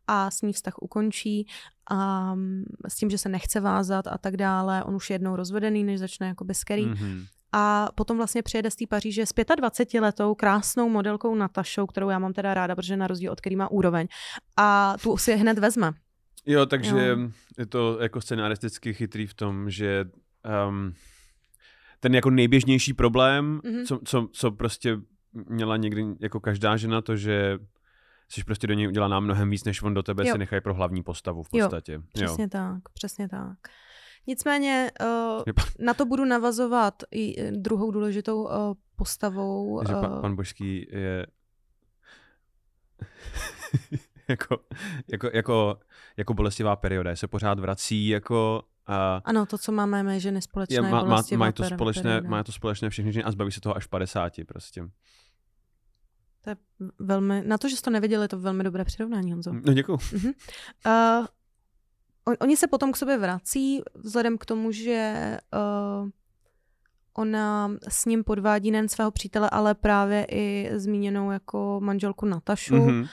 a 0.06 0.30
s 0.30 0.42
ní 0.42 0.52
vztah 0.52 0.74
ukončí 0.82 1.46
a 1.90 2.34
mm, 2.34 2.64
s 2.88 2.96
tím, 2.96 3.10
že 3.10 3.18
se 3.18 3.28
nechce 3.28 3.60
vázat 3.60 4.06
a 4.06 4.18
tak 4.18 4.36
dále. 4.36 4.84
On 4.84 4.94
už 4.94 5.10
je 5.10 5.14
jednou 5.14 5.36
rozvedený, 5.36 5.84
než 5.84 5.98
začne 5.98 6.26
jako 6.26 6.44
bez 6.44 6.64
Kerry. 6.64 6.86
Mhm. 6.86 7.24
A 7.52 7.88
potom 7.94 8.16
vlastně 8.16 8.42
přijede 8.42 8.70
z 8.70 8.76
té 8.76 8.84
Paříže 8.86 9.26
s 9.26 9.32
25 9.56 10.00
letou 10.00 10.34
krásnou 10.34 10.88
modelkou 10.88 11.34
Natašou, 11.34 11.86
kterou 11.86 12.08
já 12.08 12.18
mám 12.18 12.32
teda 12.32 12.54
ráda, 12.54 12.76
protože 12.76 12.96
na 12.96 13.06
rozdíl 13.06 13.32
od 13.32 13.40
který 13.40 13.56
má 13.56 13.70
úroveň. 13.70 14.06
A 14.56 14.96
tu 15.02 15.16
si 15.16 15.30
je 15.30 15.36
hned 15.36 15.58
vezme. 15.58 15.92
Jo, 16.46 16.66
takže 16.66 17.06
Jo. 17.06 17.16
je 17.58 17.66
to 17.66 17.98
jako 18.00 18.20
scenaristicky 18.20 18.94
chytrý 18.94 19.26
v 19.26 19.34
tom, 19.34 19.70
že 19.70 20.04
um, 20.68 20.94
ten 22.00 22.14
jako 22.14 22.30
nejběžnější 22.30 22.94
problém, 22.94 23.60
Mhm. 23.64 23.84
co, 23.84 23.98
co, 24.04 24.28
co 24.32 24.50
prostě 24.50 24.98
měla 25.48 25.76
někdy 25.76 26.04
jako 26.20 26.40
každá 26.40 26.76
žena, 26.76 27.02
to, 27.02 27.16
že 27.16 27.58
jsi 28.28 28.44
prostě 28.44 28.66
do 28.66 28.74
něj 28.74 28.88
udělaná 28.88 29.20
mnohem 29.20 29.50
víc, 29.50 29.64
než 29.64 29.82
on 29.82 29.94
do 29.94 30.02
tebe 30.02 30.26
Jo. 30.26 30.32
si 30.32 30.38
nechají 30.38 30.62
pro 30.62 30.74
hlavní 30.74 31.02
postavu 31.02 31.42
v 31.42 31.48
Jo, 31.52 31.64
podstatě. 31.66 32.02
Přesně 32.12 32.48
tak, 32.48 32.88
přesně 32.94 33.28
tak. 33.28 33.58
Nicméně 34.26 34.90
uh, 35.00 35.06
Jo. 35.46 35.52
na 35.78 35.94
to 35.94 36.06
budu 36.06 36.24
navazovat 36.24 36.94
i 37.10 37.40
eh, 37.42 37.52
druhou 37.52 37.90
důležitou 37.90 38.42
uh, 38.42 38.50
postavou. 38.96 39.78
Takže 39.78 39.94
pa, 39.94 40.16
eh, 40.18 40.20
pan 40.20 40.36
Božský 40.36 40.86
je 40.90 41.26
jako, 44.28 44.58
jako, 45.12 45.30
jako, 45.32 45.78
jako 46.16 46.34
bolestivá 46.34 46.76
perioda, 46.76 47.16
se 47.16 47.28
pořád 47.28 47.58
vrací 47.58 48.08
jako 48.08 48.62
a 48.88 49.22
Ano, 49.24 49.46
to, 49.46 49.58
co 49.58 49.72
máme 49.72 50.02
my 50.02 50.20
ženy 50.20 50.42
společné, 50.42 50.76
je, 50.76 50.82
má, 50.82 51.04
má, 51.04 51.22
mají 51.36 51.52
to 51.52 51.64
společné, 51.64 52.02
perioda. 52.02 52.28
má 52.28 52.44
to 52.44 52.52
společné 52.52 52.90
všechny 52.90 53.12
ženy 53.12 53.24
a 53.24 53.30
zbaví 53.30 53.52
se 53.52 53.60
toho 53.60 53.76
až 53.76 53.84
v 53.84 53.88
50 53.88 54.32
prostě. 54.46 54.84
To 56.40 56.50
je 56.50 56.56
velmi, 56.98 57.42
na 57.46 57.58
to, 57.58 57.68
že 57.68 57.76
jste 57.76 57.84
to 57.84 57.90
nevěděli, 57.90 58.24
je 58.24 58.28
to 58.28 58.38
velmi 58.38 58.64
dobré 58.64 58.84
přirovnání, 58.84 59.32
Honzo. 59.32 59.52
No 59.52 59.72
děkuju. 59.72 59.98
Uh, 60.24 61.26
on, 62.24 62.34
oni 62.40 62.56
se 62.56 62.66
potom 62.66 62.92
k 62.92 62.96
sobě 62.96 63.18
vrací, 63.18 63.82
vzhledem 63.94 64.38
k 64.38 64.46
tomu, 64.46 64.72
že 64.72 65.38
uh, 66.02 66.10
ona 67.14 67.70
s 67.88 68.04
ním 68.04 68.24
podvádí 68.24 68.70
nejen 68.70 68.88
svého 68.88 69.10
přítele, 69.10 69.50
ale 69.50 69.74
právě 69.74 70.26
i 70.30 70.70
zmíněnou 70.74 71.30
jako 71.30 71.80
manželku 71.82 72.26
Natašu. 72.26 72.76
Mhm. 72.76 73.06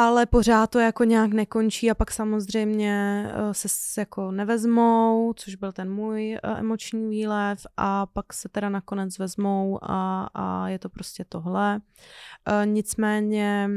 Ale 0.00 0.26
pořád 0.26 0.70
to 0.70 0.78
jako 0.78 1.04
nějak 1.04 1.32
nekončí 1.32 1.90
a 1.90 1.94
pak 1.94 2.10
samozřejmě 2.10 3.24
uh, 3.46 3.52
se 3.52 3.68
s- 3.68 3.96
jako 3.96 4.30
nevezmou, 4.30 5.32
což 5.36 5.54
byl 5.54 5.72
ten 5.72 5.92
můj 5.92 6.38
uh, 6.44 6.58
emoční 6.58 7.08
výlev 7.10 7.66
a 7.76 8.06
pak 8.06 8.32
se 8.32 8.48
teda 8.48 8.68
nakonec 8.68 9.18
vezmou 9.18 9.78
a, 9.82 10.28
a 10.34 10.68
je 10.68 10.78
to 10.78 10.88
prostě 10.88 11.24
tohle. 11.28 11.80
Uh, 12.48 12.66
nicméně, 12.66 13.70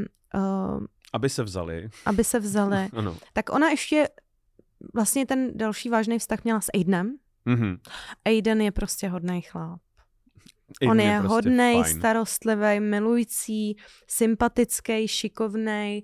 Aby 1.12 1.28
se 1.28 1.42
vzali. 1.42 1.88
aby 2.06 2.24
se 2.24 2.38
vzali, 2.40 2.88
Ano. 2.96 3.16
tak 3.32 3.50
ona 3.52 3.68
ještě 3.68 4.08
vlastně 4.94 5.26
ten 5.26 5.50
další 5.58 5.88
vážný 5.88 6.18
vztah 6.18 6.44
měla 6.44 6.60
s 6.60 6.68
Aidenem. 6.74 7.16
Mhm. 7.44 7.76
Aiden 8.24 8.60
je 8.60 8.72
prostě 8.72 9.08
hodný 9.08 9.40
chlap. 9.42 9.80
I 10.80 10.86
On 10.88 11.00
je 11.00 11.18
prostě 11.18 11.28
hodnej, 11.34 11.82
fajn. 11.82 11.96
starostlivý, 11.98 12.80
milující, 12.80 13.76
sympatický, 14.08 15.08
šikovnej, 15.08 16.02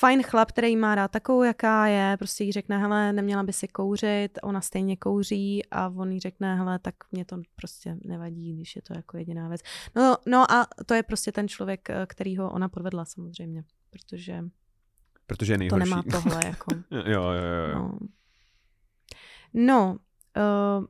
fajn 0.00 0.22
chlap, 0.22 0.52
který 0.52 0.76
má 0.76 0.94
rád 0.94 1.10
takovou, 1.10 1.42
jaká 1.42 1.86
je, 1.86 2.16
prostě 2.16 2.44
jí 2.44 2.52
řekne, 2.52 2.78
hele, 2.78 3.12
neměla 3.12 3.42
by 3.42 3.52
si 3.52 3.68
kouřit, 3.68 4.38
ona 4.42 4.60
stejně 4.60 4.96
kouří 4.96 5.66
a 5.70 5.88
on 5.88 6.12
jí 6.12 6.20
řekne, 6.20 6.56
hele, 6.56 6.78
tak 6.78 6.94
mě 7.12 7.24
to 7.24 7.36
prostě 7.56 7.96
nevadí, 8.04 8.54
když 8.54 8.76
je 8.76 8.82
to 8.82 8.94
jako 8.94 9.16
jediná 9.16 9.48
věc. 9.48 9.60
No, 9.96 10.16
no 10.26 10.50
a 10.52 10.66
to 10.86 10.94
je 10.94 11.02
prostě 11.02 11.32
ten 11.32 11.48
člověk, 11.48 11.90
eh, 11.90 12.06
kterýho 12.06 12.50
ona 12.50 12.68
podvedla 12.68 13.04
samozřejmě, 13.04 13.64
protože 13.90 14.44
Protože 15.26 15.52
je 15.52 15.56
to 15.56 15.60
nejhorší. 15.60 15.90
nemá 15.90 16.02
tohle 16.10 16.40
jako. 16.46 16.74
jo, 16.90 17.02
jo, 17.10 17.30
jo. 17.32 17.68
jo. 17.72 17.74
No, 17.78 17.98
no 19.54 19.96
uh, 20.78 20.86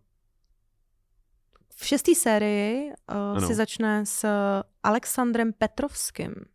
v 1.75 1.83
šesté 1.85 2.15
sérii 2.15 2.91
uh, 2.91 3.39
Ano. 3.39 3.47
si 3.47 3.55
začne 3.55 4.07
s 4.07 4.23
Alexandrem 4.83 5.53
Petrovským. 5.53 6.54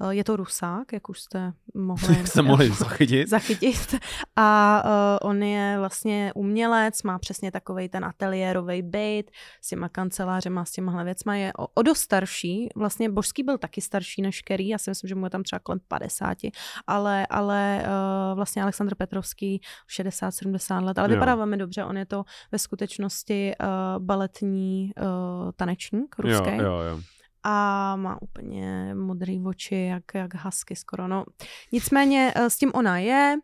Uh, 0.00 0.10
je 0.10 0.24
to 0.24 0.36
Rusák, 0.36 0.92
jak 0.92 1.08
už 1.08 1.20
jste 1.20 1.52
mohli, 1.74 2.14
jste 2.26 2.42
mohli 2.42 2.70
zachytit. 2.70 3.28
zachytit. 3.36 3.94
A 4.36 4.82
uh, 4.84 5.30
on 5.30 5.42
je 5.42 5.76
vlastně 5.78 6.32
umělec, 6.34 7.02
má 7.02 7.18
přesně 7.18 7.52
takový 7.52 7.88
ten 7.88 8.04
ateliérový 8.04 8.82
byt 8.82 9.30
s 9.60 9.68
těma 9.68 9.88
kancelářema, 9.88 10.64
s 10.64 10.70
těmahle 10.70 11.04
věcma. 11.04 11.36
Je 11.36 11.52
o, 11.58 11.66
o 11.74 11.82
dost 11.82 11.98
starší. 11.98 12.68
Vlastně 12.76 13.10
Božský 13.10 13.42
byl 13.42 13.58
taky 13.58 13.80
starší 13.80 14.22
než 14.22 14.42
Kerry. 14.42 14.68
Já 14.68 14.78
si 14.78 14.90
myslím, 14.90 15.08
že 15.08 15.14
mu 15.14 15.26
je 15.26 15.30
tam 15.30 15.42
třeba 15.42 15.58
kolem 15.58 15.78
50. 15.88 16.38
Ale, 16.86 17.26
ale 17.30 17.82
uh, 17.82 18.36
vlastně 18.36 18.62
Aleksandr 18.62 18.94
Petrovský 18.94 19.60
60-70 20.00 20.84
let. 20.84 20.98
Ale 20.98 21.08
Jo. 21.08 21.14
vypadá 21.14 21.34
velmi 21.34 21.56
dobře. 21.56 21.84
On 21.84 21.96
je 21.96 22.06
to 22.06 22.24
ve 22.52 22.58
skutečnosti 22.58 23.52
uh, 23.60 24.04
baletní 24.04 24.90
uh, 25.00 25.50
tanečník 25.56 26.16
ruský 26.18 26.56
Jo, 26.56 26.62
jo, 26.62 26.80
jo. 26.80 27.00
A 27.48 27.96
má 27.96 28.22
úplně 28.22 28.94
modrý 28.94 29.42
oči, 29.46 29.74
jak, 29.76 30.04
jak 30.14 30.44
husky 30.44 30.76
skoro. 30.76 31.08
No. 31.08 31.24
Nicméně 31.72 32.32
eh, 32.36 32.50
s 32.50 32.56
tím 32.56 32.70
ona 32.74 32.98
je 32.98 33.38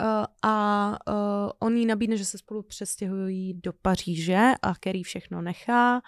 eh, 0.00 0.04
a 0.42 0.96
eh, 1.08 1.12
on 1.58 1.76
jí 1.76 1.86
nabídne, 1.86 2.16
že 2.16 2.24
se 2.24 2.38
spolu 2.38 2.62
přestěhují 2.62 3.54
do 3.54 3.72
Paříže 3.72 4.52
a 4.62 4.74
který 4.74 5.02
všechno 5.02 5.42
nechá, 5.42 6.00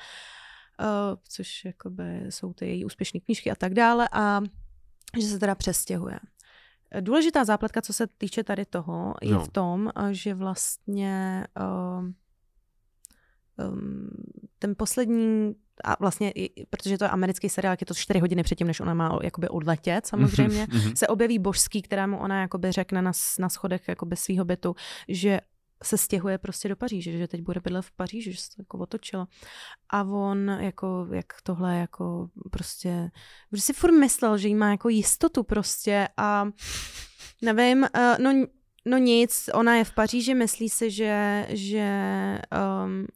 což 1.29 1.65
jakoby 1.65 2.27
jsou 2.31 2.53
ty 2.53 2.67
její 2.67 2.85
úspěšné 2.85 3.21
knížky 3.21 3.51
a 3.51 3.55
tak 3.55 3.75
dále 3.75 4.09
a 4.13 4.41
že 5.21 5.27
se 5.27 5.39
teda 5.39 5.55
přestěhuje. 5.55 6.19
Důležitá 7.01 7.45
zápletka, 7.45 7.83
co 7.83 7.93
se 7.93 8.07
týče 8.07 8.45
tady 8.45 8.65
toho, 8.65 9.15
je 9.23 9.33
No. 9.33 9.45
v 9.45 9.49
tom, 9.49 9.91
že 10.11 10.35
vlastně 10.35 11.45
uh, 11.61 12.11
um, 13.59 14.09
ten 14.59 14.75
poslední 14.79 15.55
a 15.85 15.97
vlastně, 16.01 16.31
i- 16.31 16.67
protože 16.71 16.99
to 16.99 17.05
je 17.05 17.09
americký 17.11 17.49
seriál, 17.49 17.77
je 17.81 17.87
to 17.87 17.95
4 17.95 18.19
hodiny 18.21 18.43
předtím, 18.43 18.67
než 18.67 18.81
ona 18.81 18.95
má 18.95 19.19
jakoby 19.23 19.49
odletět 19.49 20.07
samozřejmě, 20.07 20.67
Mhm. 20.73 20.97
se 20.97 21.07
objeví 21.09 21.39
božský, 21.39 21.83
kterému 21.83 22.19
ona 22.19 22.41
jakoby 22.41 22.73
řekne 22.73 23.03
na, 23.03 23.13
na 23.39 23.49
schodech 23.49 23.89
jakoby 23.89 24.17
svýho 24.17 24.45
bytu, 24.45 24.75
že 25.09 25.41
se 25.85 25.99
stěhuje 25.99 26.39
prostě 26.39 26.69
do 26.69 26.77
Paříže, 26.77 27.19
že 27.19 27.29
teď 27.29 27.43
bude 27.43 27.61
bydlet 27.61 27.85
v 27.85 27.93
Paříži, 27.93 28.33
že 28.33 28.39
se 28.41 28.49
to 28.57 28.63
jako 28.63 28.79
otočilo. 28.79 29.27
A 29.91 30.03
on 30.05 30.49
jako, 30.49 31.07
jak 31.13 31.27
tohle 31.43 31.77
jako 31.77 32.29
prostě, 32.51 33.11
že 33.53 33.61
si 33.63 33.73
furt 33.73 33.93
myslel, 33.93 34.39
že 34.39 34.49
jí 34.49 34.55
má 34.55 34.71
jako 34.71 34.89
jistotu 34.89 35.43
prostě 35.43 36.09
a 36.17 36.49
nevím, 37.43 37.83
uh, 37.83 38.19
no, 38.25 38.47
no 38.87 38.99
nic, 38.99 39.51
ona 39.55 39.77
je 39.77 39.85
v 39.85 39.95
Paříži, 39.95 40.35
myslí 40.35 40.69
si, 40.69 40.91
že, 40.91 41.47
že 41.51 41.89
um, 42.85 43.07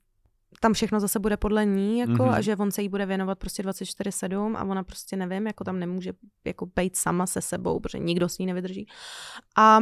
tam 0.61 0.73
všechno 0.73 1.01
zase 1.01 1.19
bude 1.19 1.37
podle 1.37 1.65
ní, 1.67 1.99
jako, 1.99 2.13
Mhm. 2.13 2.21
mm-hmm. 2.23 2.35
a 2.35 2.41
že 2.41 2.57
on 2.57 2.71
se 2.71 2.83
jí 2.83 2.89
bude 2.89 3.07
věnovat 3.07 3.39
prostě 3.39 3.63
24-7 3.63 4.57
a 4.57 4.65
ona 4.65 4.83
prostě 4.83 5.17
nevím, 5.17 5.47
jako 5.47 5.65
tam 5.65 5.79
nemůže 5.79 6.13
jako 6.45 6.67
být 6.77 6.97
sama 6.97 7.27
se 7.27 7.41
sebou, 7.43 7.81
protože 7.81 7.99
nikdo 7.99 8.29
s 8.29 8.39
ní 8.39 8.47
nevydrží. 8.47 8.87
A 9.57 9.81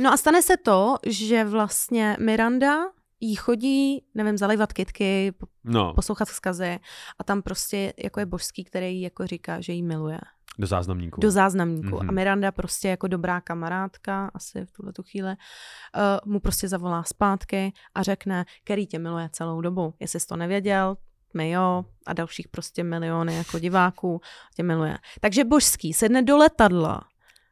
no 0.00 0.12
a 0.12 0.16
stane 0.16 0.42
se 0.42 0.56
to, 0.56 0.94
že 1.06 1.44
vlastně 1.44 2.16
Miranda 2.20 2.78
jí 3.20 3.34
chodí, 3.34 4.04
nevím, 4.14 4.38
zalivat 4.38 4.72
kitky, 4.72 5.32
po- 5.32 5.46
No, 5.64 5.94
poslouchat 5.94 6.28
vzkazy 6.28 6.78
a 7.18 7.24
tam 7.24 7.42
prostě 7.42 7.92
jako 8.04 8.20
je 8.20 8.26
božský, 8.26 8.64
který 8.64 8.94
jí 8.96 9.00
jako 9.02 9.26
říká, 9.26 9.60
že 9.60 9.72
jí 9.72 9.82
miluje. 9.82 10.18
Do 10.60 10.66
záznamníku. 10.66 11.20
Do 11.20 11.30
záznamníku. 11.30 11.86
Mhm. 11.88 11.96
Mm-hmm. 11.98 12.08
A 12.08 12.12
Miranda 12.12 12.52
prostě 12.52 12.88
jako 12.88 13.06
dobrá 13.08 13.40
kamarádka, 13.40 14.30
asi 14.34 14.64
v 14.66 14.72
tuhle 14.72 14.92
tu 14.92 15.02
chvíli, 15.02 15.28
uh, 15.28 16.32
mu 16.32 16.40
prostě 16.40 16.68
zavolá 16.68 17.02
zpátky 17.02 17.72
a 17.94 18.02
řekne, 18.02 18.44
který 18.64 18.86
tě 18.86 18.98
miluje 18.98 19.28
celou 19.32 19.60
dobu. 19.60 19.94
Jestli 20.00 20.20
jsi 20.20 20.26
to 20.26 20.36
nevěděl, 20.36 20.96
my 21.34 21.50
jo, 21.50 21.84
a 22.06 22.12
dalších 22.12 22.48
prostě 22.48 22.84
miliony 22.84 23.36
jako 23.36 23.58
diváků 23.58 24.20
tě 24.56 24.62
miluje. 24.62 24.98
Takže 25.20 25.44
božský 25.44 25.92
sedne 25.92 26.22
do 26.22 26.36
letadla, 26.36 27.00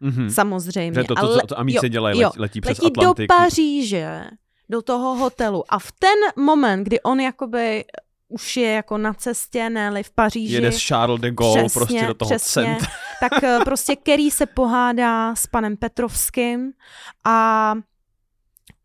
Mhm. 0.00 0.30
samozřejmě. 0.30 1.00
Že 1.00 1.04
to, 1.08 1.14
to, 1.14 1.20
ale- 1.22 1.42
to, 1.48 1.54
jo, 1.66 1.88
dělají, 1.88 2.20
jo, 2.20 2.28
letí, 2.28 2.40
letí 2.40 2.60
přes 2.60 2.78
letí 2.78 2.86
Atlantik. 2.86 3.28
do 3.28 3.34
Paříže, 3.36 4.24
do 4.68 4.82
toho 4.82 5.14
hotelu 5.14 5.64
a 5.68 5.78
v 5.78 5.92
ten 5.92 6.44
moment, 6.44 6.84
kdy 6.84 7.00
on 7.00 7.20
jakoby 7.20 7.84
už 8.28 8.56
je 8.56 8.72
jako 8.72 8.98
na 8.98 9.14
cestě, 9.14 9.70
ne 9.70 10.02
v 10.02 10.10
Paříži, 10.10 10.54
Jede 10.54 10.72
z 10.72 10.78
Charles 10.78 11.20
de 11.20 11.30
Gaulle 11.30 11.64
Přesně, 11.64 11.80
prostě 11.80 12.06
do 12.06 12.14
toho 12.14 12.28
přesně. 12.30 12.62
centra. 12.64 12.88
tak 13.20 13.42
eh, 13.44 13.58
prostě 13.64 13.96
Kerry 13.96 14.30
se 14.30 14.46
pohádá 14.46 15.34
s 15.34 15.46
panem 15.46 15.76
Petrovským 15.76 16.72
a 17.24 17.74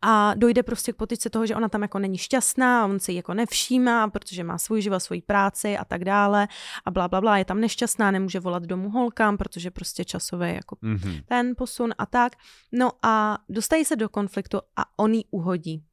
a 0.06 0.34
dojde 0.34 0.62
prostě 0.62 0.92
k 0.92 0.96
potyčce 0.96 1.30
toho, 1.30 1.46
že 1.46 1.56
ona 1.56 1.68
tam 1.68 1.82
jako 1.82 1.98
není 1.98 2.18
šťastná, 2.18 2.82
a 2.82 2.84
on 2.86 3.00
se 3.00 3.12
jí 3.12 3.16
jako 3.16 3.34
nevšímá, 3.34 4.08
protože 4.10 4.44
má 4.44 4.58
svůj 4.58 4.82
život, 4.82 5.00
svoji 5.00 5.22
práci 5.22 5.78
a 5.78 5.84
tak 5.84 6.04
dále 6.04 6.48
a 6.84 6.90
bla, 6.90 7.08
bla, 7.08 7.20
bla, 7.20 7.38
je 7.38 7.44
tam 7.44 7.60
nešťastná, 7.60 8.10
nemůže 8.10 8.40
volat 8.40 8.62
domů 8.62 8.90
holkám, 8.90 9.36
protože 9.36 9.70
prostě 9.70 10.04
časově 10.04 10.54
jako 10.54 10.76
Mhm. 10.82 11.14
ten 11.26 11.52
posun 11.56 11.94
a 11.98 12.06
tak. 12.06 12.32
No 12.72 12.90
a 13.02 13.38
dostají 13.48 13.84
se 13.84 13.96
do 13.96 14.08
konfliktu 14.08 14.58
a 14.76 14.82
on 14.96 15.12
jí 15.14 15.24
uhodí. 15.30 15.84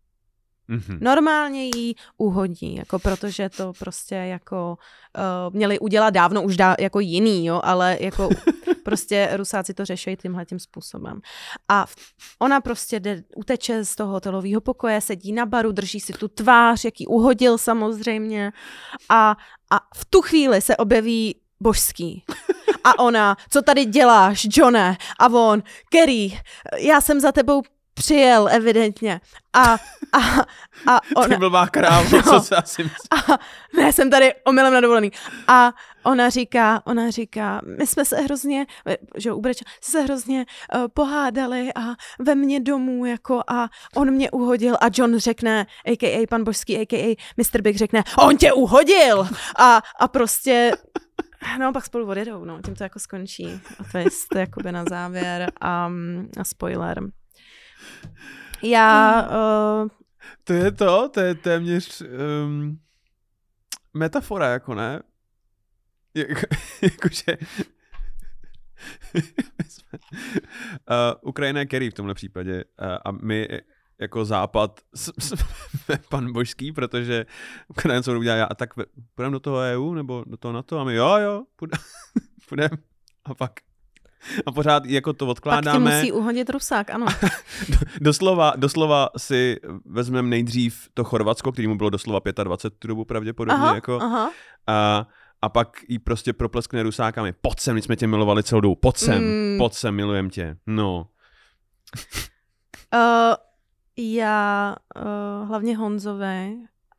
Mhm. 0.67 0.97
Normálně 1.01 1.65
jí 1.65 1.95
uhodí, 2.17 2.75
jako 2.75 2.99
protože 2.99 3.49
to 3.49 3.73
prostě 3.79 4.15
jako 4.15 4.77
uh, 5.17 5.55
měli 5.55 5.79
udělat 5.79 6.09
dávno 6.09 6.43
už 6.43 6.57
dá, 6.57 6.75
jako 6.79 6.99
jiný, 6.99 7.45
jo, 7.45 7.61
ale 7.63 7.97
jako 7.99 8.29
prostě 8.83 9.29
Rusáci 9.33 9.73
to 9.73 9.85
řeší 9.85 10.15
tímhle 10.15 10.45
tím 10.45 10.59
způsobem. 10.59 11.21
A 11.69 11.85
ona 12.39 12.61
prostě 12.61 12.99
jde, 12.99 13.23
uteče 13.35 13.85
z 13.85 13.95
toho 13.95 14.11
hotelového 14.11 14.61
pokoje, 14.61 15.01
sedí 15.01 15.33
na 15.33 15.45
baru, 15.45 15.71
drží 15.71 15.99
si 15.99 16.13
tu 16.13 16.27
tvář, 16.27 16.85
jaký 16.85 17.07
uhodil 17.07 17.57
samozřejmě 17.57 18.51
a, 19.09 19.37
a 19.71 19.79
v 19.95 20.05
tu 20.05 20.21
chvíli 20.21 20.61
se 20.61 20.77
objeví 20.77 21.35
božský. 21.59 22.23
A 22.83 22.99
ona, 22.99 23.37
co 23.49 23.61
tady 23.61 23.85
děláš, 23.85 24.47
Johne? 24.51 24.97
A 25.19 25.29
on, 25.29 25.63
Kerry, 25.89 26.39
já 26.77 27.01
jsem 27.01 27.19
za 27.19 27.31
tebou 27.31 27.61
přijel, 27.93 28.47
evidentně. 28.51 29.21
A, 29.53 29.63
a, 29.63 29.77
a 30.87 30.99
Ty 31.09 31.15
ona, 31.15 31.37
blbá 31.37 31.67
krávo, 31.67 32.09
No. 32.17 32.21
co 32.23 32.39
se 32.39 32.55
asi 32.55 32.83
myslí. 32.83 33.07
a 33.11 33.37
ne, 33.77 33.93
jsem 33.93 34.09
tady 34.09 34.33
omylem 34.45 34.73
na 34.73 34.81
dovolený. 34.81 35.11
A 35.47 35.71
ona 36.03 36.29
říká, 36.29 36.81
ona 36.85 37.09
říká, 37.09 37.61
my 37.77 37.87
jsme 37.87 38.05
se 38.05 38.15
hrozně, 38.17 38.65
že 39.17 39.29
jo, 39.29 39.35
u 39.35 39.41
Breča, 39.41 39.65
jsme 39.81 39.91
se 39.99 40.05
hrozně 40.05 40.45
uh, 40.75 40.87
pohádali 40.93 41.69
a 41.75 41.81
ve 42.19 42.35
mně 42.35 42.59
domů, 42.59 43.05
jako 43.05 43.41
a 43.47 43.69
on 43.95 44.11
mě 44.11 44.31
uhodil 44.31 44.75
a 44.81 44.85
John 44.93 45.17
řekne, 45.17 45.65
a.k.a. 45.85 46.25
pan 46.29 46.43
Božský, 46.43 46.77
a.k.a. 46.77 47.15
Mr. 47.37 47.61
Big 47.61 47.77
řekne, 47.77 48.03
on 48.17 48.37
tě 48.37 48.53
uhodil! 48.53 49.27
A, 49.59 49.81
a 49.99 50.07
prostě 50.07 50.71
No, 51.59 51.73
pak 51.73 51.85
spolu 51.85 52.07
odjedou, 52.09 52.45
no, 52.45 52.61
tím 52.65 52.75
to 52.75 52.83
jako 52.83 52.99
skončí. 52.99 53.61
A 53.79 53.83
twist, 53.91 54.35
jakoby 54.35 54.71
na 54.71 54.83
závěr 54.89 55.51
a, 55.61 55.91
a 56.39 56.43
spoiler. 56.43 57.01
Já, 58.63 59.21
uh, 59.29 59.89
To 60.43 60.53
je 60.53 60.71
to, 60.71 61.09
to 61.09 61.19
je 61.19 61.35
téměř 61.35 62.01
um, 62.01 62.79
metafora, 63.93 64.47
jako 64.47 64.75
ne? 64.75 65.01
jako, 66.15 66.41
jakože... 66.81 67.37
jsme, 69.69 69.99
uh, 70.89 71.29
Ukrajina 71.29 71.59
je 71.59 71.65
Kerry 71.65 71.89
v 71.89 71.93
tomhle 71.93 72.13
případě 72.13 72.63
uh, 72.63 72.97
a 73.05 73.11
my 73.11 73.47
jako 73.99 74.25
západ 74.25 74.79
jsme 74.95 75.97
pan 76.09 76.33
božský, 76.33 76.71
protože 76.71 77.25
Ukrajina 77.67 78.01
co 78.01 78.19
udělá, 78.19 78.45
a 78.45 78.55
tak 78.55 78.69
půjdeme 79.15 79.33
do 79.33 79.39
toho 79.39 79.57
EU 79.57 79.93
nebo 79.93 80.23
do 80.27 80.37
toho 80.37 80.51
NATO? 80.51 80.79
A 80.79 80.83
my 80.83 80.95
jo, 80.95 81.17
jo, 81.17 81.43
půjdeme. 82.49 82.77
A 83.25 83.35
pak 83.35 83.51
a 84.45 84.51
pořád 84.51 84.85
jako 84.85 85.13
to 85.13 85.27
odkládáme. 85.27 85.89
Pak 85.89 85.93
ti 85.93 85.97
musí 85.97 86.11
uhodit 86.11 86.49
Rusák, 86.49 86.89
ano. 86.89 87.05
doslova, 88.01 88.53
doslova 88.55 89.09
si 89.17 89.57
vezmeme 89.85 90.27
nejdřív 90.27 90.87
to 90.93 91.03
Chorvatsko, 91.03 91.51
který 91.51 91.67
mu 91.67 91.75
bylo 91.75 91.89
doslova 91.89 92.19
25 92.43 92.79
tu 92.79 92.87
dobu 92.87 93.05
pravděpodobně. 93.05 93.63
Aha, 93.63 93.75
jako, 93.75 93.99
aha. 94.01 94.31
A, 94.67 95.07
a 95.41 95.49
pak 95.49 95.77
jí 95.87 95.99
prostě 95.99 96.33
propleskne 96.33 96.83
Rusákami. 96.83 97.33
Pojď 97.41 97.59
sem, 97.59 97.75
my 97.75 97.81
jsme 97.81 97.95
tě 97.95 98.07
milovali 98.07 98.43
celou 98.43 98.61
dobu. 98.61 98.75
Pojď 98.75 98.97
sem, 98.97 99.23
mm. 99.23 99.57
pojď 99.57 99.73
sem, 99.73 99.95
milujem 99.95 100.29
tě. 100.29 100.57
No. 100.67 101.07
Uh, 102.93 103.35
já 103.97 104.75
uh, 104.95 105.47
hlavně 105.47 105.77
Honzové 105.77 106.51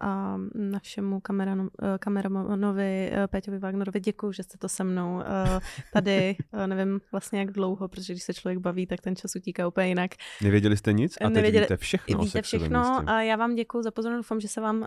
a 0.02 0.38
našemu 0.54 1.20
eh, 1.30 1.98
kameramanovi 1.98 3.10
eh, 3.12 3.28
Péťovi 3.28 3.58
Wagnerovi 3.58 4.00
děkuji, 4.00 4.32
že 4.32 4.42
jste 4.42 4.58
to 4.58 4.68
se 4.68 4.84
mnou 4.84 5.20
eh, 5.20 5.60
tady, 5.92 6.36
nevím 6.66 7.00
vlastně 7.12 7.38
jak 7.38 7.50
dlouho, 7.50 7.88
protože 7.88 8.12
když 8.12 8.22
se 8.22 8.34
člověk 8.34 8.58
baví, 8.58 8.86
tak 8.86 9.00
ten 9.00 9.16
čas 9.16 9.36
utíká 9.36 9.68
úplně 9.68 9.88
jinak. 9.88 10.10
Nevěděli 10.42 10.76
jste 10.76 10.92
nic? 10.92 11.16
A 11.20 11.24
teď 11.24 11.34
Nevěděli, 11.34 11.64
víte 11.64 11.76
všechno 11.76 12.18
Víte 12.18 12.42
všechno 12.42 13.08
a 13.10 13.22
já 13.22 13.36
vám 13.36 13.54
děkuji 13.54 13.82
za 13.82 13.90
pozornost, 13.90 14.24
doufám, 14.24 14.40
že 14.40 14.48
se 14.48 14.60
vám 14.60 14.86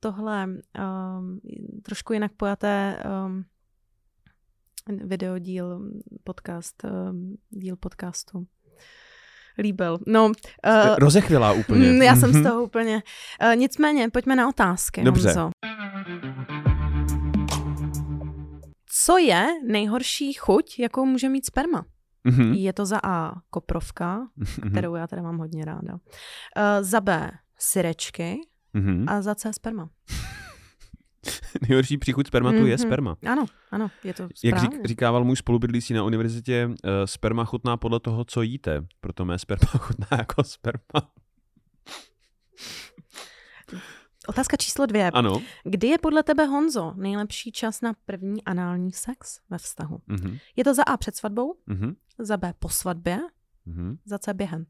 tohle 0.00 0.48
trošku 1.82 2.12
jinak 2.12 2.32
pojaté 2.32 3.02
videodíl, 5.04 5.90
podcast, 6.24 6.84
díl 7.50 7.76
podcastu 7.76 8.46
líbil. 9.58 9.98
No, 10.06 10.26
uh, 10.26 10.32
Rozechvělá 10.98 11.52
úplně. 11.52 11.88
Já 12.04 12.16
jsem 12.16 12.32
z 12.32 12.36
mhm. 12.36 12.44
toho 12.44 12.62
úplně. 12.62 13.02
Uh, 13.44 13.56
nicméně, 13.56 14.10
pojďme 14.10 14.36
na 14.36 14.48
otázky. 14.48 15.02
Dobře. 15.02 15.28
Honzo. 15.28 15.50
Co 18.86 19.18
je 19.18 19.46
nejhorší 19.66 20.32
chuť, 20.32 20.78
jakou 20.78 21.04
může 21.04 21.28
mít 21.28 21.46
sperma? 21.46 21.84
Mm-hmm. 22.28 22.52
Je 22.52 22.72
to 22.72 22.86
za 22.86 23.00
A 23.02 23.32
koprovka, 23.50 24.28
mm-hmm. 24.38 24.70
kterou 24.70 24.94
já 24.94 25.06
teda 25.06 25.22
mám 25.22 25.38
hodně 25.38 25.64
ráda. 25.64 25.92
Uh, 25.92 25.98
za 26.80 27.00
B 27.00 27.30
syrečky 27.58 28.40
mm-hmm. 28.74 29.04
a 29.08 29.22
za 29.22 29.34
C 29.34 29.52
sperma. 29.52 29.88
Nejhorší 31.68 31.98
příchuť 31.98 32.26
spermatu 32.26 32.56
mm-hmm. 32.56 32.66
je 32.66 32.76
mhm. 32.76 32.86
sperma. 32.86 33.16
Ano, 33.26 33.46
ano, 33.70 33.90
je 34.04 34.14
to 34.14 34.28
správně. 34.34 34.38
Jak 34.44 34.60
řík, 34.60 34.86
říkával 34.86 35.24
můj 35.24 35.36
spolubydlící 35.36 35.94
na 35.94 36.04
univerzitě, 36.04 36.66
uh, 36.66 36.74
sperma 37.04 37.44
chutná 37.44 37.76
podle 37.76 38.00
toho, 38.00 38.24
co 38.24 38.42
jíte. 38.42 38.86
Proto 39.00 39.24
mé 39.24 39.38
sperma 39.38 39.66
chutná 39.78 40.18
jako 40.18 40.44
sperma. 40.44 41.12
Otázka 44.26 44.56
číslo 44.56 44.86
dvě. 44.86 45.10
Ano. 45.10 45.42
Kdy 45.64 45.86
je 45.86 45.98
podle 45.98 46.22
tebe, 46.22 46.44
Honzo, 46.44 46.94
nejlepší 46.96 47.52
čas 47.52 47.80
na 47.80 47.92
první 48.06 48.44
anální 48.44 48.92
sex 48.92 49.40
ve 49.50 49.58
vztahu? 49.58 50.00
Mm-hmm. 50.08 50.38
Je 50.56 50.64
to 50.64 50.74
za 50.74 50.82
A 50.82 50.96
před 50.96 51.16
svatbou, 51.16 51.54
mm-hmm. 51.68 51.96
za 52.18 52.36
B 52.36 52.54
po 52.58 52.68
svatbě, 52.68 53.20
mm-hmm. 53.66 53.98
za 54.04 54.18
C 54.18 54.34
během. 54.34 54.66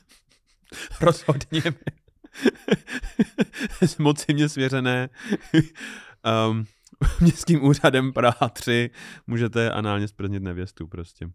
Rozhodně 1.00 1.62
s 3.82 3.98
moci 3.98 4.34
mě 4.34 4.48
svěřené 4.48 5.08
um, 6.50 6.64
městským 7.20 7.64
úřadem 7.64 8.12
Praha 8.12 8.48
3 8.52 8.90
můžete 9.26 9.70
análně 9.70 10.08
sprznit 10.08 10.42
nevěstu 10.42 10.86
prostě. 10.86 11.26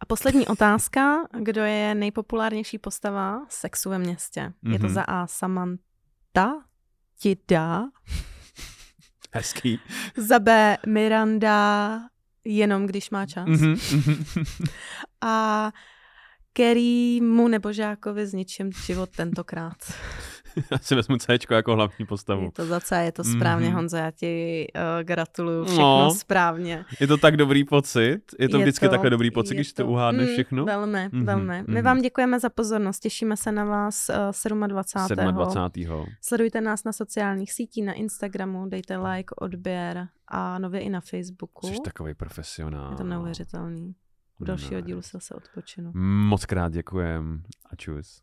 A 0.00 0.06
poslední 0.06 0.46
otázka. 0.46 1.16
Kdo 1.40 1.60
je 1.60 1.94
nejpopulárnější 1.94 2.78
postava 2.78 3.46
sexu 3.48 3.90
ve 3.90 3.98
městě? 3.98 4.40
Mm-hmm. 4.40 4.72
Je 4.72 4.78
to 4.78 4.86
mhm. 4.86 4.94
za 4.94 5.02
A 5.02 5.26
Samantha 5.26 6.64
Tida. 7.22 7.84
Hezký. 9.34 9.80
Za 10.16 10.38
B 10.38 10.76
Miranda 10.86 12.00
jenom 12.44 12.86
když 12.86 13.10
má 13.10 13.26
čas. 13.26 13.48
Mm-hmm. 13.48 14.44
A 15.20 15.72
mu 17.22 17.48
nebo 17.48 17.72
Žákovi 17.72 18.26
zničím 18.26 18.72
život 18.72 19.10
tentokrát. 19.10 19.76
Já 20.70 20.78
si 20.78 20.94
vezmu 20.94 21.16
C 21.16 21.38
jako 21.50 21.74
hlavní 21.74 22.06
postavu. 22.06 22.42
Je 22.42 22.50
to 22.50 22.66
za 22.66 22.80
C, 22.80 23.04
je 23.04 23.12
to 23.12 23.24
správně, 23.24 23.68
mm-hmm. 23.68 23.74
Honzo, 23.74 23.96
já 23.96 24.10
ti 24.10 24.66
uh, 24.74 24.82
gratuluju, 25.02 25.64
všechno 25.64 25.98
no, 25.98 26.10
správně. 26.10 26.84
Je 27.00 27.06
to 27.06 27.16
tak 27.16 27.36
dobrý 27.36 27.64
pocit? 27.64 28.20
Je 28.38 28.48
to 28.48 28.56
je 28.56 28.62
vždycky 28.62 28.86
to, 28.86 28.90
takhle 28.90 29.10
dobrý 29.10 29.30
pocit, 29.30 29.54
když 29.54 29.72
to 29.72 29.86
uhádne 29.86 30.22
mm, 30.24 30.28
všechno? 30.28 30.64
Velmi, 30.64 30.98
mm-hmm, 30.98 31.24
velmi. 31.24 31.52
Mm-hmm. 31.52 31.74
My 31.74 31.82
vám 31.82 32.00
děkujeme 32.00 32.40
za 32.40 32.48
pozornost, 32.48 33.00
těšíme 33.00 33.36
se 33.36 33.52
na 33.52 33.64
vás 33.64 34.10
uh, 34.54 34.68
27. 34.68 35.34
27. 35.34 36.06
Sledujte 36.20 36.60
nás 36.60 36.84
na 36.84 36.92
sociálních 36.92 37.52
sítích, 37.52 37.84
na 37.84 37.92
Instagramu, 37.92 38.68
dejte 38.68 38.96
like, 38.96 39.34
odběr 39.34 40.08
a 40.28 40.58
nově 40.58 40.80
i 40.80 40.88
na 40.88 41.00
Facebooku. 41.00 41.66
Jsi 41.66 41.80
takový 41.84 42.14
profesionál. 42.14 42.90
Je 42.90 42.96
to 42.96 43.04
neuvěřitelný. 43.04 43.94
U 44.40 44.44
dalšího 44.44 44.80
dílu 44.80 45.02
se 45.02 45.20
se 45.20 45.34
odpočinu. 45.34 45.92
Moc 46.28 46.46
krát 46.46 46.72
děkujem 46.72 47.42
a 47.70 47.76
čus. 47.76 48.22